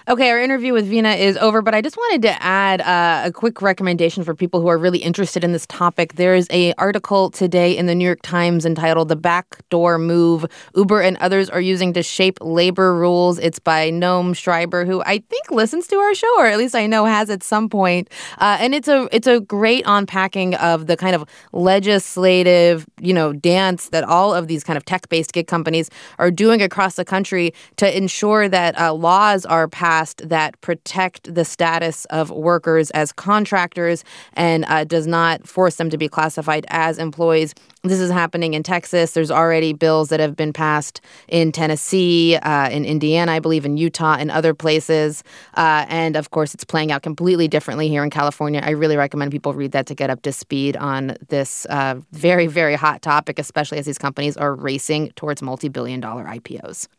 Okay, 0.07 0.29
our 0.29 0.39
interview 0.39 0.73
with 0.73 0.89
Veena 0.89 1.17
is 1.17 1.37
over, 1.37 1.61
but 1.61 1.75
I 1.75 1.81
just 1.81 1.97
wanted 1.97 2.21
to 2.23 2.43
add 2.43 2.81
uh, 2.81 3.23
a 3.25 3.31
quick 3.31 3.61
recommendation 3.61 4.23
for 4.23 4.33
people 4.33 4.61
who 4.61 4.67
are 4.67 4.77
really 4.77 4.99
interested 4.99 5.43
in 5.43 5.51
this 5.51 5.65
topic. 5.67 6.13
There's 6.13 6.47
a 6.51 6.73
article 6.73 7.29
today 7.29 7.77
in 7.77 7.85
the 7.85 7.95
New 7.95 8.05
York 8.05 8.21
Times 8.21 8.65
entitled 8.65 9.09
"The 9.09 9.15
Backdoor 9.15 9.97
Move 9.97 10.45
Uber 10.75 11.01
and 11.01 11.17
Others 11.17 11.49
Are 11.49 11.61
Using 11.61 11.93
to 11.93 12.03
Shape 12.03 12.37
Labor 12.41 12.95
Rules." 12.95 13.39
It's 13.39 13.59
by 13.59 13.91
Noam 13.91 14.33
Scheiber, 14.33 14.85
who 14.85 15.01
I 15.01 15.19
think 15.29 15.51
listens 15.51 15.87
to 15.87 15.95
our 15.97 16.13
show, 16.13 16.39
or 16.39 16.45
at 16.45 16.57
least 16.57 16.75
I 16.75 16.87
know 16.87 17.05
has 17.05 17.29
at 17.29 17.43
some 17.43 17.69
point. 17.69 18.09
Uh, 18.37 18.57
and 18.59 18.73
it's 18.73 18.87
a 18.87 19.07
it's 19.11 19.27
a 19.27 19.39
great 19.39 19.83
unpacking 19.85 20.55
of 20.55 20.87
the 20.87 20.97
kind 20.97 21.15
of 21.15 21.25
legislative, 21.51 22.85
you 22.99 23.13
know, 23.13 23.33
dance 23.33 23.89
that 23.89 24.03
all 24.03 24.33
of 24.33 24.47
these 24.47 24.63
kind 24.63 24.77
of 24.77 24.85
tech-based 24.85 25.33
gig 25.33 25.47
companies 25.47 25.89
are 26.17 26.31
doing 26.31 26.61
across 26.61 26.95
the 26.95 27.05
country 27.05 27.53
to 27.77 27.97
ensure 27.97 28.47
that 28.49 28.79
uh, 28.79 28.93
laws 28.93 29.45
are 29.45 29.67
passed 29.79 30.27
that 30.27 30.59
protect 30.59 31.33
the 31.33 31.45
status 31.45 32.03
of 32.09 32.29
workers 32.31 32.91
as 32.91 33.13
contractors 33.13 34.03
and 34.33 34.65
uh, 34.65 34.83
does 34.83 35.07
not 35.07 35.47
force 35.47 35.77
them 35.77 35.89
to 35.89 35.97
be 35.97 36.09
classified 36.09 36.65
as 36.67 36.97
employees. 36.97 37.55
This 37.83 38.01
is 38.01 38.11
happening 38.11 38.55
in 38.55 38.61
Texas. 38.61 39.13
There's 39.13 39.31
already 39.31 39.71
bills 39.71 40.09
that 40.09 40.19
have 40.19 40.35
been 40.35 40.51
passed 40.51 40.99
in 41.29 41.53
Tennessee, 41.53 42.35
uh, 42.35 42.69
in 42.69 42.83
Indiana, 42.83 43.31
I 43.31 43.39
believe, 43.39 43.65
in 43.65 43.77
Utah, 43.77 44.17
and 44.19 44.29
other 44.29 44.53
places. 44.53 45.23
Uh, 45.53 45.85
and 45.87 46.17
of 46.17 46.31
course, 46.31 46.53
it's 46.53 46.65
playing 46.65 46.91
out 46.91 47.01
completely 47.01 47.47
differently 47.47 47.87
here 47.87 48.03
in 48.03 48.09
California. 48.09 48.61
I 48.61 48.71
really 48.71 48.97
recommend 48.97 49.31
people 49.31 49.53
read 49.53 49.71
that 49.71 49.85
to 49.85 49.95
get 49.95 50.09
up 50.09 50.23
to 50.23 50.33
speed 50.33 50.75
on 50.75 51.15
this 51.29 51.65
uh, 51.67 52.01
very, 52.11 52.47
very 52.47 52.75
hot 52.75 53.01
topic, 53.01 53.39
especially 53.39 53.77
as 53.77 53.85
these 53.85 53.97
companies 53.97 54.35
are 54.35 54.53
racing 54.53 55.13
towards 55.15 55.41
multi 55.41 55.69
billion 55.69 56.01
dollar 56.01 56.25
IPOs. 56.25 56.89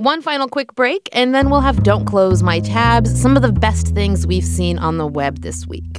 One 0.00 0.22
final 0.22 0.46
quick 0.46 0.76
break, 0.76 1.08
and 1.10 1.34
then 1.34 1.50
we'll 1.50 1.62
have 1.62 1.82
Don't 1.82 2.04
Close 2.04 2.40
My 2.40 2.60
Tabs, 2.60 3.20
some 3.20 3.34
of 3.34 3.42
the 3.42 3.50
best 3.50 3.88
things 3.96 4.28
we've 4.28 4.44
seen 4.44 4.78
on 4.78 4.96
the 4.96 5.08
web 5.08 5.40
this 5.40 5.66
week. 5.66 5.98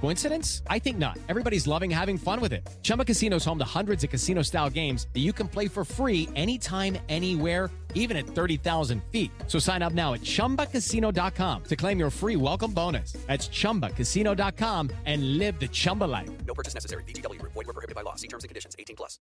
Coincidence? 0.00 0.62
I 0.68 0.78
think 0.78 0.98
not. 0.98 1.16
Everybody's 1.28 1.66
loving 1.66 1.90
having 1.90 2.18
fun 2.18 2.40
with 2.40 2.52
it. 2.52 2.68
Chumba 2.82 3.04
Casino 3.04 3.36
is 3.36 3.44
home 3.44 3.58
to 3.58 3.64
hundreds 3.78 4.02
of 4.02 4.10
casino 4.10 4.42
style 4.42 4.68
games 4.68 5.06
that 5.14 5.20
you 5.20 5.32
can 5.32 5.46
play 5.46 5.68
for 5.68 5.84
free 5.84 6.28
anytime, 6.34 6.98
anywhere, 7.08 7.70
even 7.94 8.16
at 8.16 8.26
30,000 8.26 9.00
feet. 9.12 9.30
So 9.46 9.60
sign 9.60 9.82
up 9.82 9.92
now 9.92 10.14
at 10.14 10.22
chumbacasino.com 10.22 11.62
to 11.64 11.76
claim 11.76 11.98
your 12.00 12.10
free 12.10 12.36
welcome 12.36 12.72
bonus. 12.72 13.12
That's 13.28 13.48
chumbacasino.com 13.48 14.90
and 15.06 15.38
live 15.38 15.60
the 15.60 15.68
Chumba 15.68 16.04
life. 16.04 16.30
No 16.46 16.54
purchase 16.54 16.74
necessary. 16.74 17.04
VGW 17.04 17.38
Group. 17.38 17.52
Void 17.52 17.66
were 17.66 17.74
prohibited 17.74 17.94
by 17.94 18.02
law. 18.02 18.16
See 18.16 18.28
terms 18.28 18.44
and 18.44 18.48
conditions. 18.48 18.74
18 18.78 18.96
plus. 18.96 19.18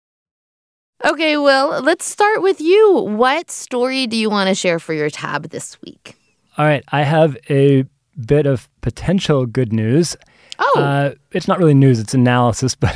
Okay, 1.05 1.35
Will, 1.35 1.81
let's 1.81 2.05
start 2.05 2.41
with 2.41 2.61
you. 2.61 2.99
What 2.99 3.51
story 3.51 4.07
do 4.07 4.15
you 4.15 4.29
want 4.29 4.47
to 4.47 4.55
share 4.55 4.79
for 4.79 4.93
your 4.93 5.09
tab 5.09 5.49
this 5.49 5.81
week? 5.81 6.15
All 6.57 6.65
right, 6.65 6.83
I 6.91 7.01
have 7.01 7.35
a 7.49 7.83
bit 8.25 8.45
of 8.45 8.69
potential 8.81 9.45
good 9.45 9.73
news. 9.73 10.15
Oh, 10.59 10.79
Uh, 10.81 11.13
it's 11.31 11.47
not 11.47 11.57
really 11.57 11.73
news; 11.73 11.99
it's 11.99 12.13
analysis, 12.13 12.75
but 12.83 12.95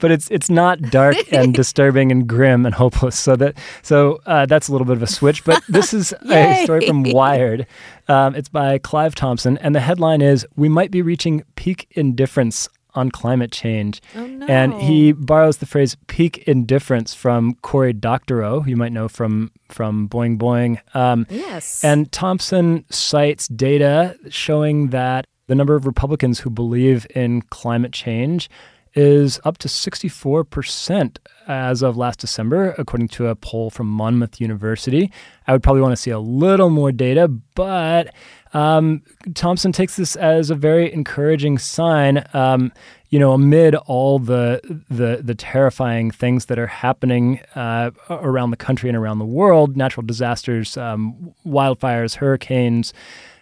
but 0.00 0.10
it's 0.10 0.30
it's 0.30 0.48
not 0.50 0.80
dark 0.80 1.16
and 1.32 1.52
disturbing 1.54 2.12
and 2.12 2.26
grim 2.26 2.64
and 2.66 2.74
hopeless. 2.74 3.18
So 3.18 3.36
that 3.36 3.56
so 3.82 4.20
uh, 4.26 4.46
that's 4.46 4.68
a 4.68 4.72
little 4.72 4.86
bit 4.86 4.96
of 4.96 5.02
a 5.02 5.06
switch. 5.06 5.44
But 5.44 5.62
this 5.68 5.92
is 5.94 6.12
a 6.30 6.62
story 6.64 6.86
from 6.86 7.02
Wired. 7.04 7.66
Um, 8.08 8.34
it's 8.34 8.48
by 8.48 8.78
Clive 8.78 9.14
Thompson, 9.14 9.58
and 9.58 9.74
the 9.74 9.80
headline 9.80 10.22
is 10.22 10.46
"We 10.56 10.68
might 10.68 10.90
be 10.90 11.02
reaching 11.02 11.42
peak 11.56 11.86
indifference 11.92 12.68
on 12.94 13.10
climate 13.10 13.52
change." 13.52 14.00
oh 14.14 14.26
no. 14.26 14.46
And 14.46 14.72
he 14.74 15.12
borrows 15.12 15.56
the 15.58 15.66
phrase 15.66 15.96
"peak 16.06 16.38
indifference" 16.46 17.14
from 17.14 17.54
Cory 17.62 17.92
Doctorow, 17.92 18.60
who 18.60 18.70
you 18.70 18.76
might 18.76 18.92
know 18.92 19.08
from 19.08 19.50
from 19.68 20.08
Boing 20.08 20.38
Boing. 20.38 20.78
Um, 20.94 21.26
yes. 21.28 21.82
and 21.82 22.10
Thompson 22.12 22.84
cites 22.90 23.48
data 23.48 24.16
showing 24.28 24.88
that 24.90 25.26
the 25.46 25.54
number 25.54 25.74
of 25.74 25.86
Republicans 25.86 26.40
who 26.40 26.50
believe 26.50 27.06
in 27.14 27.42
climate 27.42 27.92
change 27.92 28.50
is 28.94 29.38
up 29.44 29.58
to 29.58 29.68
64% 29.68 31.18
as 31.46 31.82
of 31.82 31.98
last 31.98 32.18
December, 32.18 32.74
according 32.78 33.08
to 33.08 33.26
a 33.26 33.36
poll 33.36 33.68
from 33.68 33.86
Monmouth 33.86 34.40
University. 34.40 35.12
I 35.46 35.52
would 35.52 35.62
probably 35.62 35.82
want 35.82 35.92
to 35.92 36.00
see 36.00 36.10
a 36.10 36.18
little 36.18 36.70
more 36.70 36.90
data, 36.92 37.28
but 37.54 38.14
um, 38.54 39.02
Thompson 39.34 39.70
takes 39.70 39.96
this 39.96 40.16
as 40.16 40.48
a 40.48 40.54
very 40.54 40.90
encouraging 40.92 41.58
sign. 41.58 42.24
Um, 42.32 42.72
you 43.10 43.18
know, 43.18 43.32
amid 43.32 43.74
all 43.74 44.18
the 44.18 44.60
the 44.90 45.20
the 45.22 45.34
terrifying 45.34 46.10
things 46.10 46.46
that 46.46 46.58
are 46.58 46.66
happening 46.66 47.40
uh, 47.54 47.90
around 48.08 48.50
the 48.50 48.56
country 48.56 48.88
and 48.88 48.96
around 48.96 49.18
the 49.18 49.26
world, 49.26 49.76
natural 49.76 50.04
disasters, 50.04 50.76
um, 50.76 51.34
wildfires, 51.46 52.16
hurricanes, 52.16 52.92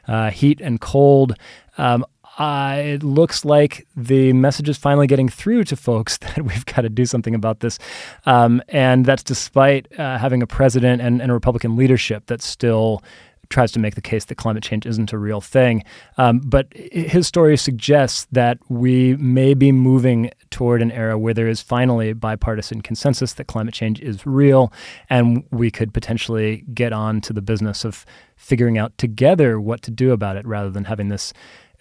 uh, 0.09 0.30
heat 0.30 0.61
and 0.61 0.80
cold. 0.80 1.34
Um, 1.78 2.04
uh, 2.38 2.76
it 2.78 3.02
looks 3.02 3.44
like 3.44 3.86
the 3.96 4.32
message 4.32 4.68
is 4.68 4.76
finally 4.76 5.06
getting 5.06 5.28
through 5.28 5.64
to 5.64 5.76
folks 5.76 6.18
that 6.18 6.42
we've 6.42 6.66
got 6.66 6.82
to 6.82 6.88
do 6.88 7.06
something 7.06 7.34
about 7.34 7.60
this. 7.60 7.78
Um, 8.26 8.62
and 8.68 9.04
that's 9.04 9.22
despite 9.22 9.86
uh, 9.98 10.18
having 10.18 10.42
a 10.42 10.46
president 10.46 11.00
and, 11.00 11.20
and 11.20 11.30
a 11.30 11.34
Republican 11.34 11.76
leadership 11.76 12.26
that 12.26 12.42
still 12.42 13.02
tries 13.50 13.70
to 13.72 13.78
make 13.78 13.94
the 13.94 14.00
case 14.00 14.24
that 14.24 14.36
climate 14.36 14.62
change 14.62 14.86
isn't 14.86 15.12
a 15.12 15.18
real 15.18 15.40
thing. 15.40 15.84
Um, 16.16 16.40
but 16.40 16.66
his 16.74 17.26
story 17.26 17.56
suggests 17.56 18.26
that 18.32 18.58
we 18.68 19.16
may 19.16 19.54
be 19.54 19.70
moving 19.70 20.30
toward 20.50 20.82
an 20.82 20.90
era 20.90 21.18
where 21.18 21.34
there 21.34 21.46
is 21.46 21.60
finally 21.60 22.14
bipartisan 22.14 22.80
consensus 22.80 23.34
that 23.34 23.46
climate 23.46 23.74
change 23.74 24.00
is 24.00 24.26
real, 24.26 24.72
and 25.10 25.44
we 25.50 25.70
could 25.70 25.92
potentially 25.92 26.64
get 26.72 26.92
on 26.92 27.20
to 27.20 27.32
the 27.32 27.42
business 27.42 27.84
of 27.84 28.06
figuring 28.36 28.78
out 28.78 28.96
together 28.98 29.60
what 29.60 29.82
to 29.82 29.90
do 29.90 30.12
about 30.12 30.36
it 30.36 30.46
rather 30.46 30.70
than 30.70 30.84
having 30.84 31.08
this 31.08 31.32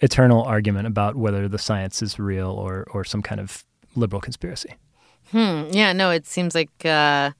eternal 0.04 0.42
argument 0.42 0.86
about 0.86 1.16
whether 1.16 1.48
the 1.48 1.58
science 1.58 2.02
is 2.02 2.18
real 2.18 2.50
or, 2.50 2.86
or 2.92 3.04
some 3.04 3.22
kind 3.22 3.40
of 3.40 3.64
liberal 3.96 4.20
conspiracy. 4.20 4.74
Hmm. 5.30 5.64
Yeah, 5.70 5.92
no, 5.92 6.10
it 6.10 6.26
seems 6.26 6.54
like. 6.54 6.70
Uh 6.84 7.32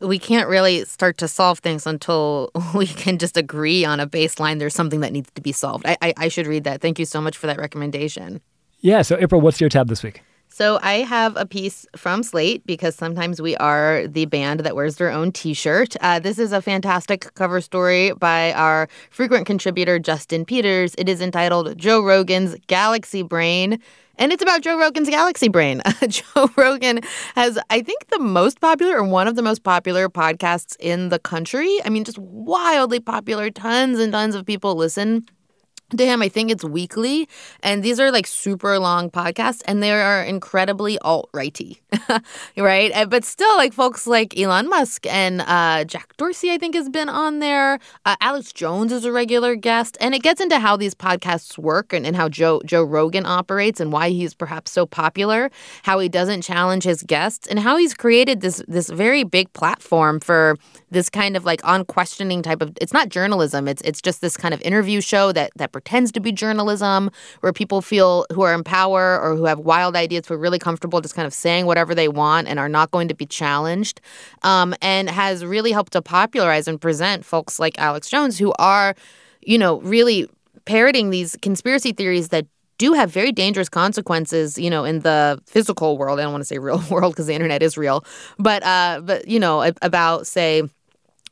we 0.00 0.18
can't 0.18 0.48
really 0.48 0.84
start 0.84 1.18
to 1.18 1.28
solve 1.28 1.60
things 1.60 1.86
until 1.86 2.50
we 2.74 2.86
can 2.86 3.18
just 3.18 3.36
agree 3.36 3.84
on 3.84 4.00
a 4.00 4.06
baseline. 4.06 4.58
There's 4.58 4.74
something 4.74 5.00
that 5.00 5.12
needs 5.12 5.30
to 5.34 5.40
be 5.40 5.52
solved. 5.52 5.86
I, 5.86 5.96
I, 6.02 6.14
I 6.16 6.28
should 6.28 6.46
read 6.46 6.64
that. 6.64 6.80
Thank 6.80 6.98
you 6.98 7.04
so 7.04 7.20
much 7.20 7.36
for 7.36 7.46
that 7.46 7.58
recommendation. 7.58 8.40
Yeah. 8.80 9.02
So, 9.02 9.16
April, 9.18 9.40
what's 9.40 9.60
your 9.60 9.70
tab 9.70 9.88
this 9.88 10.02
week? 10.02 10.22
So 10.54 10.78
I 10.82 10.98
have 10.98 11.36
a 11.36 11.46
piece 11.46 11.84
from 11.96 12.22
Slate 12.22 12.64
because 12.64 12.94
sometimes 12.94 13.42
we 13.42 13.56
are 13.56 14.06
the 14.06 14.26
band 14.26 14.60
that 14.60 14.76
wears 14.76 14.94
their 14.94 15.10
own 15.10 15.32
T-shirt. 15.32 15.96
Uh, 16.00 16.20
this 16.20 16.38
is 16.38 16.52
a 16.52 16.62
fantastic 16.62 17.34
cover 17.34 17.60
story 17.60 18.12
by 18.12 18.52
our 18.52 18.88
frequent 19.10 19.46
contributor 19.46 19.98
Justin 19.98 20.44
Peters. 20.44 20.94
It 20.96 21.08
is 21.08 21.20
entitled 21.20 21.76
"Joe 21.76 22.04
Rogan's 22.04 22.54
Galaxy 22.68 23.22
Brain." 23.22 23.80
And 24.16 24.32
it's 24.32 24.44
about 24.44 24.62
Joe 24.62 24.78
Rogan's 24.78 25.10
Galaxy 25.10 25.48
Brain. 25.48 25.82
Joe 26.08 26.48
Rogan 26.56 27.00
has, 27.34 27.58
I 27.70 27.82
think, 27.82 28.06
the 28.10 28.20
most 28.20 28.60
popular 28.60 28.98
or 28.98 29.02
one 29.02 29.26
of 29.26 29.34
the 29.34 29.42
most 29.42 29.64
popular 29.64 30.08
podcasts 30.08 30.76
in 30.78 31.08
the 31.08 31.18
country. 31.18 31.80
I 31.84 31.88
mean, 31.88 32.04
just 32.04 32.20
wildly 32.20 33.00
popular. 33.00 33.50
Tons 33.50 33.98
and 33.98 34.12
tons 34.12 34.36
of 34.36 34.46
people 34.46 34.76
listen 34.76 35.26
to 35.90 36.04
him. 36.06 36.22
I 36.22 36.28
think 36.28 36.50
it's 36.50 36.64
weekly. 36.64 37.28
And 37.62 37.82
these 37.82 38.00
are 38.00 38.10
like 38.10 38.26
super 38.26 38.78
long 38.78 39.10
podcasts 39.10 39.62
and 39.66 39.82
they 39.82 39.92
are 39.92 40.22
incredibly 40.22 40.98
alt 41.00 41.30
righty, 41.32 41.80
right? 42.56 43.08
But 43.08 43.24
still, 43.24 43.56
like 43.56 43.72
folks 43.72 44.06
like 44.06 44.38
Elon 44.38 44.68
Musk 44.68 45.06
and 45.06 45.42
uh, 45.42 45.84
Jack 45.84 46.16
Dorsey, 46.16 46.50
I 46.50 46.58
think, 46.58 46.74
has 46.74 46.88
been 46.88 47.08
on 47.08 47.38
there. 47.38 47.78
Uh, 48.04 48.16
Alex 48.20 48.52
Jones 48.52 48.92
is 48.92 49.04
a 49.04 49.12
regular 49.12 49.54
guest. 49.54 49.96
And 50.00 50.14
it 50.14 50.22
gets 50.22 50.40
into 50.40 50.58
how 50.58 50.76
these 50.76 50.94
podcasts 50.94 51.58
work 51.58 51.92
and, 51.92 52.06
and 52.06 52.16
how 52.16 52.28
Joe, 52.28 52.60
Joe 52.64 52.82
Rogan 52.82 53.26
operates 53.26 53.80
and 53.80 53.92
why 53.92 54.10
he's 54.10 54.34
perhaps 54.34 54.72
so 54.72 54.86
popular, 54.86 55.50
how 55.82 55.98
he 55.98 56.08
doesn't 56.08 56.42
challenge 56.42 56.84
his 56.84 57.02
guests, 57.02 57.46
and 57.46 57.58
how 57.58 57.76
he's 57.76 57.94
created 57.94 58.40
this, 58.40 58.62
this 58.66 58.88
very 58.88 59.24
big 59.24 59.52
platform 59.52 60.20
for 60.20 60.56
this 60.94 61.10
kind 61.10 61.36
of 61.36 61.44
like 61.44 61.60
unquestioning 61.64 62.40
type 62.42 62.62
of 62.62 62.72
it's 62.80 62.92
not 62.92 63.08
journalism 63.08 63.68
it's 63.68 63.82
it's 63.82 64.00
just 64.00 64.20
this 64.20 64.36
kind 64.36 64.54
of 64.54 64.62
interview 64.62 65.00
show 65.00 65.32
that 65.32 65.50
that 65.56 65.72
pretends 65.74 66.12
to 66.12 66.20
be 66.20 66.30
journalism 66.30 67.10
where 67.40 67.52
people 67.52 67.82
feel 67.82 68.24
who 68.32 68.42
are 68.42 68.54
in 68.54 68.62
power 68.62 69.20
or 69.20 69.34
who 69.34 69.44
have 69.44 69.58
wild 69.58 69.96
ideas 69.96 70.26
feel 70.28 70.36
really 70.36 70.58
comfortable 70.58 71.00
just 71.00 71.16
kind 71.16 71.26
of 71.26 71.34
saying 71.34 71.66
whatever 71.66 71.96
they 71.96 72.06
want 72.06 72.46
and 72.46 72.60
are 72.60 72.68
not 72.68 72.92
going 72.92 73.08
to 73.08 73.14
be 73.14 73.26
challenged 73.26 74.00
um, 74.42 74.72
and 74.80 75.10
has 75.10 75.44
really 75.44 75.72
helped 75.72 75.92
to 75.92 76.00
popularize 76.00 76.68
and 76.68 76.80
present 76.80 77.24
folks 77.24 77.58
like 77.58 77.74
alex 77.78 78.08
jones 78.08 78.38
who 78.38 78.52
are 78.60 78.94
you 79.42 79.58
know 79.58 79.80
really 79.80 80.28
parroting 80.64 81.10
these 81.10 81.36
conspiracy 81.42 81.90
theories 81.92 82.28
that 82.28 82.46
do 82.78 82.92
have 82.92 83.10
very 83.10 83.32
dangerous 83.32 83.68
consequences, 83.68 84.58
you 84.58 84.68
know, 84.68 84.84
in 84.84 85.00
the 85.00 85.40
physical 85.46 85.96
world. 85.96 86.18
I 86.18 86.22
don't 86.22 86.32
want 86.32 86.42
to 86.42 86.46
say 86.46 86.58
real 86.58 86.82
world 86.90 87.12
because 87.12 87.26
the 87.26 87.34
internet 87.34 87.62
is 87.62 87.76
real, 87.76 88.04
but 88.38 88.62
uh, 88.64 89.00
but 89.04 89.28
you 89.28 89.38
know, 89.38 89.72
about 89.82 90.26
say 90.26 90.62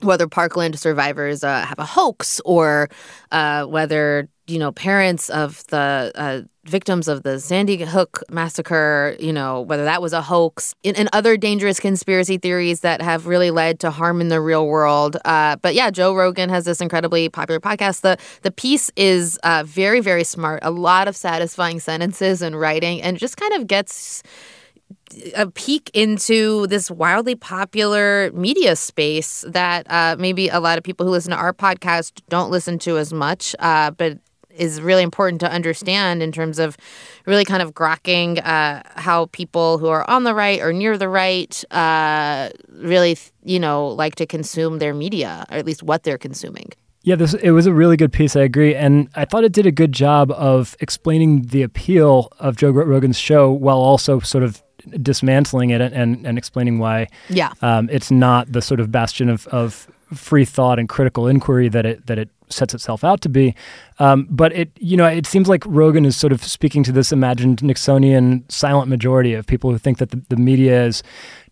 whether 0.03 0.27
Parkland 0.27 0.79
survivors 0.79 1.45
uh, 1.45 1.65
have 1.65 1.79
a 1.79 1.85
hoax 1.85 2.41
or 2.45 2.89
uh, 3.31 3.65
whether 3.65 4.29
you 4.47 4.59
know 4.59 4.73
parents 4.73 5.31
of 5.31 5.65
the 5.69 6.13
uh, 6.15 6.41
victims 6.65 7.09
of 7.09 7.23
the 7.23 7.39
Sandy 7.39 7.83
Hook 7.85 8.23
massacre, 8.31 9.17
you 9.21 9.33
know 9.33 9.61
whether 9.61 9.85
that 9.85 10.03
was 10.03 10.13
a 10.13 10.23
hoax, 10.23 10.75
and, 10.85 10.97
and, 10.97 11.09
other 11.13 11.37
dangerous 11.37 11.79
conspiracy 11.79 12.39
theories 12.39 12.81
that 12.81 13.01
have 13.03 13.27
really 13.27 13.51
led 13.51 13.81
to 13.81 13.91
harm 13.91 14.21
in 14.21 14.29
the 14.29 14.41
real 14.41 14.67
world. 14.67 15.17
Uh, 15.25 15.57
but 15.57 15.75
yeah, 15.75 15.91
Joe 15.91 16.15
Rogan 16.15 16.51
has 16.51 16.65
this 16.65 16.81
incredibly 16.81 17.29
popular 17.29 17.61
podcast. 17.61 18.01
the 18.01 18.17
The 18.43 18.51
piece 18.51 18.91
is 18.97 19.39
uh, 19.45 19.63
very 19.67 20.01
very 20.01 20.25
smart, 20.25 20.61
a 20.63 20.71
lot 20.71 21.09
of 21.09 21.17
satisfying 21.17 21.81
sentences 21.81 22.43
and 22.43 22.59
writing, 22.59 23.01
and 23.01 23.19
just 23.19 23.37
kind 23.37 23.53
of 23.55 23.67
gets 23.67 24.23
a 25.37 25.47
peek 25.51 25.91
into 25.95 26.67
this 26.69 26.91
wildly 26.91 27.35
popular 27.35 28.31
media 28.33 28.77
space 28.77 29.45
that 29.49 29.87
uh, 29.91 30.17
maybe 30.19 30.49
a 30.49 30.61
lot 30.61 30.79
of 30.79 30.85
people 30.85 31.07
who 31.07 31.13
listen 31.13 31.31
to 31.31 31.37
our 31.37 31.53
podcast 31.53 32.21
don't 32.29 32.51
listen 32.51 32.79
to 32.79 32.99
as 32.99 33.13
much, 33.13 33.55
uh, 33.59 33.91
but 33.91 34.19
is 34.57 34.81
really 34.81 35.03
important 35.03 35.41
to 35.41 35.51
understand 35.51 36.23
in 36.23 36.33
terms 36.33 36.59
of 36.59 36.77
really 37.27 37.45
kind 37.45 37.63
of 37.63 37.75
grokking 37.75 38.45
uh, 38.45 38.83
how 38.97 39.27
people 39.27 39.79
who 39.79 39.89
are 39.89 40.09
on 40.09 40.25
the 40.25 40.35
right 40.35 40.61
or 40.61 40.73
near 40.73 40.97
the 40.99 41.09
right 41.09 41.65
uh, 41.73 42.51
really, 42.71 43.17
you 43.45 43.59
know, 43.59 43.89
like 43.89 44.15
to 44.17 44.27
consume 44.27 44.79
their 44.79 44.95
media, 44.95 45.47
or 45.51 45.57
at 45.57 45.67
least 45.67 45.83
what 45.83 46.03
they're 46.03 46.19
consuming. 46.19 46.71
Yeah, 47.05 47.17
this 47.17 47.35
it 47.35 47.51
was 47.51 47.67
a 47.67 47.73
really 47.73 47.97
good 47.97 48.13
piece. 48.13 48.37
I 48.37 48.43
agree, 48.43 48.77
and 48.77 49.09
I 49.17 49.25
thought 49.25 49.43
it 49.43 49.53
did 49.53 49.67
a 49.67 49.73
good 49.73 49.91
job 49.91 50.31
of 50.33 50.77
explaining 50.79 51.43
the 51.43 51.63
appeal 51.63 52.29
of 52.39 52.57
Joe 52.57 52.71
Rogan's 52.71 53.19
show 53.19 53.51
while 53.51 53.79
also 53.79 54.21
sort 54.21 54.45
of 54.45 54.63
dismantling 55.03 55.71
it 55.71 55.81
and, 55.81 56.27
and 56.27 56.39
explaining 56.39 56.79
why 56.79 57.09
yeah. 57.29 57.53
Um, 57.63 57.89
it's 57.91 58.11
not 58.11 58.53
the 58.53 58.63
sort 58.63 58.81
of 58.81 58.91
bastion 58.91 59.29
of, 59.29 59.47
of 59.49 59.89
free 60.15 60.45
thought 60.45 60.79
and 60.79 60.89
critical 60.89 61.27
inquiry 61.27 61.69
that 61.69 61.87
it 61.87 62.07
that 62.07 62.19
it 62.19 62.29
sets 62.53 62.75
itself 62.75 63.05
out 63.05 63.21
to 63.23 63.29
be. 63.29 63.55
Um, 63.99 64.27
but 64.31 64.53
it 64.53 64.71
you 64.79 64.97
know 64.97 65.07
it 65.07 65.27
seems 65.27 65.49
like 65.49 65.65
Rogan 65.67 66.05
is 66.05 66.17
sort 66.17 66.33
of 66.33 66.43
speaking 66.43 66.83
to 66.85 66.93
this 66.93 67.13
imagined 67.13 67.59
Nixonian 67.59 68.51
silent 68.51 68.89
majority 68.89 69.35
of 69.35 69.47
people 69.47 69.71
who 69.71 69.79
think 69.79 69.99
that 69.99 70.11
the, 70.11 70.23
the 70.29 70.37
media 70.37 70.85
is 70.85 71.03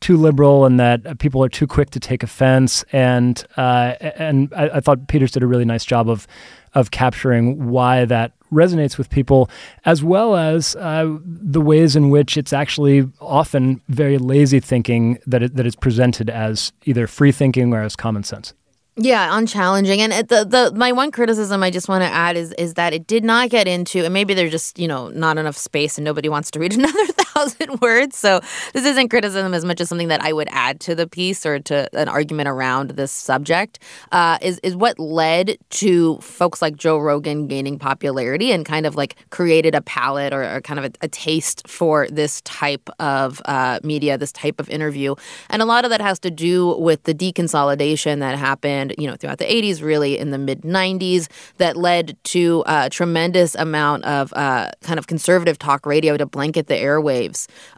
too 0.01 0.17
liberal 0.17 0.65
and 0.65 0.81
that 0.81 1.19
people 1.19 1.45
are 1.45 1.49
too 1.49 1.67
quick 1.67 1.91
to 1.91 2.01
take 2.01 2.23
offense. 2.23 2.85
And 2.93 3.45
uh, 3.57 3.95
and 4.01 4.53
I, 4.55 4.69
I 4.71 4.81
thought 4.81 5.09
Peters 5.09 5.31
did 5.31 5.43
a 5.43 5.47
really 5.47 5.65
nice 5.65 5.85
job 5.85 6.09
of 6.09 6.27
of 6.75 6.91
capturing 6.91 7.69
why 7.69 8.05
that 8.05 8.33
resonates 8.53 8.99
with 8.99 9.11
people, 9.11 9.51
as 9.85 10.03
well 10.03 10.37
as 10.37 10.77
uh, 10.77 11.19
the 11.25 11.61
ways 11.61 11.97
in 11.97 12.11
which 12.11 12.37
it's 12.37 12.53
actually 12.53 13.09
often 13.21 13.81
very 13.89 14.19
lazy 14.19 14.61
thinking 14.61 15.19
that 15.27 15.43
it, 15.43 15.57
that 15.57 15.67
is 15.67 15.77
presented 15.77 16.29
as 16.29 16.73
either 16.85 17.07
free 17.07 17.33
thinking 17.33 17.73
or 17.73 17.83
as 17.83 17.97
common 17.97 18.23
sense. 18.23 18.55
Yeah, 19.03 19.35
unchallenging. 19.39 20.01
And 20.01 20.13
the 20.29 20.45
the 20.45 20.73
my 20.77 20.93
one 20.93 21.11
criticism 21.11 21.63
I 21.63 21.71
just 21.71 21.89
want 21.89 22.03
to 22.03 22.09
add 22.09 22.37
is 22.37 22.53
is 22.59 22.75
that 22.75 22.93
it 22.93 23.07
did 23.07 23.25
not 23.25 23.49
get 23.49 23.67
into, 23.67 24.05
and 24.05 24.13
maybe 24.13 24.35
there's 24.35 24.51
just 24.51 24.79
you 24.79 24.87
know 24.87 25.09
not 25.09 25.39
enough 25.39 25.57
space, 25.57 25.97
and 25.97 26.05
nobody 26.05 26.29
wants 26.29 26.51
to 26.51 26.59
read 26.61 26.75
another 26.79 27.07
thousand 27.35 27.81
words. 27.83 28.17
So 28.17 28.41
this 28.73 28.85
isn't 28.85 29.09
criticism 29.09 29.55
as 29.55 29.65
much 29.65 29.81
as 29.81 29.89
something 29.89 30.09
that 30.09 30.23
I 30.23 30.33
would 30.33 30.49
add 30.51 30.81
to 30.81 30.95
the 30.95 31.07
piece 31.07 31.45
or 31.47 31.59
to 31.61 31.89
an 31.99 32.09
argument 32.09 32.49
around 32.49 32.91
this 32.91 33.13
subject. 33.13 33.79
Uh, 34.13 34.39
is 34.41 34.59
is 34.63 34.77
what 34.77 34.99
led 34.99 35.57
to 35.71 36.19
folks 36.19 36.63
like 36.63 36.77
Joe 36.77 36.99
Rogan 36.99 37.47
gaining 37.47 37.79
popularity 37.79 38.53
and 38.53 38.65
kind 38.65 38.87
of 38.87 38.97
like 38.97 39.17
created 39.31 39.75
a 39.75 39.81
palette 39.81 40.33
or, 40.33 40.57
or 40.57 40.61
kind 40.61 40.79
of 40.79 40.87
a, 40.87 40.91
a, 41.03 41.09
taste 41.09 41.67
for 41.67 42.07
this 42.09 42.41
type 42.43 42.89
of 42.99 43.43
uh, 43.45 43.81
media, 43.83 44.17
this 44.17 44.33
type 44.33 44.61
of 44.61 44.71
interview, 44.71 45.15
and 45.49 45.61
a 45.61 45.65
lot 45.65 45.85
of 45.85 45.91
that 45.91 46.01
has 46.01 46.19
to 46.21 46.31
do 46.31 46.77
with 46.79 47.03
the 47.03 47.15
deconsolidation 47.15 48.21
that 48.21 48.39
happened 48.39 48.95
you 48.97 49.07
know, 49.07 49.17
throughout 49.17 49.39
the 49.39 49.45
80s, 49.45 49.83
really 49.83 50.19
in 50.19 50.31
the 50.31 50.39
mid 50.39 50.63
90s, 50.63 51.29
that 51.57 51.77
led 51.77 52.17
to 52.25 52.63
a 52.67 52.89
tremendous 52.91 53.55
amount 53.55 54.05
of 54.05 54.33
uh, 54.35 54.71
kind 54.83 54.99
of 54.99 55.07
conservative 55.07 55.59
talk 55.59 55.85
radio 55.87 56.17
to 56.17 56.27
blanket 56.27 56.67
the 56.69 56.75
airwaves 56.75 57.20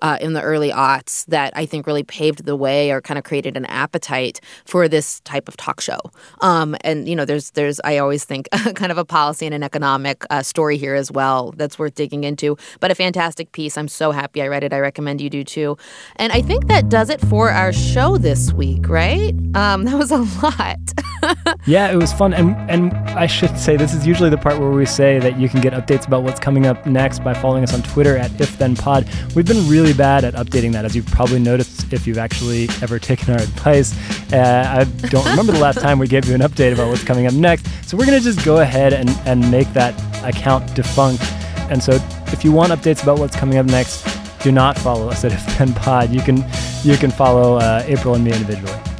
uh, 0.02 0.18
in 0.20 0.32
the 0.32 0.42
early 0.42 0.70
aughts 0.70 1.24
that 1.26 1.52
I 1.56 1.66
think 1.66 1.86
really 1.86 2.02
paved 2.02 2.44
the 2.44 2.56
way 2.56 2.90
or 2.90 3.00
kind 3.00 3.18
of 3.18 3.24
created 3.24 3.56
an 3.56 3.66
appetite 3.66 4.40
for 4.64 4.88
this 4.88 5.20
type 5.20 5.48
of 5.48 5.56
talk 5.56 5.80
show. 5.80 5.98
Um, 6.40 6.76
and, 6.82 7.08
you 7.08 7.16
know, 7.16 7.24
there's, 7.24 7.50
there's, 7.52 7.80
I 7.84 7.98
always 7.98 8.24
think, 8.24 8.48
kind 8.74 8.92
of 8.92 8.98
a 8.98 9.04
policy 9.04 9.46
and 9.46 9.54
an 9.54 9.62
economic 9.62 10.24
uh, 10.30 10.42
story 10.42 10.76
here 10.76 10.94
as 10.94 11.10
well 11.10 11.52
that's 11.56 11.78
worth 11.78 11.94
digging 11.94 12.24
into. 12.24 12.56
But 12.80 12.90
a 12.90 12.94
fantastic 12.94 13.52
piece. 13.52 13.76
I'm 13.76 13.88
so 13.88 14.12
happy 14.12 14.42
I 14.42 14.48
read 14.48 14.64
it. 14.64 14.72
I 14.72 14.78
recommend 14.78 15.20
you 15.20 15.30
do 15.30 15.44
too. 15.44 15.76
And 16.16 16.32
I 16.32 16.42
think 16.42 16.68
that 16.68 16.88
does 16.88 17.10
it 17.10 17.20
for 17.20 17.50
our 17.50 17.72
show 17.72 18.16
this 18.16 18.52
week, 18.52 18.88
right? 18.88 19.34
Um, 19.54 19.84
that 19.86 19.96
was 19.96 20.10
a 20.10 20.18
lot. 20.42 20.78
yeah, 21.66 21.90
it 21.90 21.96
was 21.96 22.12
fun, 22.12 22.34
and 22.34 22.56
and 22.70 22.92
I 23.10 23.26
should 23.26 23.56
say 23.58 23.76
this 23.76 23.94
is 23.94 24.06
usually 24.06 24.30
the 24.30 24.38
part 24.38 24.58
where 24.58 24.70
we 24.70 24.86
say 24.86 25.18
that 25.20 25.38
you 25.38 25.48
can 25.48 25.60
get 25.60 25.72
updates 25.72 26.06
about 26.06 26.22
what's 26.22 26.40
coming 26.40 26.66
up 26.66 26.84
next 26.86 27.22
by 27.22 27.34
following 27.34 27.62
us 27.62 27.72
on 27.74 27.82
Twitter 27.82 28.16
at 28.16 28.30
IfThenPod. 28.32 29.31
We've 29.34 29.46
been 29.46 29.66
really 29.66 29.94
bad 29.94 30.24
at 30.24 30.34
updating 30.34 30.72
that, 30.72 30.84
as 30.84 30.94
you've 30.94 31.06
probably 31.06 31.38
noticed 31.38 31.90
if 31.92 32.06
you've 32.06 32.18
actually 32.18 32.68
ever 32.82 32.98
taken 32.98 33.32
our 33.32 33.40
advice. 33.42 33.94
Uh, 34.32 34.64
I 34.80 34.84
don't 35.08 35.24
remember 35.30 35.52
the 35.52 35.58
last 35.60 35.80
time 35.80 35.98
we 35.98 36.06
gave 36.06 36.26
you 36.26 36.34
an 36.34 36.42
update 36.42 36.74
about 36.74 36.88
what's 36.88 37.04
coming 37.04 37.26
up 37.26 37.32
next, 37.32 37.66
so 37.88 37.96
we're 37.96 38.04
gonna 38.04 38.20
just 38.20 38.44
go 38.44 38.60
ahead 38.60 38.92
and 38.92 39.08
and 39.24 39.50
make 39.50 39.72
that 39.72 39.94
account 40.22 40.74
defunct. 40.74 41.22
And 41.70 41.82
so 41.82 41.92
if 42.26 42.44
you 42.44 42.52
want 42.52 42.72
updates 42.72 43.02
about 43.02 43.18
what's 43.18 43.34
coming 43.34 43.56
up 43.56 43.66
next, 43.66 44.06
do 44.42 44.52
not 44.52 44.76
follow 44.76 45.08
us 45.08 45.24
at 45.24 45.32
If 45.60 45.74
Pod. 45.76 46.10
You 46.10 46.20
can 46.20 46.44
you 46.82 46.96
can 46.98 47.10
follow 47.10 47.56
uh, 47.56 47.82
April 47.86 48.14
and 48.14 48.24
me 48.24 48.32
individually. 48.32 48.91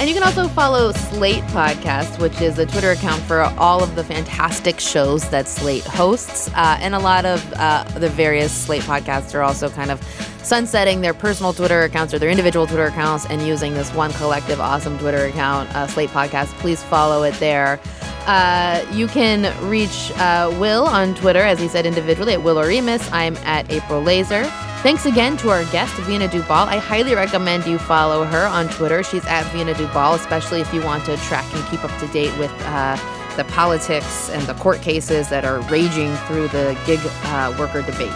And 0.00 0.08
you 0.08 0.14
can 0.16 0.24
also 0.24 0.48
follow 0.48 0.90
Slate 0.90 1.44
Podcast, 1.44 2.18
which 2.20 2.40
is 2.40 2.58
a 2.58 2.66
Twitter 2.66 2.90
account 2.90 3.22
for 3.22 3.40
all 3.40 3.84
of 3.84 3.94
the 3.94 4.02
fantastic 4.02 4.80
shows 4.80 5.28
that 5.30 5.46
Slate 5.46 5.84
hosts. 5.84 6.48
Uh, 6.54 6.76
and 6.80 6.94
a 6.94 6.98
lot 6.98 7.24
of 7.24 7.52
uh, 7.52 7.84
the 7.98 8.08
various 8.08 8.52
Slate 8.52 8.82
podcasts 8.82 9.32
are 9.32 9.42
also 9.42 9.70
kind 9.70 9.92
of 9.92 10.02
sunsetting 10.42 11.02
their 11.02 11.14
personal 11.14 11.52
Twitter 11.52 11.82
accounts 11.82 12.12
or 12.12 12.18
their 12.18 12.30
individual 12.30 12.66
Twitter 12.66 12.86
accounts 12.86 13.26
and 13.26 13.46
using 13.46 13.74
this 13.74 13.94
one 13.94 14.12
collective 14.14 14.60
awesome 14.60 14.98
Twitter 14.98 15.26
account, 15.26 15.72
uh, 15.76 15.86
Slate 15.86 16.10
Podcast. 16.10 16.48
Please 16.58 16.82
follow 16.82 17.22
it 17.22 17.34
there. 17.34 17.78
Uh, 18.26 18.84
you 18.92 19.06
can 19.06 19.52
reach 19.68 20.10
uh, 20.16 20.48
Will 20.60 20.84
on 20.84 21.14
Twitter, 21.14 21.40
as 21.40 21.60
he 21.60 21.68
said 21.68 21.86
individually, 21.86 22.34
at 22.34 22.42
Will 22.42 22.56
Oremus. 22.56 23.08
I'm 23.12 23.36
at 23.38 23.70
April 23.70 24.00
Laser. 24.02 24.42
Thanks 24.82 25.06
again 25.06 25.36
to 25.36 25.50
our 25.50 25.64
guest, 25.66 25.94
Veena 25.94 26.28
Dubal. 26.28 26.66
I 26.66 26.78
highly 26.78 27.14
recommend 27.14 27.66
you 27.66 27.78
follow 27.78 28.24
her 28.24 28.46
on 28.46 28.68
Twitter. 28.68 29.04
She's 29.04 29.24
at 29.26 29.44
Veena 29.52 29.74
Dubal, 29.74 30.16
especially 30.16 30.60
if 30.60 30.74
you 30.74 30.82
want 30.82 31.04
to 31.04 31.16
track 31.18 31.44
and 31.54 31.64
keep 31.68 31.84
up 31.84 31.96
to 32.00 32.08
date 32.08 32.36
with 32.36 32.50
uh, 32.64 32.96
the 33.36 33.44
politics 33.44 34.28
and 34.30 34.42
the 34.48 34.54
court 34.54 34.82
cases 34.82 35.28
that 35.28 35.44
are 35.44 35.60
raging 35.70 36.12
through 36.26 36.48
the 36.48 36.76
gig 36.84 36.98
uh, 37.04 37.54
worker 37.60 37.82
debate. 37.82 38.10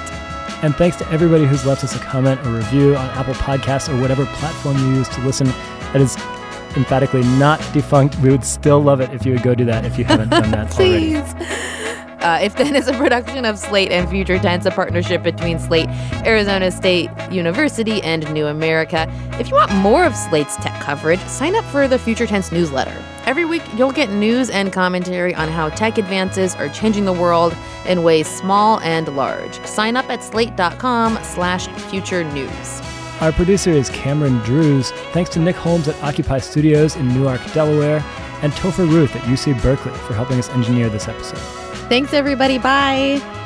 And 0.65 0.75
thanks 0.75 0.97
to 0.97 1.09
everybody 1.13 1.45
who's 1.45 1.65
left 1.65 1.85
us 1.85 1.95
a 1.95 2.01
comment 2.01 2.45
or 2.45 2.51
review 2.51 2.97
on 2.97 3.11
Apple 3.11 3.35
Podcasts 3.35 3.89
or 3.89 4.01
whatever 4.01 4.27
platform 4.27 4.77
you 4.79 4.97
use 4.97 5.09
to 5.11 5.21
listen. 5.21 5.47
That 5.93 6.01
is 6.01 6.17
emphatically 6.77 7.23
not 7.39 7.61
defunct. 7.73 8.19
We 8.19 8.31
would 8.31 8.45
still 8.45 8.81
love 8.81 9.01
it 9.01 9.13
if 9.13 9.25
you 9.25 9.35
would 9.35 9.45
go 9.45 9.55
do 9.55 9.65
that 9.67 9.85
if 9.85 9.97
you 9.97 10.05
haven't 10.05 10.31
done 10.31 10.51
that 10.51 10.75
already. 10.81 11.23
Please. 11.23 11.86
Uh, 12.27 12.41
if 12.43 12.57
Then 12.57 12.75
is 12.75 12.89
a 12.89 12.93
production 12.95 13.45
of 13.45 13.57
Slate 13.57 13.93
and 13.93 14.09
Future 14.09 14.37
Tense, 14.37 14.67
a 14.67 14.73
partnership 14.73 15.23
between 15.23 15.61
Slate, 15.61 15.89
Arizona 16.25 16.73
State 16.73 17.09
University, 17.31 18.03
and 18.03 18.29
New 18.35 18.47
America. 18.47 19.07
If 19.39 19.49
you 19.49 19.55
want 19.55 19.73
more 19.77 20.05
of 20.05 20.17
Slate's 20.17 20.57
tech 20.57 20.83
coverage, 20.83 21.21
sign 21.29 21.55
up 21.55 21.65
for 21.67 21.87
the 21.87 22.01
Future 22.01 22.27
Tense 22.27 22.51
newsletter. 22.51 23.01
Every 23.27 23.45
week, 23.45 23.63
you'll 23.77 23.93
get 23.93 24.11
news 24.11 24.51
and 24.51 24.73
commentary 24.73 25.37
on 25.37 25.49
how 25.49 25.69
tech 25.69 25.99
advances 25.99 26.57
are 26.57 26.69
changing 26.71 27.05
the 27.05 27.13
world 27.13 27.57
in 27.87 28.03
ways 28.03 28.27
small 28.27 28.81
and 28.81 29.07
large. 29.15 29.65
Sign 29.65 29.97
up 29.97 30.11
at 30.11 30.25
slate.com 30.25 31.21
slash 31.23 31.69
future 31.91 32.25
news. 32.25 32.81
Our 33.21 33.31
producer 33.31 33.71
is 33.71 33.89
Cameron 33.91 34.39
Drews. 34.39 34.91
Thanks 35.13 35.31
to 35.31 35.39
Nick 35.39 35.55
Holmes 35.55 35.87
at 35.87 36.03
Occupy 36.03 36.41
Studios 36.41 36.97
in 36.97 37.09
Newark, 37.15 37.41
Delaware, 37.53 38.05
and 38.43 38.53
Topher 38.55 38.91
Ruth 38.91 39.15
at 39.15 39.23
UC 39.23 39.63
Berkeley 39.63 39.93
for 39.93 40.15
helping 40.15 40.41
us 40.41 40.49
engineer 40.49 40.89
this 40.89 41.07
episode. 41.07 41.66
Thanks, 41.89 42.13
everybody. 42.13 42.59
Bye. 42.59 43.46